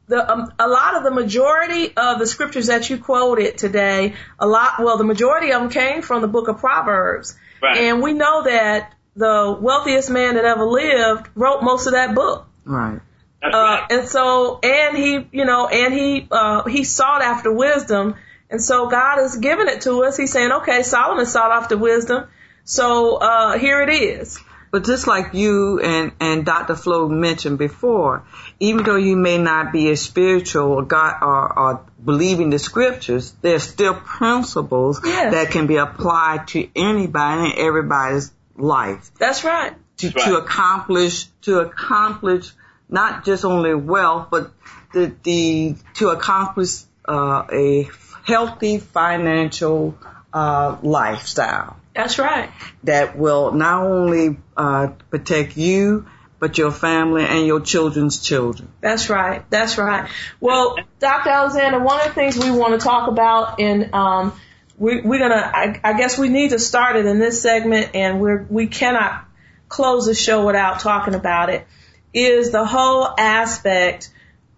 the 0.08 0.30
um, 0.30 0.52
a 0.58 0.68
lot 0.68 0.96
of 0.96 1.02
the 1.02 1.10
majority 1.10 1.96
of 1.96 2.18
the 2.18 2.26
scriptures 2.26 2.68
that 2.68 2.88
you 2.88 2.98
quoted 2.98 3.58
today, 3.58 4.14
a 4.38 4.46
lot 4.46 4.74
well, 4.78 4.98
the 4.98 5.04
majority 5.04 5.52
of 5.52 5.60
them 5.60 5.70
came 5.70 6.02
from 6.02 6.22
the 6.22 6.28
book 6.28 6.48
of 6.48 6.58
Proverbs, 6.58 7.36
right. 7.62 7.76
and 7.76 8.02
we 8.02 8.12
know 8.12 8.44
that 8.44 8.92
the 9.16 9.56
wealthiest 9.60 10.10
man 10.10 10.34
that 10.34 10.44
ever 10.44 10.66
lived 10.66 11.28
wrote 11.34 11.62
most 11.62 11.86
of 11.86 11.94
that 11.94 12.14
book. 12.14 12.46
Right. 12.64 13.00
Uh, 13.42 13.86
and 13.90 14.08
so, 14.08 14.58
and 14.62 14.96
he, 14.96 15.26
you 15.32 15.44
know, 15.44 15.68
and 15.68 15.94
he, 15.94 16.26
uh, 16.30 16.64
he 16.64 16.84
sought 16.84 17.22
after 17.22 17.52
wisdom. 17.52 18.16
And 18.50 18.62
so 18.62 18.88
God 18.88 19.18
has 19.18 19.36
given 19.36 19.68
it 19.68 19.82
to 19.82 20.04
us. 20.04 20.16
He's 20.16 20.32
saying, 20.32 20.52
okay, 20.52 20.82
Solomon 20.82 21.26
sought 21.26 21.52
after 21.52 21.76
wisdom. 21.76 22.28
So, 22.64 23.16
uh, 23.16 23.58
here 23.58 23.82
it 23.82 23.90
is. 23.90 24.38
But 24.76 24.84
just 24.84 25.06
like 25.06 25.32
you 25.32 25.80
and, 25.80 26.12
and 26.20 26.44
Dr. 26.44 26.76
Flo 26.76 27.08
mentioned 27.08 27.56
before, 27.56 28.26
even 28.60 28.84
though 28.84 28.96
you 28.96 29.16
may 29.16 29.38
not 29.38 29.72
be 29.72 29.90
a 29.90 29.96
spiritual 29.96 30.64
or 30.64 30.82
God 30.82 31.14
or, 31.22 31.58
or 31.58 31.86
believing 32.04 32.50
the 32.50 32.58
scriptures, 32.58 33.32
there's 33.40 33.62
still 33.62 33.94
principles 33.94 35.00
yes. 35.02 35.32
that 35.32 35.50
can 35.50 35.66
be 35.66 35.76
applied 35.76 36.48
to 36.48 36.68
anybody 36.76 37.52
and 37.52 37.58
everybody's 37.58 38.30
life. 38.54 39.10
That's 39.18 39.44
right. 39.44 39.72
To, 39.96 40.08
right. 40.08 40.24
to 40.26 40.36
accomplish, 40.36 41.24
to 41.44 41.60
accomplish 41.60 42.52
not 42.90 43.24
just 43.24 43.46
only 43.46 43.74
wealth, 43.74 44.28
but 44.30 44.50
the, 44.92 45.10
the 45.22 45.76
to 45.94 46.10
accomplish 46.10 46.82
uh, 47.08 47.44
a 47.50 47.88
healthy 48.26 48.76
financial 48.76 49.96
uh, 50.36 50.76
lifestyle. 50.82 51.78
That's 51.94 52.18
right. 52.18 52.50
That 52.84 53.16
will 53.16 53.52
not 53.52 53.84
only 53.84 54.36
uh, 54.54 54.88
protect 55.08 55.56
you, 55.56 56.06
but 56.38 56.58
your 56.58 56.70
family 56.70 57.24
and 57.24 57.46
your 57.46 57.60
children's 57.60 58.20
children. 58.20 58.70
That's 58.82 59.08
right. 59.08 59.48
That's 59.48 59.78
right. 59.78 60.10
Well, 60.38 60.76
Dr. 60.98 61.30
Alexander, 61.30 61.82
one 61.82 62.00
of 62.00 62.08
the 62.08 62.12
things 62.12 62.36
we 62.36 62.50
want 62.50 62.78
to 62.78 62.84
talk 62.84 63.08
about, 63.08 63.60
and 63.60 63.94
um, 63.94 64.38
we, 64.76 65.00
we're 65.00 65.20
gonna, 65.20 65.50
I, 65.54 65.80
I 65.82 65.96
guess 65.96 66.18
we 66.18 66.28
need 66.28 66.50
to 66.50 66.58
start 66.58 66.96
it 66.96 67.06
in 67.06 67.18
this 67.18 67.40
segment, 67.40 67.92
and 67.94 68.20
we're 68.20 68.46
we 68.50 68.66
cannot 68.66 69.24
close 69.70 70.04
the 70.04 70.14
show 70.14 70.44
without 70.44 70.80
talking 70.80 71.14
about 71.14 71.48
it. 71.48 71.66
Is 72.12 72.50
the 72.50 72.66
whole 72.66 73.08
aspect 73.18 74.10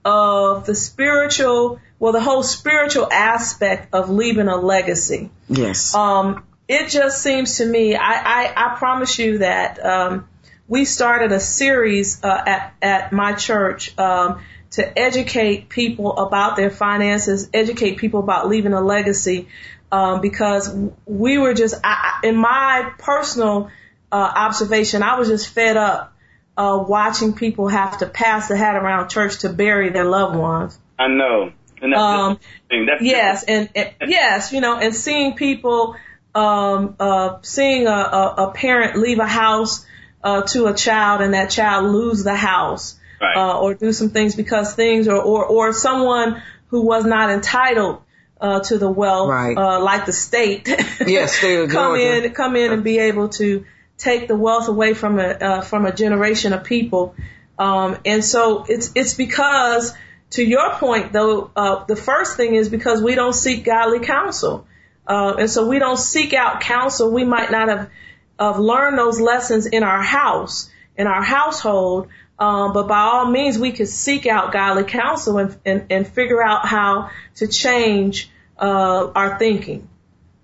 of 0.05 0.67
the 0.67 0.75
spiritual, 0.75 1.81
well, 1.99 2.13
the 2.13 2.21
whole 2.21 2.43
spiritual 2.43 3.09
aspect 3.11 3.95
of 3.95 4.11
leaving 4.11 4.49
a 4.49 4.57
legacy. 4.57 5.31
Yes. 5.49 5.95
Um, 5.95 6.45
it 6.69 6.91
just 6.91 7.23
seems 7.23 7.59
to 7.59 7.67
me, 7.67 7.95
I, 7.95 8.13
I, 8.13 8.53
I 8.57 8.77
promise 8.77 9.19
you 9.19 9.39
that 9.39 9.85
um, 9.85 10.29
we 10.69 10.85
started 10.85 11.33
a 11.33 11.41
series 11.41 12.23
uh, 12.23 12.43
at, 12.47 12.75
at 12.83 13.13
my 13.13 13.33
church 13.33 13.99
um, 13.99 14.41
to 14.73 14.99
educate 14.99 15.71
people 15.71 16.17
about 16.19 16.57
their 16.57 16.71
finances, 16.71 17.49
educate 17.55 17.97
people 17.97 18.21
about 18.21 18.49
leaving 18.49 18.75
a 18.75 18.83
legacy, 18.83 19.49
um, 19.91 20.21
because 20.21 20.71
we 21.07 21.39
were 21.39 21.55
just, 21.55 21.75
I, 21.83 22.21
in 22.23 22.37
my 22.37 22.93
personal 22.99 23.71
uh, 24.13 24.17
observation, 24.17 25.03
I 25.03 25.19
was 25.19 25.29
just 25.29 25.49
fed 25.49 25.79
up 25.79 26.13
uh, 26.57 26.85
watching 26.87 27.33
people 27.33 27.69
have 27.69 27.99
to 27.99 28.07
pass 28.07 28.49
the 28.49 28.57
hat 28.57 28.77
around 28.77 29.09
church 29.09 29.39
to 29.39 29.49
bury 29.49 29.91
their 29.91 30.05
loved 30.05 30.37
ones. 30.37 30.79
I 30.99 31.09
know. 31.09 31.53
And 31.83 31.93
that's 31.93 32.01
Um, 32.03 32.39
that's 32.87 33.03
yes, 33.03 33.45
and, 33.45 33.69
and 33.75 33.91
yes, 34.09 34.53
you 34.53 34.61
know, 34.61 34.79
and 34.79 34.95
seeing 34.95 35.35
people, 35.35 35.97
um, 36.35 36.97
uh, 37.01 37.39
seeing 37.43 37.87
a, 37.87 37.91
a, 37.91 38.35
a 38.49 38.53
parent 38.53 38.97
leave 38.99 39.19
a 39.19 39.27
house 39.27 39.85
uh, 40.23 40.43
to 40.43 40.67
a 40.67 40.75
child 40.75 41.21
and 41.21 41.35
that 41.35 41.51
child 41.51 41.87
lose 41.91 42.25
the 42.25 42.35
house, 42.37 42.97
Right. 43.21 43.37
uh, 43.37 43.59
or 43.61 43.75
do 43.75 43.93
some 43.93 44.11
things 44.11 44.35
because 44.37 44.75
things, 44.75 45.09
or 45.09 45.21
or, 45.21 45.45
or 45.47 45.73
someone 45.73 46.43
who 46.69 46.83
was 46.83 47.05
not 47.05 47.31
entitled 47.31 48.03
uh, 48.41 48.61
to 48.61 48.79
the 48.79 48.89
wealth, 48.91 49.31
Right. 49.31 49.57
uh, 49.57 49.81
like 49.81 50.07
the 50.07 50.13
state, 50.13 50.69
Yes, 51.07 51.33
state 51.39 51.69
come 51.71 51.97
Georgia. 51.97 52.25
in, 52.27 52.33
come 52.33 52.55
in 52.57 52.73
and 52.73 52.85
be 52.85 52.99
able 52.99 53.29
to 53.31 53.65
take 53.97 54.29
the 54.29 54.37
wealth 54.37 54.69
away 54.69 54.95
from 54.95 55.19
a 55.19 55.29
uh, 55.29 55.61
from 55.63 55.87
a 55.87 55.93
generation 55.93 56.53
of 56.53 56.63
people. 56.63 57.15
Um, 57.59 57.97
and 58.05 58.25
so 58.25 58.65
it's 58.69 58.93
it's 58.95 59.15
because, 59.15 59.93
to 60.31 60.43
your 60.43 60.75
point 60.75 61.13
though, 61.13 61.51
uh, 61.57 61.85
the 61.85 61.97
first 61.97 62.37
thing 62.37 62.55
is 62.55 62.69
because 62.69 63.03
we 63.03 63.15
don't 63.15 63.33
seek 63.33 63.65
godly 63.65 64.01
counsel, 64.01 64.67
uh, 65.07 65.37
and 65.39 65.51
so 65.51 65.67
we 65.67 65.79
don't 65.79 65.99
seek 65.99 66.35
out 66.35 66.61
counsel. 66.61 67.11
We 67.11 67.25
might 67.25 67.51
not 67.51 67.69
have 67.69 67.91
have 68.39 68.59
learned 68.59 68.99
those 68.99 69.21
lessons 69.21 69.67
in 69.67 69.83
our 69.83 70.03
house, 70.03 70.71
in 70.97 71.07
our 71.07 71.23
household. 71.23 72.09
Um, 72.39 72.73
but 72.73 72.87
by 72.87 73.01
all 73.01 73.31
means, 73.31 73.59
we 73.59 73.73
could 73.73 73.89
seek 73.89 74.27
out 74.27 74.53
godly 74.53 74.85
counsel 74.85 75.39
and, 75.39 75.59
and, 75.65 75.87
and 75.91 76.07
figure 76.07 76.41
out 76.41 76.67
how 76.67 77.11
to 77.37 77.49
change 77.49 78.31
uh, 78.57 79.11
our 79.13 79.39
thinking. 79.39 79.89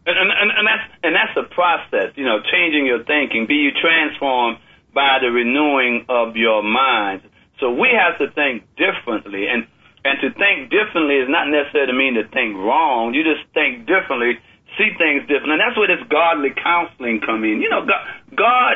And, 0.07 0.18
and, 0.18 0.51
and, 0.51 0.66
that's 0.66 1.01
and 1.03 1.14
that's 1.14 1.35
the 1.35 1.55
process, 1.55 2.12
you 2.16 2.24
know, 2.24 2.41
changing 2.53 2.87
your 2.87 3.05
thinking. 3.05 3.47
Be 3.47 3.55
you 3.55 3.70
transformed 3.80 4.59
by 4.93 5.18
the 5.22 5.30
renewing 5.30 6.07
of 6.09 6.37
your 6.37 6.62
mind. 6.62 7.22
So 7.61 7.72
we 7.72 7.89
have 7.97 8.18
to 8.18 8.35
think 8.35 8.64
differently, 8.76 9.47
and 9.47 9.66
and 10.05 10.18
to 10.20 10.30
think 10.38 10.70
differently 10.70 11.16
is 11.16 11.28
not 11.28 11.48
necessarily 11.48 11.92
to 11.92 11.96
mean 11.98 12.14
to 12.14 12.28
think 12.28 12.55
wrong. 12.57 13.14
You 13.14 13.24
just 13.24 13.48
think 13.55 13.86
differently, 13.86 14.38
see 14.76 14.90
things 14.98 15.22
differently, 15.22 15.55
and 15.57 15.61
that's 15.64 15.76
where 15.78 15.88
this 15.88 16.05
godly 16.11 16.50
counseling 16.62 17.20
come 17.24 17.44
in. 17.44 17.61
You 17.61 17.70
know, 17.70 17.86
God, 17.86 18.05
God, 18.36 18.74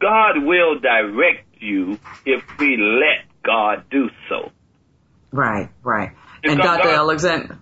God 0.00 0.44
will 0.44 0.78
direct 0.78 1.46
you 1.60 1.98
if 2.24 2.42
we 2.58 2.76
let 2.76 3.26
God 3.44 3.84
do 3.90 4.08
so. 4.28 4.52
Right, 5.32 5.68
right. 5.82 6.10
It's 6.42 6.52
And 6.52 6.62
got- 6.62 6.76
Dr. 6.78 6.88
got- 6.90 6.98
Alexander, 6.98 7.58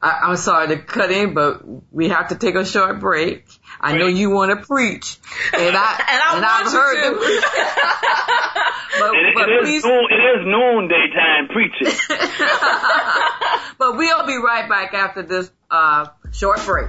I, 0.00 0.20
I'm 0.26 0.36
sorry 0.36 0.68
to 0.68 0.76
cut 0.78 1.10
in, 1.10 1.34
but 1.34 1.62
we 1.92 2.08
have 2.10 2.28
to 2.28 2.36
take 2.36 2.54
a 2.54 2.64
short 2.64 3.00
break. 3.00 3.46
I 3.80 3.96
know 3.96 4.06
you 4.06 4.30
want 4.30 4.50
to 4.58 4.66
preach, 4.66 5.18
and 5.52 5.76
I 5.76 6.04
And 6.36 6.44
I 6.44 6.60
I've 6.60 6.72
heard 6.72 6.94
to. 6.96 7.10
them. 7.10 7.18
but, 8.98 9.14
It, 9.14 9.34
but 9.34 9.48
it, 9.48 9.52
is 9.52 9.68
please, 9.68 9.84
noon, 9.84 10.06
it 10.10 10.22
is 10.34 10.46
noonday 10.46 11.10
time 11.14 11.48
preaching. 11.48 11.98
but 13.78 13.96
we'll 13.96 14.26
be 14.26 14.36
right 14.36 14.68
back 14.68 14.94
after 14.94 15.22
this 15.22 15.50
uh, 15.70 16.06
short 16.32 16.64
break. 16.64 16.88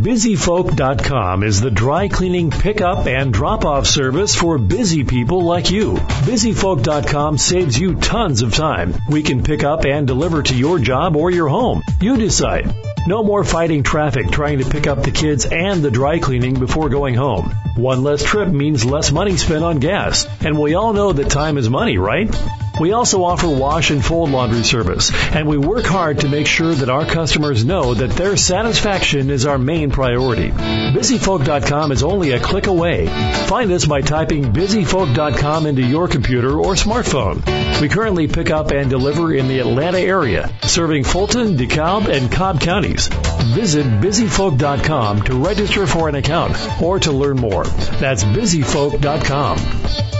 BusyFolk.com 0.00 1.42
is 1.42 1.60
the 1.60 1.70
dry 1.70 2.08
cleaning 2.08 2.50
pickup 2.50 3.06
and 3.06 3.34
drop 3.34 3.66
off 3.66 3.86
service 3.86 4.34
for 4.34 4.56
busy 4.56 5.04
people 5.04 5.42
like 5.42 5.70
you. 5.70 5.92
BusyFolk.com 5.92 7.36
saves 7.36 7.78
you 7.78 7.96
tons 7.96 8.40
of 8.40 8.54
time. 8.54 8.94
We 9.10 9.22
can 9.22 9.42
pick 9.42 9.62
up 9.62 9.84
and 9.84 10.06
deliver 10.06 10.42
to 10.42 10.54
your 10.56 10.78
job 10.78 11.16
or 11.16 11.30
your 11.30 11.48
home. 11.48 11.82
You 12.00 12.16
decide. 12.16 12.74
No 13.06 13.22
more 13.22 13.44
fighting 13.44 13.82
traffic 13.82 14.30
trying 14.30 14.60
to 14.60 14.70
pick 14.70 14.86
up 14.86 15.02
the 15.02 15.10
kids 15.10 15.44
and 15.44 15.82
the 15.82 15.90
dry 15.90 16.18
cleaning 16.18 16.58
before 16.58 16.88
going 16.88 17.14
home. 17.14 17.50
One 17.76 18.02
less 18.02 18.24
trip 18.24 18.48
means 18.48 18.86
less 18.86 19.12
money 19.12 19.36
spent 19.36 19.64
on 19.64 19.80
gas. 19.80 20.26
And 20.42 20.58
we 20.58 20.76
all 20.76 20.94
know 20.94 21.12
that 21.12 21.28
time 21.28 21.58
is 21.58 21.68
money, 21.68 21.98
right? 21.98 22.34
We 22.80 22.92
also 22.92 23.24
offer 23.24 23.46
wash 23.46 23.90
and 23.90 24.02
fold 24.02 24.30
laundry 24.30 24.62
service, 24.62 25.12
and 25.12 25.46
we 25.46 25.58
work 25.58 25.84
hard 25.84 26.20
to 26.20 26.30
make 26.30 26.46
sure 26.46 26.74
that 26.74 26.88
our 26.88 27.04
customers 27.04 27.62
know 27.62 27.92
that 27.92 28.12
their 28.12 28.38
satisfaction 28.38 29.28
is 29.28 29.44
our 29.44 29.58
main 29.58 29.90
priority. 29.90 30.48
BusyFolk.com 30.48 31.92
is 31.92 32.02
only 32.02 32.32
a 32.32 32.40
click 32.40 32.68
away. 32.68 33.06
Find 33.48 33.70
us 33.70 33.84
by 33.84 34.00
typing 34.00 34.54
BusyFolk.com 34.54 35.66
into 35.66 35.82
your 35.82 36.08
computer 36.08 36.58
or 36.58 36.72
smartphone. 36.72 37.44
We 37.82 37.90
currently 37.90 38.28
pick 38.28 38.48
up 38.50 38.70
and 38.70 38.88
deliver 38.88 39.34
in 39.34 39.48
the 39.48 39.58
Atlanta 39.58 39.98
area, 39.98 40.50
serving 40.62 41.04
Fulton, 41.04 41.58
DeKalb, 41.58 42.08
and 42.08 42.32
Cobb 42.32 42.62
counties. 42.62 43.08
Visit 43.08 43.84
BusyFolk.com 43.84 45.22
to 45.24 45.34
register 45.34 45.86
for 45.86 46.08
an 46.08 46.14
account 46.14 46.56
or 46.80 46.98
to 47.00 47.12
learn 47.12 47.36
more. 47.36 47.64
That's 47.64 48.24
BusyFolk.com. 48.24 50.19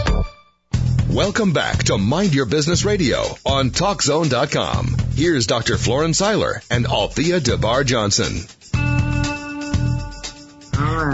Welcome 1.11 1.51
back 1.51 1.83
to 1.85 1.97
Mind 1.97 2.33
Your 2.33 2.45
Business 2.45 2.85
Radio 2.85 3.17
on 3.45 3.71
TalkZone.com. 3.71 4.95
Here's 5.13 5.45
Dr. 5.45 5.75
Florence 5.75 6.19
Seiler 6.19 6.61
and 6.71 6.87
Althea 6.87 7.41
DeBar 7.41 7.85
Johnson. 7.85 8.37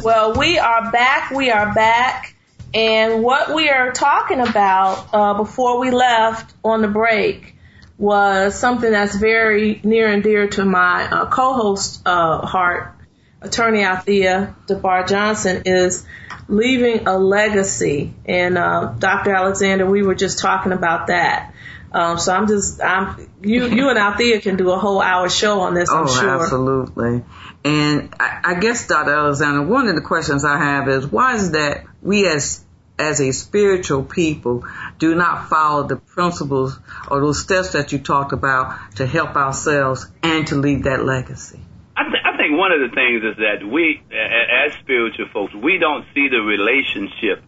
Well, 0.03 0.35
we 0.37 0.59
are 0.59 0.91
back. 0.91 1.31
We 1.31 1.49
are 1.49 1.73
back. 1.73 2.35
And 2.75 3.23
what 3.23 3.55
we 3.55 3.69
are 3.69 3.91
talking 3.91 4.39
about 4.39 5.07
uh, 5.13 5.33
before 5.33 5.79
we 5.79 5.89
left 5.89 6.53
on 6.63 6.83
the 6.83 6.87
break 6.87 7.55
was 7.97 8.53
something 8.53 8.91
that's 8.91 9.15
very 9.15 9.81
near 9.83 10.11
and 10.11 10.21
dear 10.21 10.47
to 10.47 10.63
my 10.63 11.05
uh, 11.09 11.25
co-host 11.31 12.03
uh, 12.05 12.45
heart, 12.45 12.93
attorney 13.47 13.83
Althea 13.83 14.55
DeBar 14.67 15.07
Johnson, 15.07 15.63
is 15.65 16.05
leaving 16.47 17.07
a 17.07 17.17
legacy. 17.17 18.13
And 18.25 18.57
uh, 18.57 18.93
Dr. 18.97 19.33
Alexander, 19.33 19.85
we 19.85 20.03
were 20.03 20.15
just 20.15 20.39
talking 20.39 20.71
about 20.71 21.07
that. 21.07 21.53
Um, 21.91 22.19
so 22.19 22.33
I'm 22.33 22.47
just, 22.47 22.81
I'm, 22.81 23.29
you, 23.41 23.67
you 23.67 23.89
and 23.89 23.97
Althea 23.97 24.41
can 24.41 24.57
do 24.57 24.71
a 24.71 24.77
whole 24.77 25.01
hour 25.01 25.29
show 25.29 25.61
on 25.61 25.73
this, 25.73 25.89
I'm 25.89 26.03
oh, 26.03 26.07
sure. 26.07 26.29
absolutely. 26.29 27.23
And 27.63 28.13
I, 28.19 28.41
I 28.43 28.59
guess, 28.59 28.87
Dr. 28.87 29.11
Alexander, 29.11 29.63
one 29.63 29.87
of 29.87 29.95
the 29.95 30.01
questions 30.01 30.43
I 30.43 30.57
have 30.57 30.89
is 30.89 31.07
why 31.07 31.35
is 31.35 31.51
that 31.51 31.85
we 32.01 32.27
as 32.27 32.63
as 32.99 33.21
a 33.21 33.31
spiritual 33.31 34.03
people 34.03 34.65
do 34.97 35.13
not 35.13 35.49
follow 35.49 35.87
the 35.87 35.97
principles 35.97 36.79
or 37.09 37.19
those 37.21 37.39
steps 37.39 37.73
that 37.73 37.91
you 37.91 37.99
talked 37.99 38.33
about 38.33 38.95
to 38.95 39.05
help 39.05 39.35
ourselves 39.35 40.07
and 40.23 40.47
to 40.47 40.55
leave 40.55 40.83
that 40.83 41.05
legacy? 41.05 41.59
Think 42.47 42.59
one 42.59 42.71
of 42.71 42.79
the 42.79 42.95
things 42.95 43.23
is 43.23 43.35
that 43.37 43.65
we, 43.65 44.01
as 44.11 44.73
spiritual 44.79 45.27
folks, 45.33 45.53
we 45.53 45.77
don't 45.77 46.05
see 46.13 46.27
the 46.29 46.39
relationship 46.39 47.43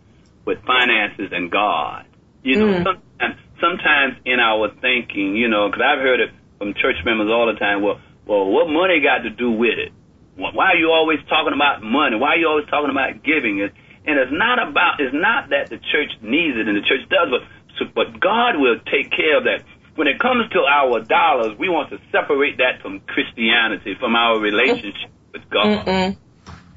with 0.45 0.59
finances 0.65 1.31
and 1.31 1.51
God. 1.51 2.05
You 2.43 2.59
know, 2.59 2.65
mm. 2.65 2.83
sometimes, 2.83 3.39
sometimes 3.59 4.13
in 4.25 4.39
our 4.39 4.71
thinking, 4.81 5.35
you 5.35 5.47
know, 5.47 5.69
because 5.69 5.83
I've 5.83 5.99
heard 5.99 6.19
it 6.19 6.31
from 6.57 6.73
church 6.73 6.97
members 7.05 7.29
all 7.31 7.47
the 7.51 7.59
time. 7.59 7.81
Well, 7.81 7.99
well, 8.25 8.45
what 8.45 8.67
money 8.67 9.01
got 9.01 9.23
to 9.23 9.29
do 9.29 9.51
with 9.51 9.77
it? 9.79 9.91
Why 10.35 10.71
are 10.71 10.79
you 10.79 10.91
always 10.91 11.19
talking 11.27 11.51
about 11.53 11.83
money? 11.83 12.15
Why 12.15 12.35
are 12.35 12.37
you 12.37 12.47
always 12.47 12.67
talking 12.67 12.91
about 12.91 13.23
giving 13.23 13.59
it? 13.59 13.73
And 14.07 14.17
it's 14.17 14.31
not 14.31 14.55
about, 14.55 14.99
it's 14.99 15.13
not 15.13 15.49
that 15.51 15.69
the 15.69 15.77
church 15.91 16.15
needs 16.21 16.55
it 16.55 16.67
and 16.67 16.77
the 16.77 16.87
church 16.87 17.03
does, 17.11 17.27
but 17.27 17.43
but 17.95 18.19
God 18.19 18.59
will 18.59 18.79
take 18.91 19.11
care 19.11 19.37
of 19.37 19.43
that 19.45 19.63
when 19.99 20.07
it 20.07 20.17
comes 20.17 20.49
to 20.51 20.59
our 20.59 21.01
dollars, 21.01 21.59
we 21.59 21.67
want 21.67 21.89
to 21.89 21.99
separate 22.09 22.55
that 22.59 22.81
from 22.81 23.01
Christianity, 23.01 23.95
from 23.99 24.15
our 24.15 24.39
relationship 24.39 25.11
with 25.33 25.41
God. 25.49 25.85
Mm-mm. 25.85 26.17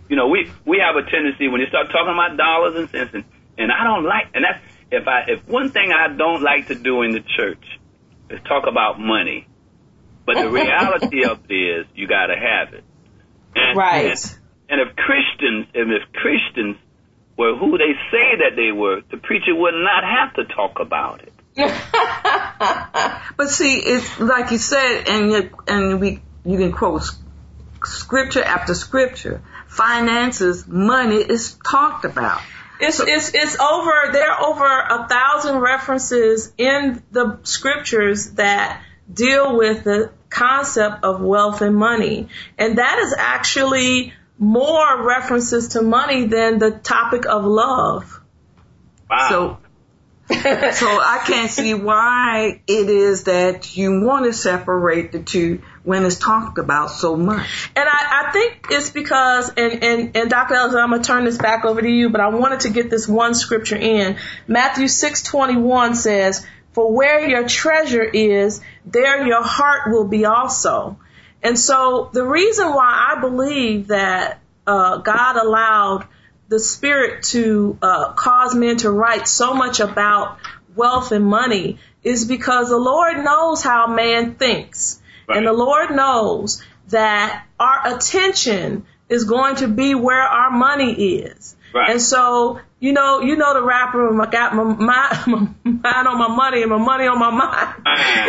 You 0.08 0.16
know, 0.16 0.26
we 0.26 0.50
we 0.66 0.82
have 0.84 0.96
a 0.96 1.08
tendency 1.08 1.46
when 1.46 1.60
you 1.60 1.68
start 1.68 1.86
talking 1.92 2.12
about 2.12 2.36
dollars 2.36 2.74
and 2.74 2.90
cents, 2.90 3.14
and, 3.14 3.24
and 3.56 3.70
I 3.70 3.84
don't 3.84 4.02
like, 4.02 4.26
and 4.34 4.42
that's 4.42 4.58
if 4.90 5.06
I 5.06 5.22
if 5.28 5.46
one 5.46 5.70
thing 5.70 5.92
I 5.92 6.08
don't 6.08 6.42
like 6.42 6.66
to 6.66 6.74
do 6.74 7.02
in 7.02 7.12
the 7.12 7.20
church 7.20 7.62
is 8.28 8.40
talk 8.42 8.66
about 8.66 8.98
money. 8.98 9.46
But 10.26 10.42
the 10.42 10.50
reality 10.50 11.24
of 11.24 11.48
it 11.48 11.54
is, 11.54 11.86
you 11.94 12.08
got 12.08 12.26
to 12.26 12.36
have 12.36 12.74
it. 12.74 12.84
And, 13.54 13.76
right. 13.76 14.10
And, 14.10 14.38
and 14.68 14.80
if 14.80 14.96
Christians, 14.96 15.66
and 15.74 15.92
if 15.92 16.12
Christians 16.12 16.76
were 17.38 17.56
who 17.56 17.78
they 17.78 17.94
say 18.10 18.42
that 18.42 18.56
they 18.56 18.72
were, 18.72 19.02
the 19.12 19.16
preacher 19.16 19.54
would 19.54 19.74
not 19.74 20.02
have 20.02 20.34
to 20.34 20.44
talk 20.54 20.80
about 20.80 21.22
it. 21.22 21.31
but 23.36 23.48
see, 23.48 23.76
it's 23.76 24.18
like 24.18 24.50
you 24.50 24.58
said, 24.58 25.04
and 25.08 25.30
you, 25.30 25.50
and 25.68 26.00
we 26.00 26.22
you 26.44 26.58
can 26.58 26.72
quote 26.72 27.02
scripture 27.84 28.42
after 28.42 28.74
scripture. 28.74 29.42
Finances, 29.66 30.66
money 30.66 31.16
is 31.16 31.58
talked 31.64 32.04
about. 32.04 32.40
It's 32.80 32.96
so, 32.96 33.04
it's 33.06 33.32
it's 33.34 33.58
over. 33.58 34.12
There 34.12 34.30
are 34.30 34.42
over 34.44 34.64
a 34.64 35.08
thousand 35.08 35.58
references 35.58 36.52
in 36.58 37.02
the 37.10 37.38
scriptures 37.42 38.32
that 38.32 38.82
deal 39.12 39.56
with 39.56 39.84
the 39.84 40.10
concept 40.30 41.04
of 41.04 41.20
wealth 41.20 41.60
and 41.60 41.76
money, 41.76 42.28
and 42.58 42.78
that 42.78 42.98
is 42.98 43.14
actually 43.16 44.14
more 44.38 45.04
references 45.06 45.68
to 45.68 45.82
money 45.82 46.26
than 46.26 46.58
the 46.58 46.70
topic 46.70 47.26
of 47.26 47.44
love. 47.44 48.20
Wow. 49.08 49.28
So 49.28 49.58
so 50.72 50.86
I 50.86 51.22
can't 51.26 51.50
see 51.50 51.74
why 51.74 52.60
it 52.66 52.88
is 52.88 53.24
that 53.24 53.76
you 53.76 54.02
want 54.02 54.24
to 54.24 54.32
separate 54.32 55.12
the 55.12 55.22
two 55.22 55.62
when 55.82 56.04
it's 56.04 56.16
talked 56.18 56.58
about 56.58 56.90
so 56.90 57.16
much. 57.16 57.70
And 57.76 57.88
I, 57.88 58.26
I 58.28 58.32
think 58.32 58.66
it's 58.70 58.90
because, 58.90 59.50
and, 59.56 59.82
and, 59.82 60.16
and 60.16 60.30
Dr. 60.30 60.54
Ellis, 60.54 60.74
I'm 60.74 60.90
going 60.90 61.02
to 61.02 61.06
turn 61.06 61.24
this 61.24 61.38
back 61.38 61.64
over 61.64 61.80
to 61.80 61.88
you, 61.88 62.10
but 62.10 62.20
I 62.20 62.28
wanted 62.28 62.60
to 62.60 62.70
get 62.70 62.90
this 62.90 63.06
one 63.06 63.34
scripture 63.34 63.76
in. 63.76 64.16
Matthew 64.46 64.86
6:21 64.86 65.96
says, 65.96 66.46
"For 66.72 66.92
where 66.92 67.28
your 67.28 67.46
treasure 67.48 68.04
is, 68.04 68.60
there 68.86 69.26
your 69.26 69.42
heart 69.42 69.90
will 69.90 70.06
be 70.08 70.24
also." 70.24 70.98
And 71.42 71.58
so 71.58 72.10
the 72.12 72.24
reason 72.24 72.72
why 72.72 73.14
I 73.14 73.20
believe 73.20 73.88
that 73.88 74.40
uh, 74.66 74.98
God 74.98 75.36
allowed 75.36 76.06
the 76.52 76.60
spirit 76.60 77.22
to 77.22 77.78
uh, 77.80 78.12
cause 78.12 78.54
men 78.54 78.76
to 78.76 78.90
write 78.90 79.26
so 79.26 79.54
much 79.54 79.80
about 79.80 80.36
wealth 80.76 81.10
and 81.10 81.24
money 81.24 81.78
is 82.04 82.26
because 82.26 82.68
the 82.68 82.76
Lord 82.76 83.24
knows 83.24 83.62
how 83.62 83.86
man 83.86 84.34
thinks. 84.34 85.00
Right. 85.26 85.38
And 85.38 85.46
the 85.46 85.54
Lord 85.54 85.92
knows 85.92 86.62
that 86.88 87.46
our 87.58 87.94
attention 87.96 88.84
is 89.08 89.24
going 89.24 89.56
to 89.56 89.68
be 89.68 89.94
where 89.94 90.20
our 90.20 90.50
money 90.50 90.92
is. 90.92 91.56
Right. 91.74 91.92
And 91.92 92.02
so, 92.02 92.60
you 92.80 92.92
know, 92.92 93.20
you 93.20 93.36
know 93.36 93.54
the 93.54 93.62
rapper, 93.62 94.20
I 94.20 94.30
got 94.30 94.54
my, 94.54 94.62
my, 94.64 95.24
my 95.26 95.48
mind 95.64 96.08
on 96.08 96.18
my 96.18 96.28
money 96.28 96.60
and 96.60 96.70
my 96.70 96.76
money 96.76 97.06
on 97.06 97.18
my 97.18 97.30
mind. 97.30 97.82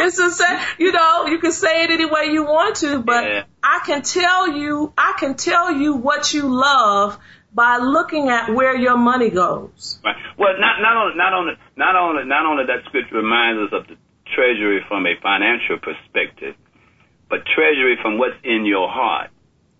It's 0.05 0.15
the 0.15 0.29
same, 0.29 0.59
you 0.77 0.93
know, 0.93 1.25
you 1.25 1.39
can 1.39 1.51
say 1.51 1.83
it 1.83 1.91
any 1.91 2.05
way 2.05 2.27
you 2.31 2.45
want 2.45 2.77
to, 2.77 3.01
but 3.01 3.25
yeah. 3.25 3.43
I 3.61 3.81
can 3.85 4.01
tell 4.01 4.47
you, 4.55 4.93
I 4.97 5.15
can 5.19 5.35
tell 5.35 5.73
you 5.73 5.95
what 5.95 6.33
you 6.33 6.43
love 6.43 7.19
by 7.53 7.77
looking 7.77 8.29
at 8.29 8.49
where 8.53 8.75
your 8.75 8.97
money 8.97 9.29
goes. 9.29 9.99
Right. 10.03 10.15
Well, 10.37 10.53
not 10.59 10.81
not 10.81 10.97
only 10.97 11.15
not 11.15 11.33
only 11.33 11.53
not 11.75 11.95
only 11.95 12.25
not 12.25 12.45
only 12.45 12.63
that 12.65 12.85
scripture 12.85 13.17
reminds 13.17 13.71
us 13.71 13.79
of 13.79 13.87
the 13.87 13.95
treasury 14.33 14.81
from 14.87 15.05
a 15.05 15.13
financial 15.21 15.77
perspective, 15.77 16.55
but 17.29 17.45
treasury 17.55 17.97
from 18.01 18.17
what's 18.17 18.37
in 18.43 18.65
your 18.65 18.89
heart. 18.89 19.29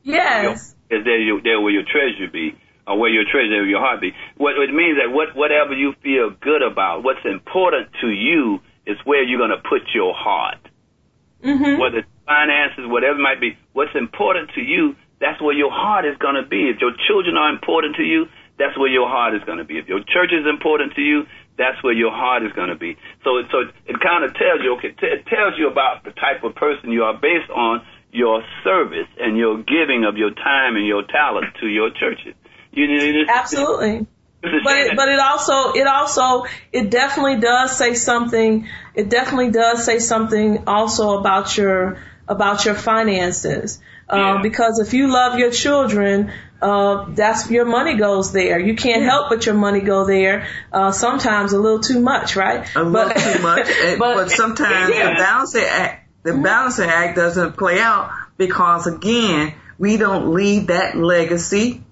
Yes. 0.04 0.76
Your, 0.90 1.00
is 1.00 1.06
there 1.06 1.20
your, 1.20 1.42
there 1.42 1.60
where 1.62 1.72
your 1.72 1.84
treasure 1.84 2.32
be, 2.32 2.54
or 2.86 3.00
where 3.00 3.10
your 3.10 3.24
treasure 3.26 3.64
where 3.64 3.66
your 3.66 3.80
heart 3.80 4.02
be? 4.02 4.12
What 4.38 4.54
it 4.58 4.74
means 4.74 5.00
that 5.02 5.12
what 5.12 5.36
whatever 5.36 5.74
you 5.74 5.94
feel 6.04 6.30
good 6.30 6.62
about, 6.62 7.04
what's 7.04 7.26
important 7.26 7.90
to 8.02 8.08
you, 8.08 8.60
is 8.86 8.98
where 9.06 9.24
you're 9.24 9.40
going 9.40 9.56
to 9.56 9.64
put 9.68 9.82
your 9.96 10.14
heart. 10.14 10.60
Mm-hmm. 11.44 11.80
Whether 11.82 12.00
it's 12.00 12.08
finances, 12.26 12.86
whatever 12.86 13.20
it 13.20 13.24
might 13.24 13.42
be, 13.42 13.58
what's 13.74 13.96
important 13.96 14.52
to 14.56 14.62
you 14.62 14.96
that's 15.24 15.42
where 15.42 15.56
your 15.56 15.72
heart 15.72 16.04
is 16.04 16.20
going 16.20 16.36
to 16.36 16.44
be. 16.44 16.68
If 16.68 16.84
your 16.84 16.92
children 17.08 17.40
are 17.40 17.48
important 17.48 17.96
to 17.96 18.04
you, 18.04 18.28
that's 18.60 18.78
where 18.78 18.92
your 18.92 19.08
heart 19.08 19.34
is 19.34 19.42
going 19.48 19.58
to 19.58 19.64
be. 19.64 19.80
If 19.80 19.88
your 19.88 20.04
church 20.04 20.36
is 20.36 20.44
important 20.46 20.94
to 20.96 21.02
you, 21.02 21.24
that's 21.58 21.82
where 21.82 21.94
your 21.94 22.12
heart 22.12 22.44
is 22.44 22.52
going 22.52 22.70
to 22.70 22.76
be. 22.76 22.98
So, 23.24 23.38
it, 23.38 23.48
so 23.50 23.64
it, 23.64 23.96
it 23.96 23.98
kind 24.04 24.28
of 24.28 24.36
tells 24.36 24.60
you, 24.62 24.76
okay, 24.76 24.92
it 24.92 25.26
tells 25.28 25.56
you 25.58 25.72
about 25.72 26.04
the 26.04 26.12
type 26.12 26.44
of 26.44 26.56
person 26.56 26.92
you 26.92 27.04
are 27.04 27.16
based 27.16 27.50
on 27.50 27.88
your 28.12 28.44
service 28.66 29.08
and 29.18 29.38
your 29.38 29.64
giving 29.64 30.04
of 30.04 30.18
your 30.18 30.32
time 30.32 30.76
and 30.76 30.86
your 30.86 31.04
talent 31.08 31.56
to 31.62 31.68
your 31.68 31.90
churches. 31.90 32.36
You, 32.74 32.86
you 32.86 33.26
Absolutely. 33.30 34.06
But 34.42 34.78
it, 34.78 34.98
but 34.98 35.08
it 35.08 35.20
also 35.20 35.72
it 35.72 35.88
also 35.88 36.44
it 36.74 36.90
definitely 36.92 37.40
does 37.40 37.78
say 37.78 37.94
something. 37.94 38.68
It 38.94 39.10
definitely 39.10 39.52
does 39.52 39.86
say 39.86 40.00
something 40.00 40.68
also 40.68 41.18
about 41.18 41.56
your 41.56 41.98
about 42.28 42.66
your 42.66 42.76
finances. 42.76 43.80
Uh, 44.14 44.18
yeah. 44.18 44.40
Because 44.44 44.80
if 44.80 44.94
you 44.94 45.08
love 45.12 45.40
your 45.40 45.50
children, 45.50 46.32
uh, 46.62 47.06
that's 47.10 47.50
your 47.50 47.66
money 47.66 47.98
goes 47.98 48.32
there. 48.32 48.60
You 48.60 48.76
can't 48.76 49.02
yeah. 49.02 49.10
help 49.10 49.30
but 49.30 49.46
your 49.46 49.56
money 49.56 49.82
go 49.82 50.06
there. 50.06 50.48
Uh, 50.72 50.92
sometimes 50.92 51.52
a 51.54 51.60
little 51.60 51.80
too 51.80 52.00
much, 52.00 52.36
right? 52.36 52.68
A 52.76 52.84
little 52.84 53.10
but, 53.10 53.18
too 53.18 53.42
much. 53.42 53.68
but, 53.98 54.16
but 54.16 54.32
sometimes 54.32 54.94
yeah. 54.94 55.10
the 55.10 55.16
balancing 55.16 55.64
act, 55.64 56.10
the 56.22 56.32
mm-hmm. 56.32 56.44
balancing 56.44 56.90
act 56.90 57.16
doesn't 57.16 57.58
play 57.58 57.80
out 57.80 58.12
because 58.38 58.86
again, 58.86 59.56
we 59.80 59.98
don't 59.98 60.34
leave 60.34 60.68
that 60.68 60.96
legacy 60.96 61.84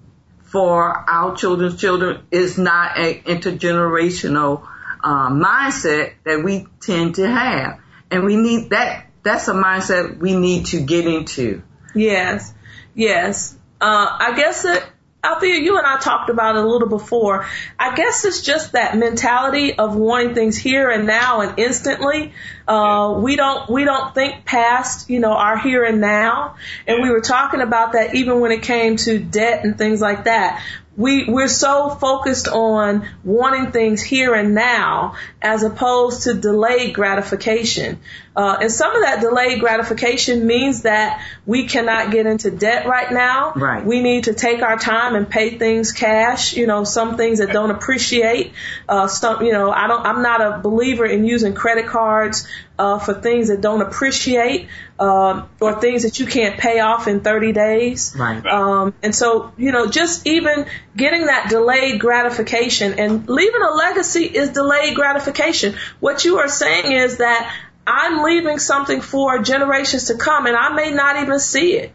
for 0.44 0.80
our 0.82 1.34
children's 1.34 1.80
children. 1.80 2.24
It's 2.30 2.56
not 2.56 2.98
an 2.98 3.22
intergenerational 3.24 4.68
uh, 5.02 5.30
mindset 5.30 6.12
that 6.24 6.44
we 6.44 6.66
tend 6.80 7.16
to 7.16 7.28
have, 7.28 7.80
and 8.12 8.24
we 8.24 8.36
need 8.36 8.70
that. 8.70 9.06
That's 9.24 9.48
a 9.48 9.54
mindset 9.54 10.18
we 10.18 10.36
need 10.36 10.66
to 10.66 10.80
get 10.80 11.06
into. 11.06 11.62
Yes, 11.94 12.52
yes. 12.94 13.56
Uh, 13.80 14.16
I 14.20 14.34
guess 14.36 14.64
it, 14.64 14.82
Althea, 15.24 15.56
you 15.56 15.78
and 15.78 15.86
I 15.86 15.98
talked 15.98 16.30
about 16.30 16.56
it 16.56 16.64
a 16.64 16.66
little 16.66 16.88
before. 16.88 17.46
I 17.78 17.94
guess 17.94 18.24
it's 18.24 18.42
just 18.42 18.72
that 18.72 18.96
mentality 18.96 19.78
of 19.78 19.94
wanting 19.96 20.34
things 20.34 20.56
here 20.56 20.90
and 20.90 21.06
now 21.06 21.42
and 21.42 21.58
instantly. 21.58 22.32
Uh, 22.66 23.18
we 23.20 23.36
don't 23.36 23.68
we 23.68 23.84
don't 23.84 24.14
think 24.14 24.44
past 24.44 25.10
you 25.10 25.20
know 25.20 25.32
our 25.32 25.58
here 25.58 25.84
and 25.84 26.00
now. 26.00 26.56
And 26.86 27.02
we 27.02 27.10
were 27.10 27.20
talking 27.20 27.60
about 27.60 27.92
that 27.92 28.14
even 28.14 28.40
when 28.40 28.52
it 28.52 28.62
came 28.62 28.96
to 28.96 29.18
debt 29.18 29.64
and 29.64 29.76
things 29.76 30.00
like 30.00 30.24
that 30.24 30.62
we 30.96 31.24
we're 31.24 31.48
so 31.48 31.90
focused 31.90 32.48
on 32.48 33.08
wanting 33.24 33.72
things 33.72 34.02
here 34.02 34.34
and 34.34 34.54
now 34.54 35.16
as 35.40 35.62
opposed 35.62 36.24
to 36.24 36.34
delayed 36.34 36.94
gratification. 36.94 37.98
Uh, 38.34 38.58
and 38.62 38.72
some 38.72 38.94
of 38.94 39.02
that 39.02 39.20
delayed 39.20 39.60
gratification 39.60 40.46
means 40.46 40.82
that 40.82 41.22
we 41.44 41.66
cannot 41.66 42.10
get 42.10 42.26
into 42.26 42.50
debt 42.50 42.86
right 42.86 43.10
now. 43.12 43.52
Right. 43.54 43.84
We 43.84 44.00
need 44.00 44.24
to 44.24 44.34
take 44.34 44.62
our 44.62 44.78
time 44.78 45.14
and 45.14 45.28
pay 45.28 45.58
things 45.58 45.92
cash. 45.92 46.54
You 46.54 46.66
know, 46.66 46.84
some 46.84 47.16
things 47.16 47.38
that 47.38 47.52
don't 47.52 47.70
appreciate. 47.70 48.52
Uh, 48.88 49.06
some, 49.06 49.42
you 49.42 49.52
know, 49.52 49.70
I 49.70 49.86
don't. 49.86 50.04
I'm 50.04 50.22
not 50.22 50.40
a 50.40 50.58
believer 50.58 51.06
in 51.06 51.24
using 51.24 51.54
credit 51.54 51.86
cards 51.86 52.46
uh, 52.78 52.98
for 52.98 53.14
things 53.14 53.48
that 53.48 53.60
don't 53.60 53.82
appreciate 53.82 54.68
uh, 54.98 55.46
or 55.60 55.80
things 55.80 56.02
that 56.02 56.18
you 56.18 56.26
can't 56.26 56.58
pay 56.58 56.80
off 56.80 57.08
in 57.08 57.20
30 57.20 57.52
days. 57.52 58.14
Right. 58.18 58.44
Um, 58.44 58.94
and 59.02 59.14
so, 59.14 59.52
you 59.56 59.72
know, 59.72 59.88
just 59.88 60.26
even 60.26 60.66
getting 60.96 61.26
that 61.26 61.48
delayed 61.50 62.00
gratification 62.00 62.98
and 62.98 63.28
leaving 63.28 63.62
a 63.62 63.74
legacy 63.74 64.24
is 64.24 64.50
delayed 64.50 64.94
gratification. 64.94 65.74
What 66.00 66.24
you 66.24 66.38
are 66.38 66.48
saying 66.48 66.92
is 66.92 67.18
that 67.18 67.54
I'm 67.86 68.22
leaving 68.22 68.58
something 68.58 69.00
for 69.00 69.38
generations 69.40 70.04
to 70.04 70.16
come 70.16 70.46
and 70.46 70.56
I 70.56 70.72
may 70.74 70.92
not 70.92 71.22
even 71.22 71.38
see 71.40 71.74
it. 71.74 71.92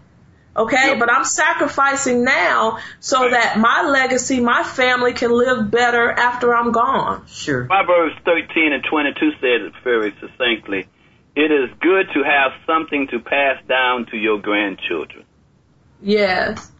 Okay, 0.57 0.87
yep. 0.87 0.99
but 0.99 1.11
I'm 1.11 1.23
sacrificing 1.23 2.23
now 2.23 2.79
so 2.99 3.21
right. 3.21 3.31
that 3.31 3.59
my 3.59 3.83
legacy, 3.87 4.39
my 4.39 4.63
family 4.63 5.13
can 5.13 5.31
live 5.31 5.69
better 5.69 6.09
after 6.09 6.55
I'm 6.55 6.71
gone. 6.71 7.27
Sure. 7.27 7.65
Proverbs 7.65 8.15
13 8.25 8.73
and 8.73 8.83
22 8.83 9.31
says 9.33 9.39
it 9.41 9.73
very 9.83 10.15
succinctly. 10.19 10.87
It 11.35 11.51
is 11.51 11.69
good 11.79 12.07
to 12.15 12.23
have 12.23 12.53
something 12.65 13.07
to 13.11 13.19
pass 13.19 13.63
down 13.67 14.07
to 14.07 14.17
your 14.17 14.41
grandchildren. 14.41 15.25
Yes. 16.01 16.71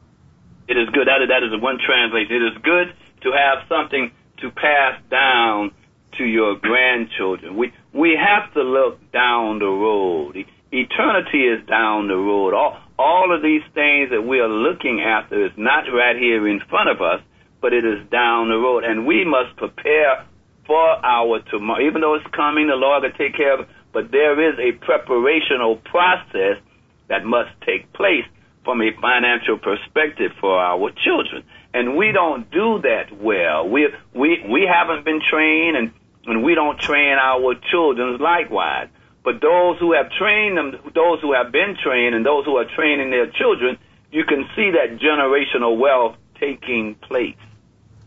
It 0.68 0.78
is 0.78 0.90
good. 0.90 1.08
That 1.08 1.22
is, 1.22 1.30
that 1.30 1.44
is 1.44 1.62
one 1.62 1.78
translation. 1.78 2.36
It 2.36 2.46
is 2.54 2.58
good 2.64 2.96
to 3.22 3.32
have 3.32 3.68
something 3.70 4.12
to 4.42 4.50
pass 4.50 5.00
down 5.12 5.72
to 6.18 6.26
your 6.26 6.56
grandchildren. 6.56 7.56
We 7.56 7.74
we 7.94 8.18
have 8.18 8.54
to 8.54 8.62
look 8.62 9.12
down 9.12 9.60
the 9.60 9.66
road. 9.66 10.36
Eternity 10.72 11.46
is 11.46 11.66
down 11.68 12.08
the 12.08 12.16
road. 12.16 12.54
All 12.54 12.78
all 13.00 13.36
of 13.36 13.42
these 13.42 13.64
things 13.74 14.10
that 14.10 14.22
we 14.22 14.40
are 14.40 14.50
looking 14.50 15.02
after 15.02 15.46
is 15.46 15.52
not 15.56 15.86
right 15.94 16.16
here 16.16 16.48
in 16.48 16.60
front 16.70 16.90
of 16.90 17.02
us, 17.02 17.22
but 17.62 17.74
it 17.74 17.86
is 17.86 18.08
down 18.10 18.50
the 18.50 18.56
road, 18.56 18.84
and 18.84 19.06
we 19.06 19.26
must 19.26 19.56
prepare 19.58 20.26
for 20.66 20.84
our 21.06 21.40
tomorrow. 21.50 21.86
Even 21.86 22.02
though 22.02 22.16
it's 22.16 22.28
coming, 22.36 22.68
the 22.68 22.76
Lord 22.76 23.04
will 23.04 23.12
take 23.12 23.36
care 23.36 23.54
of 23.54 23.62
it. 23.62 23.70
But 23.94 24.12
there 24.12 24.38
is 24.50 24.60
a 24.60 24.78
preparational 24.86 25.84
process 25.84 26.62
that 27.08 27.24
must 27.24 27.50
take 27.66 27.92
place 27.94 28.26
from 28.64 28.82
a 28.82 28.92
financial 29.02 29.58
perspective 29.58 30.34
for 30.42 30.60
our 30.60 30.92
children. 31.04 31.44
And 31.74 31.96
we 31.96 32.12
don't 32.12 32.50
do 32.52 32.82
that 32.82 33.18
well. 33.18 33.68
We 33.68 33.88
we 34.14 34.44
we 34.48 34.68
haven't 34.68 35.06
been 35.06 35.22
trained 35.22 35.78
and 35.78 35.92
and 36.26 36.44
we 36.44 36.54
don't 36.54 36.78
train 36.80 37.18
our 37.18 37.56
children 37.72 38.18
likewise. 38.18 38.90
But 39.28 39.44
those 39.44 39.76
who 39.84 39.92
have 39.92 40.08
trained 40.16 40.56
them, 40.56 40.72
those 40.96 41.20
who 41.20 41.36
have 41.36 41.52
been 41.52 41.76
trained, 41.84 42.16
and 42.16 42.26
those 42.26 42.48
who 42.48 42.56
are 42.56 42.64
training 42.64 43.12
their 43.12 43.28
children, 43.28 43.76
you 44.08 44.24
can 44.24 44.48
see 44.56 44.72
that 44.72 45.04
generational 45.04 45.76
wealth 45.76 46.16
taking 46.40 46.96
place. 46.96 47.36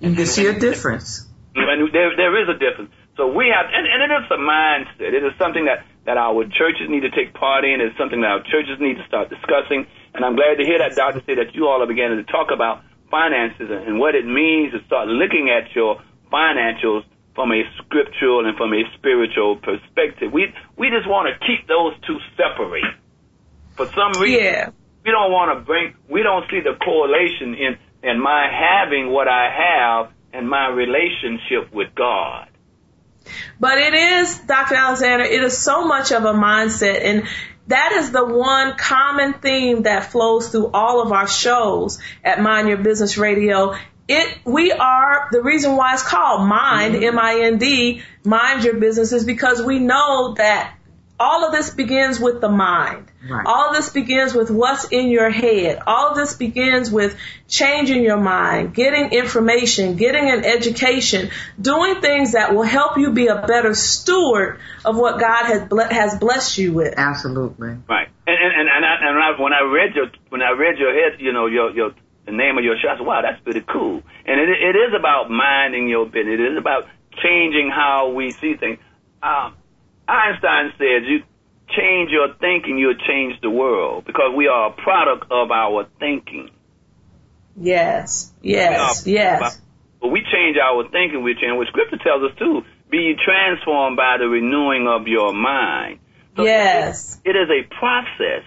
And 0.01 0.16
You 0.16 0.25
can 0.25 0.27
see 0.33 0.47
a 0.47 0.59
difference. 0.59 1.29
And 1.55 1.93
there, 1.93 2.16
there 2.16 2.33
is 2.41 2.49
a 2.49 2.57
difference. 2.57 2.89
So 3.18 3.29
we 3.37 3.53
have, 3.53 3.68
and, 3.68 3.85
and 3.85 4.01
it 4.01 4.16
is 4.16 4.31
a 4.33 4.41
mindset. 4.41 5.12
It 5.12 5.23
is 5.23 5.37
something 5.37 5.66
that, 5.66 5.85
that 6.07 6.16
our 6.16 6.49
churches 6.57 6.89
need 6.89 7.05
to 7.05 7.11
take 7.11 7.35
part 7.35 7.66
in. 7.68 7.85
It's 7.85 7.99
something 7.99 8.23
that 8.23 8.41
our 8.41 8.43
churches 8.49 8.81
need 8.81 8.97
to 8.97 9.05
start 9.05 9.29
discussing. 9.29 9.85
And 10.16 10.25
I'm 10.25 10.37
glad 10.37 10.57
to 10.57 10.64
hear 10.64 10.79
that, 10.79 10.97
Doctor, 10.97 11.21
say 11.27 11.35
that 11.37 11.53
you 11.53 11.68
all 11.68 11.83
are 11.83 11.87
beginning 11.87 12.25
to 12.25 12.33
talk 12.33 12.49
about 12.49 12.81
finances 13.11 13.68
and 13.68 14.01
what 14.01 14.14
it 14.14 14.25
means 14.25 14.73
to 14.73 14.81
start 14.89 15.09
looking 15.09 15.53
at 15.53 15.68
your 15.77 16.01
financials 16.33 17.05
from 17.41 17.53
a 17.53 17.62
scriptural 17.78 18.47
and 18.47 18.55
from 18.59 18.74
a 18.74 18.82
spiritual 18.99 19.57
perspective. 19.57 20.30
We 20.30 20.53
we 20.76 20.91
just 20.91 21.09
want 21.09 21.32
to 21.32 21.47
keep 21.47 21.66
those 21.66 21.95
two 22.07 22.18
separate. 22.36 22.84
For 23.76 23.86
some 23.86 24.20
reason, 24.20 24.45
yeah. 24.45 24.70
we 25.03 25.11
don't 25.11 25.32
want 25.32 25.59
to 25.59 25.64
bring. 25.64 25.95
We 26.07 26.22
don't 26.22 26.45
see 26.51 26.61
the 26.61 26.76
correlation 26.84 27.55
in 27.55 27.78
in 28.03 28.20
my 28.20 28.47
having 28.53 29.11
what 29.11 29.26
I 29.26 29.49
have 29.49 30.12
and 30.34 30.51
my 30.51 30.68
relationship 30.68 31.72
with 31.72 31.95
God. 31.95 32.49
But 33.59 33.78
it 33.78 33.95
is, 33.95 34.38
Dr. 34.41 34.74
Alexander, 34.74 35.24
it 35.24 35.43
is 35.43 35.57
so 35.57 35.86
much 35.86 36.12
of 36.12 36.24
a 36.24 36.32
mindset 36.32 37.03
and 37.05 37.28
that 37.66 37.93
is 37.93 38.11
the 38.11 38.24
one 38.24 38.76
common 38.76 39.34
theme 39.34 39.82
that 39.82 40.11
flows 40.11 40.49
through 40.49 40.70
all 40.74 41.03
of 41.03 41.12
our 41.12 41.28
shows 41.28 42.01
at 42.24 42.41
Mind 42.41 42.68
Your 42.68 42.78
Business 42.78 43.16
Radio 43.16 43.76
it 44.11 44.39
we 44.45 44.73
are 44.73 45.29
the 45.31 45.41
reason 45.41 45.77
why 45.77 45.95
it's 45.95 46.03
called 46.03 46.47
mind 46.47 46.95
mm-hmm. 46.95 47.05
m-i-n-d 47.05 48.03
mind 48.25 48.65
your 48.65 48.75
business 48.75 49.13
is 49.13 49.25
because 49.25 49.63
we 49.63 49.79
know 49.79 50.35
that 50.35 50.75
all 51.19 51.45
of 51.45 51.53
this 51.53 51.69
begins 51.69 52.19
with 52.19 52.41
the 52.41 52.49
mind. 52.49 53.07
Right. 53.29 53.45
all 53.45 53.69
of 53.69 53.77
this 53.77 53.91
begins 53.91 54.33
with 54.33 54.51
what's 54.51 54.87
in 54.87 55.11
your 55.11 55.29
head. 55.29 55.83
All 55.87 56.09
of 56.09 56.17
this 56.17 56.35
begins 56.35 56.91
with 56.91 57.19
changing 57.47 58.03
your 58.03 58.17
mind 58.17 58.75
getting 58.75 59.13
information 59.13 59.97
getting 59.97 60.31
an 60.31 60.45
education 60.45 61.31
doing 61.61 62.01
things 62.01 62.33
that 62.33 62.55
will 62.55 62.63
help 62.63 62.97
you 62.97 63.13
be 63.13 63.27
a 63.27 63.47
better 63.47 63.75
steward 63.75 64.59
of 64.85 64.97
what 64.97 65.21
god 65.21 65.45
has 65.45 65.91
has 65.91 66.19
blessed 66.19 66.57
you 66.59 66.73
with. 66.73 66.95
Absolutely. 66.97 67.77
Right. 67.87 68.09
And 68.27 68.39
and 68.39 68.69
and, 68.75 68.85
I, 68.87 68.95
and 69.03 69.19
I, 69.19 69.41
when 69.41 69.53
i 69.53 69.61
read 69.61 69.95
your 69.95 70.07
when 70.31 70.43
i 70.43 70.53
read 70.53 70.79
your 70.79 70.93
head 70.95 71.21
you 71.21 71.33
know 71.33 71.47
your 71.47 71.71
your 71.73 71.91
the 72.31 72.37
name 72.37 72.57
of 72.59 72.64
your 72.64 72.76
show. 72.78 72.89
I 72.89 72.97
said, 72.97 73.07
wow, 73.07 73.22
that's 73.22 73.43
pretty 73.43 73.64
cool. 73.66 74.03
And 74.24 74.41
it, 74.41 74.49
it 74.49 74.76
is 74.78 74.95
about 74.99 75.31
minding 75.31 75.89
your 75.89 76.07
business. 76.07 76.39
It 76.39 76.53
is 76.53 76.59
about 76.59 76.87
changing 77.22 77.70
how 77.74 78.12
we 78.14 78.31
see 78.31 78.55
things. 78.55 78.78
Um, 79.22 79.57
Einstein 80.07 80.72
said, 80.78 81.05
you 81.07 81.22
change 81.68 82.11
your 82.11 82.35
thinking, 82.41 82.78
you'll 82.78 82.99
change 83.07 83.41
the 83.43 83.51
world 83.51 84.05
because 84.05 84.33
we 84.37 84.49
are 84.49 84.70
a 84.70 84.72
product 84.72 85.31
of 85.31 85.51
our 85.51 85.87
thinking. 85.99 86.51
Yes, 87.57 88.33
yes, 88.43 89.07
yes. 89.07 89.61
But 90.01 90.09
we 90.09 90.20
change 90.20 90.57
our 90.57 90.89
thinking, 90.89 91.22
we 91.22 91.35
change 91.35 91.57
what 91.57 91.66
scripture 91.68 91.99
tells 92.03 92.31
us 92.31 92.39
too. 92.39 92.62
Be 92.91 93.14
transformed 93.22 93.97
by 93.97 94.16
the 94.18 94.26
renewing 94.26 94.89
of 94.89 95.07
your 95.07 95.33
mind. 95.33 96.01
So 96.37 96.45
yes. 96.45 97.20
It 97.24 97.37
is 97.37 97.49
a 97.51 97.62
process 97.74 98.45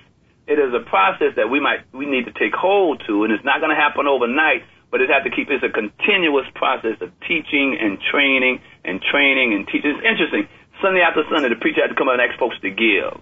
it 0.48 0.60
is 0.60 0.74
a 0.74 0.84
process 0.84 1.36
that 1.36 1.50
we 1.50 1.60
might 1.60 1.88
we 1.94 2.06
need 2.06 2.26
to 2.26 2.34
take 2.34 2.54
hold 2.54 3.02
to, 3.08 3.24
and 3.24 3.32
it's 3.32 3.46
not 3.46 3.60
going 3.60 3.72
to 3.72 3.80
happen 3.80 4.08
overnight. 4.08 4.64
But 4.92 5.02
it 5.02 5.10
has 5.10 5.24
to 5.26 5.32
keep. 5.34 5.50
It's 5.50 5.64
a 5.66 5.74
continuous 5.74 6.46
process 6.54 7.02
of 7.02 7.10
teaching 7.26 7.78
and 7.82 7.98
training 8.12 8.62
and 8.86 9.02
training 9.02 9.54
and 9.58 9.66
teaching. 9.66 9.90
It's 9.90 10.06
interesting. 10.06 10.46
Sunday 10.82 11.02
after 11.02 11.24
Sunday, 11.34 11.50
the 11.50 11.58
preacher 11.58 11.82
had 11.82 11.90
to 11.90 11.96
come 11.96 12.10
out 12.10 12.20
and 12.20 12.30
ask 12.30 12.38
folks 12.38 12.60
to 12.62 12.70
give. 12.70 13.18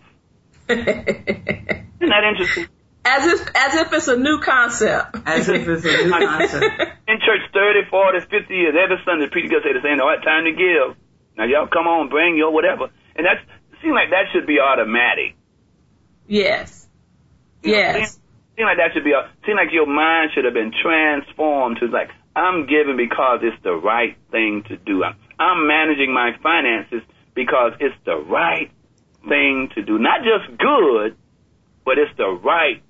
Isn't 0.68 2.12
that 2.12 2.24
interesting? 2.28 2.68
As 3.04 3.26
if, 3.26 3.42
as 3.56 3.74
if 3.74 3.94
it's 3.94 4.08
a 4.10 4.16
new 4.16 4.40
concept. 4.42 5.18
As 5.26 5.50
if 5.50 5.68
it's 5.68 5.84
a 5.84 6.06
new 6.06 6.12
concept. 6.12 6.64
In 7.08 7.18
church 7.18 7.42
30, 7.52 7.90
40, 7.90 8.20
50 8.30 8.54
years, 8.54 8.76
every 8.78 8.98
Sunday 9.04 9.26
the 9.26 9.32
preacher 9.32 9.50
gonna 9.50 9.64
say 9.64 9.74
the 9.74 9.82
same, 9.82 10.00
all 10.00 10.06
right, 10.06 10.22
time 10.24 10.46
to 10.46 10.52
give. 10.52 10.96
Now 11.36 11.46
y'all 11.46 11.66
come 11.66 11.88
on, 11.88 12.10
bring 12.10 12.38
your 12.38 12.54
whatever. 12.54 12.94
And 13.16 13.26
that's, 13.26 13.42
it 13.74 13.80
seems 13.82 13.96
like 13.96 14.12
that 14.12 14.30
should 14.32 14.46
be 14.46 14.60
automatic. 14.62 15.34
Yes. 16.28 16.88
Yes. 17.64 18.20
seem 18.56 18.66
like 18.66 18.78
that 18.78 18.94
should 18.94 19.04
be 19.04 19.12
a 19.14 19.30
seem 19.46 19.56
like 19.56 19.72
your 19.72 19.88
mind 19.88 20.32
should 20.34 20.46
have 20.46 20.54
been 20.54 20.72
transformed 20.72 21.78
to 21.80 21.88
like 21.88 22.10
I'm 22.36 22.66
giving 22.66 22.96
because 22.98 23.40
it's 23.44 23.62
the 23.64 23.74
right 23.76 24.16
thing 24.32 24.64
to 24.70 24.78
do. 24.78 25.04
I'm, 25.04 25.16
I'm 25.40 25.68
managing 25.68 26.14
my 26.14 26.32
finances 26.42 27.02
because 27.36 27.74
it's 27.80 27.96
the 28.06 28.16
right 28.16 28.72
thing 29.28 29.70
to 29.76 29.84
do. 29.84 30.00
Not 30.00 30.22
just 30.24 30.58
good, 30.58 31.18
but 31.86 31.98
it's 31.98 32.16
the 32.18 32.30
right 32.30 32.82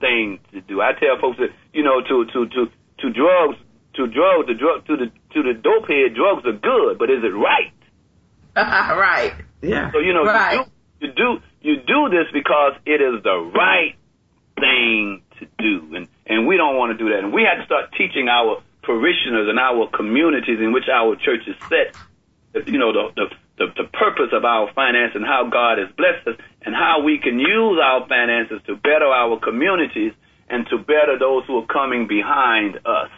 thing 0.00 0.40
to 0.52 0.60
do. 0.60 0.80
I 0.80 0.92
tell 0.98 1.18
folks 1.20 1.38
that 1.38 1.50
you 1.72 1.82
know 1.82 2.02
to 2.02 2.24
to 2.32 2.46
to 2.48 2.66
to 3.00 3.06
drugs 3.10 3.58
to 3.94 4.06
drugs 4.06 4.46
the 4.48 4.54
drug 4.54 4.86
to 4.86 4.96
the 4.96 5.06
to 5.34 5.42
the 5.42 5.54
dope 5.54 5.88
head 5.88 6.14
drugs 6.14 6.44
are 6.46 6.58
good, 6.58 6.98
but 6.98 7.10
is 7.10 7.22
it 7.24 7.34
right? 7.34 7.72
right. 8.56 9.32
Yeah. 9.62 9.90
So 9.92 9.98
you 9.98 10.12
know 10.12 10.24
Right. 10.24 10.66
you, 11.00 11.08
do, 11.08 11.08
you 11.08 11.12
do 11.14 11.42
you 11.62 11.76
do 11.86 12.08
this 12.10 12.26
because 12.32 12.74
it 12.84 13.00
is 13.00 13.22
the 13.22 13.50
right 13.54 13.94
thing 14.62 15.22
to 15.40 15.46
do, 15.58 15.96
and 15.96 16.08
and 16.26 16.46
we 16.46 16.56
don't 16.56 16.76
want 16.76 16.96
to 16.96 16.98
do 16.98 17.10
that, 17.10 17.24
and 17.24 17.32
we 17.32 17.42
have 17.42 17.58
to 17.58 17.66
start 17.66 17.92
teaching 17.98 18.28
our 18.28 18.62
parishioners 18.82 19.48
and 19.48 19.58
our 19.58 19.88
communities 19.90 20.58
in 20.60 20.72
which 20.72 20.88
our 20.88 21.16
church 21.16 21.42
is 21.46 21.56
set, 21.68 21.94
you 22.66 22.78
know 22.78 22.92
the 22.92 23.04
the 23.16 23.26
the, 23.58 23.66
the 23.82 23.88
purpose 23.92 24.30
of 24.32 24.44
our 24.44 24.72
finance 24.72 25.12
and 25.14 25.24
how 25.24 25.48
God 25.50 25.78
has 25.78 25.88
blessed 25.96 26.26
us, 26.28 26.36
and 26.62 26.74
how 26.74 27.02
we 27.04 27.18
can 27.18 27.38
use 27.38 27.78
our 27.82 28.06
finances 28.08 28.60
to 28.66 28.76
better 28.76 29.06
our 29.06 29.38
communities 29.38 30.12
and 30.48 30.66
to 30.68 30.78
better 30.78 31.18
those 31.18 31.44
who 31.46 31.58
are 31.58 31.66
coming 31.66 32.06
behind 32.06 32.76
us. 32.84 33.10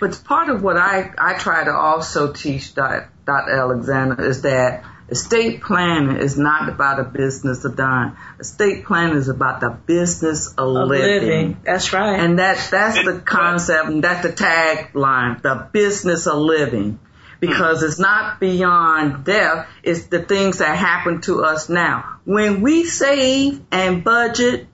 But 0.00 0.22
part 0.24 0.50
of 0.50 0.62
what 0.62 0.76
I, 0.76 1.12
I 1.16 1.38
try 1.38 1.64
to 1.64 1.72
also 1.72 2.32
teach 2.32 2.74
Dr. 2.74 3.10
Alexander 3.26 4.22
is 4.22 4.42
that 4.42 4.84
estate 5.08 5.62
planning 5.62 6.16
is 6.16 6.36
not 6.38 6.68
about 6.68 6.98
a 7.00 7.04
business 7.04 7.64
of 7.64 7.76
dying. 7.76 8.16
Estate 8.40 8.84
planning 8.84 9.16
is 9.16 9.28
about 9.28 9.60
the 9.60 9.70
business 9.70 10.48
of, 10.58 10.76
Of 10.76 10.88
living. 10.88 11.28
living. 11.28 11.60
That's 11.64 11.92
right. 11.92 12.18
And 12.18 12.38
that, 12.38 12.68
that's 12.70 13.04
the 13.04 13.20
concept 13.20 13.88
and 13.88 14.02
that's 14.04 14.26
the 14.26 14.32
tagline, 14.32 15.42
the 15.42 15.68
business 15.72 16.26
of 16.26 16.38
living. 16.38 16.98
Because 17.38 17.82
it's 17.82 17.98
not 17.98 18.40
beyond 18.40 19.24
death, 19.24 19.68
it's 19.82 20.06
the 20.06 20.22
things 20.22 20.58
that 20.58 20.74
happen 20.76 21.20
to 21.22 21.44
us 21.44 21.68
now. 21.68 22.16
When 22.24 22.62
we 22.62 22.86
save 22.86 23.60
and 23.70 24.02
budget 24.02 24.66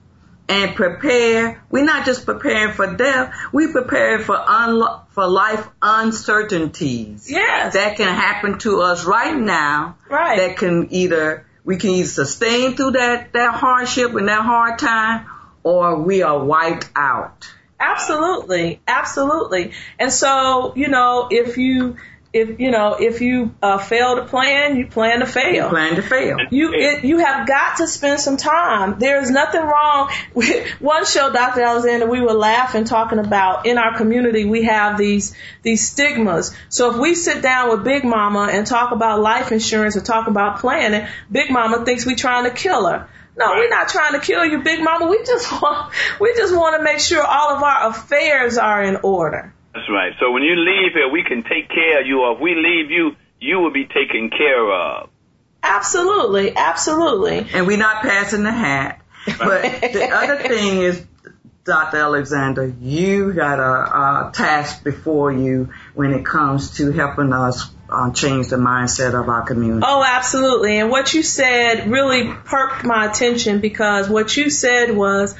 and 0.49 0.75
prepare, 0.75 1.63
we're 1.69 1.85
not 1.85 2.05
just 2.05 2.25
preparing 2.25 2.73
for 2.73 2.95
death, 2.95 3.33
we 3.51 3.71
prepare 3.71 4.19
for 4.19 4.35
unlo- 4.35 5.01
for 5.09 5.27
life 5.27 5.67
uncertainties 5.81 7.31
yes. 7.31 7.73
that 7.73 7.97
can 7.97 8.13
happen 8.13 8.57
to 8.59 8.81
us 8.81 9.05
right 9.05 9.37
now 9.37 9.95
right. 10.09 10.37
that 10.37 10.57
can 10.57 10.87
either 10.91 11.45
we 11.63 11.77
can 11.77 11.91
either 11.91 12.07
sustain 12.07 12.75
through 12.75 12.91
that 12.91 13.31
that 13.33 13.53
hardship 13.53 14.13
and 14.15 14.27
that 14.27 14.41
hard 14.41 14.79
time 14.79 15.27
or 15.63 15.99
we 16.01 16.21
are 16.21 16.43
wiped 16.43 16.89
out. 16.95 17.49
Absolutely, 17.79 18.81
absolutely. 18.87 19.71
And 19.99 20.11
so, 20.11 20.73
you 20.75 20.87
know, 20.87 21.27
if 21.29 21.57
you 21.57 21.97
if 22.33 22.59
you 22.59 22.71
know 22.71 22.95
if 22.99 23.21
you 23.21 23.53
uh, 23.61 23.77
fail 23.77 24.15
to 24.15 24.25
plan, 24.25 24.75
you 24.75 24.87
plan 24.87 25.19
to 25.19 25.25
fail. 25.27 25.69
Plan 25.69 25.95
to 25.95 26.01
fail. 26.01 26.37
You 26.49 26.73
it, 26.73 27.05
you 27.05 27.19
have 27.19 27.47
got 27.47 27.77
to 27.77 27.87
spend 27.87 28.19
some 28.19 28.37
time. 28.37 28.97
There 28.97 29.21
is 29.21 29.29
nothing 29.29 29.61
wrong 29.61 30.11
with 30.33 30.67
one 30.79 31.05
show, 31.05 31.31
Dr. 31.31 31.61
Alexander. 31.61 32.07
We 32.07 32.21
were 32.21 32.33
laughing 32.33 32.85
talking 32.85 33.19
about 33.19 33.67
in 33.67 33.77
our 33.77 33.95
community 33.95 34.45
we 34.45 34.63
have 34.63 34.97
these 34.97 35.35
these 35.61 35.87
stigmas. 35.87 36.55
So 36.69 36.91
if 36.91 36.97
we 36.97 37.13
sit 37.13 37.43
down 37.43 37.69
with 37.69 37.83
Big 37.83 38.03
Mama 38.03 38.49
and 38.51 38.65
talk 38.65 38.91
about 38.91 39.21
life 39.21 39.51
insurance 39.51 39.95
or 39.95 40.01
talk 40.01 40.27
about 40.27 40.59
planning, 40.59 41.07
Big 41.31 41.51
Mama 41.51 41.85
thinks 41.85 42.05
we're 42.05 42.15
trying 42.15 42.45
to 42.45 42.51
kill 42.51 42.87
her. 42.87 43.07
No, 43.35 43.47
we're 43.51 43.69
not 43.69 43.89
trying 43.89 44.13
to 44.13 44.19
kill 44.19 44.43
you, 44.43 44.63
Big 44.63 44.83
Mama. 44.83 45.07
We 45.07 45.23
just 45.23 45.51
want 45.61 45.93
we 46.19 46.33
just 46.33 46.55
want 46.55 46.77
to 46.77 46.83
make 46.83 46.97
sure 46.97 47.23
all 47.23 47.55
of 47.55 47.61
our 47.61 47.89
affairs 47.89 48.57
are 48.57 48.81
in 48.81 48.97
order. 49.03 49.53
That's 49.73 49.89
right. 49.89 50.13
So 50.19 50.31
when 50.31 50.43
you 50.43 50.55
leave 50.55 50.93
here, 50.93 51.09
we 51.09 51.23
can 51.23 51.43
take 51.43 51.69
care 51.69 52.01
of 52.01 52.07
you, 52.07 52.21
or 52.21 52.35
if 52.35 52.39
we 52.39 52.55
leave 52.55 52.91
you, 52.91 53.15
you 53.39 53.59
will 53.59 53.71
be 53.71 53.85
taken 53.85 54.29
care 54.29 54.71
of. 54.71 55.09
Absolutely, 55.63 56.55
absolutely. 56.55 57.47
And 57.53 57.65
we're 57.65 57.77
not 57.77 58.01
passing 58.01 58.43
the 58.43 58.51
hat. 58.51 59.01
But 59.25 59.61
the 59.61 60.09
other 60.13 60.37
thing 60.37 60.81
is, 60.81 61.05
Dr. 61.63 61.97
Alexander, 61.97 62.67
you 62.81 63.31
got 63.31 63.59
a, 63.59 64.27
a 64.27 64.31
task 64.33 64.83
before 64.83 65.31
you 65.31 65.69
when 65.93 66.11
it 66.11 66.25
comes 66.25 66.77
to 66.77 66.91
helping 66.91 67.31
us 67.31 67.71
uh, 67.89 68.11
change 68.11 68.49
the 68.49 68.57
mindset 68.57 69.19
of 69.19 69.29
our 69.29 69.43
community. 69.43 69.85
Oh, 69.87 70.03
absolutely. 70.05 70.77
And 70.79 70.89
what 70.89 71.13
you 71.13 71.23
said 71.23 71.89
really 71.89 72.33
perked 72.33 72.83
my 72.83 73.09
attention 73.09 73.59
because 73.59 74.09
what 74.09 74.35
you 74.35 74.49
said 74.49 74.91
was 74.95 75.35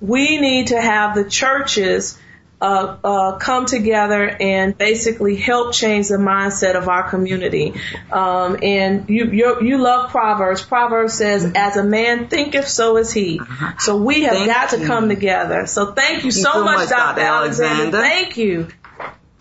we 0.00 0.38
need 0.38 0.68
to 0.68 0.80
have 0.80 1.14
the 1.14 1.24
churches 1.24 2.18
uh, 2.60 2.96
uh, 3.04 3.38
come 3.38 3.66
together 3.66 4.28
and 4.28 4.76
basically 4.76 5.36
help 5.36 5.72
change 5.72 6.08
the 6.08 6.16
mindset 6.16 6.74
of 6.74 6.88
our 6.88 7.08
community. 7.08 7.74
Um, 8.10 8.58
and 8.62 9.08
you 9.08 9.26
you 9.26 9.62
you 9.62 9.78
love 9.78 10.10
Proverbs. 10.10 10.62
Proverbs 10.62 11.14
says, 11.14 11.52
"As 11.54 11.76
a 11.76 11.84
man 11.84 12.28
thinketh, 12.28 12.68
so 12.68 12.96
is 12.96 13.12
he." 13.12 13.40
So 13.78 13.96
we 13.96 14.22
have 14.22 14.34
Thank 14.34 14.52
got 14.52 14.70
to 14.70 14.84
come 14.84 15.08
together. 15.08 15.66
So 15.66 15.92
thank 15.92 16.08
you 16.10 16.14
Thank 16.14 16.24
you 16.24 16.30
so, 16.32 16.52
so 16.52 16.64
much, 16.64 16.78
much, 16.78 16.88
Dr. 16.88 17.20
Dr. 17.20 17.26
Alexander. 17.26 17.96
Alexander. 17.96 18.00
Thank 18.00 18.36
you. 18.36 18.68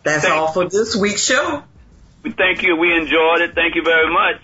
That's 0.03 0.25
all 0.25 0.51
for 0.51 0.69
this 0.69 0.95
week's 0.95 1.23
show. 1.23 1.63
We 2.23 2.31
thank 2.31 2.61
you. 2.61 2.75
We 2.75 2.93
enjoyed 2.95 3.41
it. 3.41 3.55
Thank 3.55 3.75
you 3.75 3.83
very 3.83 4.11
much. 4.11 4.41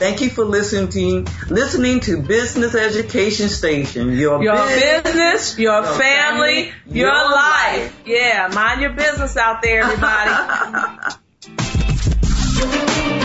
Thank 0.00 0.22
you 0.22 0.30
for 0.30 0.46
listening 0.46 1.26
listening 1.50 2.00
to 2.00 2.22
Business 2.22 2.74
Education 2.74 3.50
Station. 3.50 4.12
Your, 4.12 4.42
your 4.42 4.56
business, 4.56 5.02
business 5.02 5.58
your, 5.58 5.74
your, 5.74 5.84
family, 5.84 5.98
family 5.98 6.72
your, 6.86 7.08
your 7.08 7.30
life. 7.30 7.82
life. 7.82 8.00
Yeah, 8.06 8.48
mind 8.50 8.80
your 8.80 8.94
business 8.94 9.36
out 9.36 9.60
there, 9.60 9.82
everybody. 9.82 10.30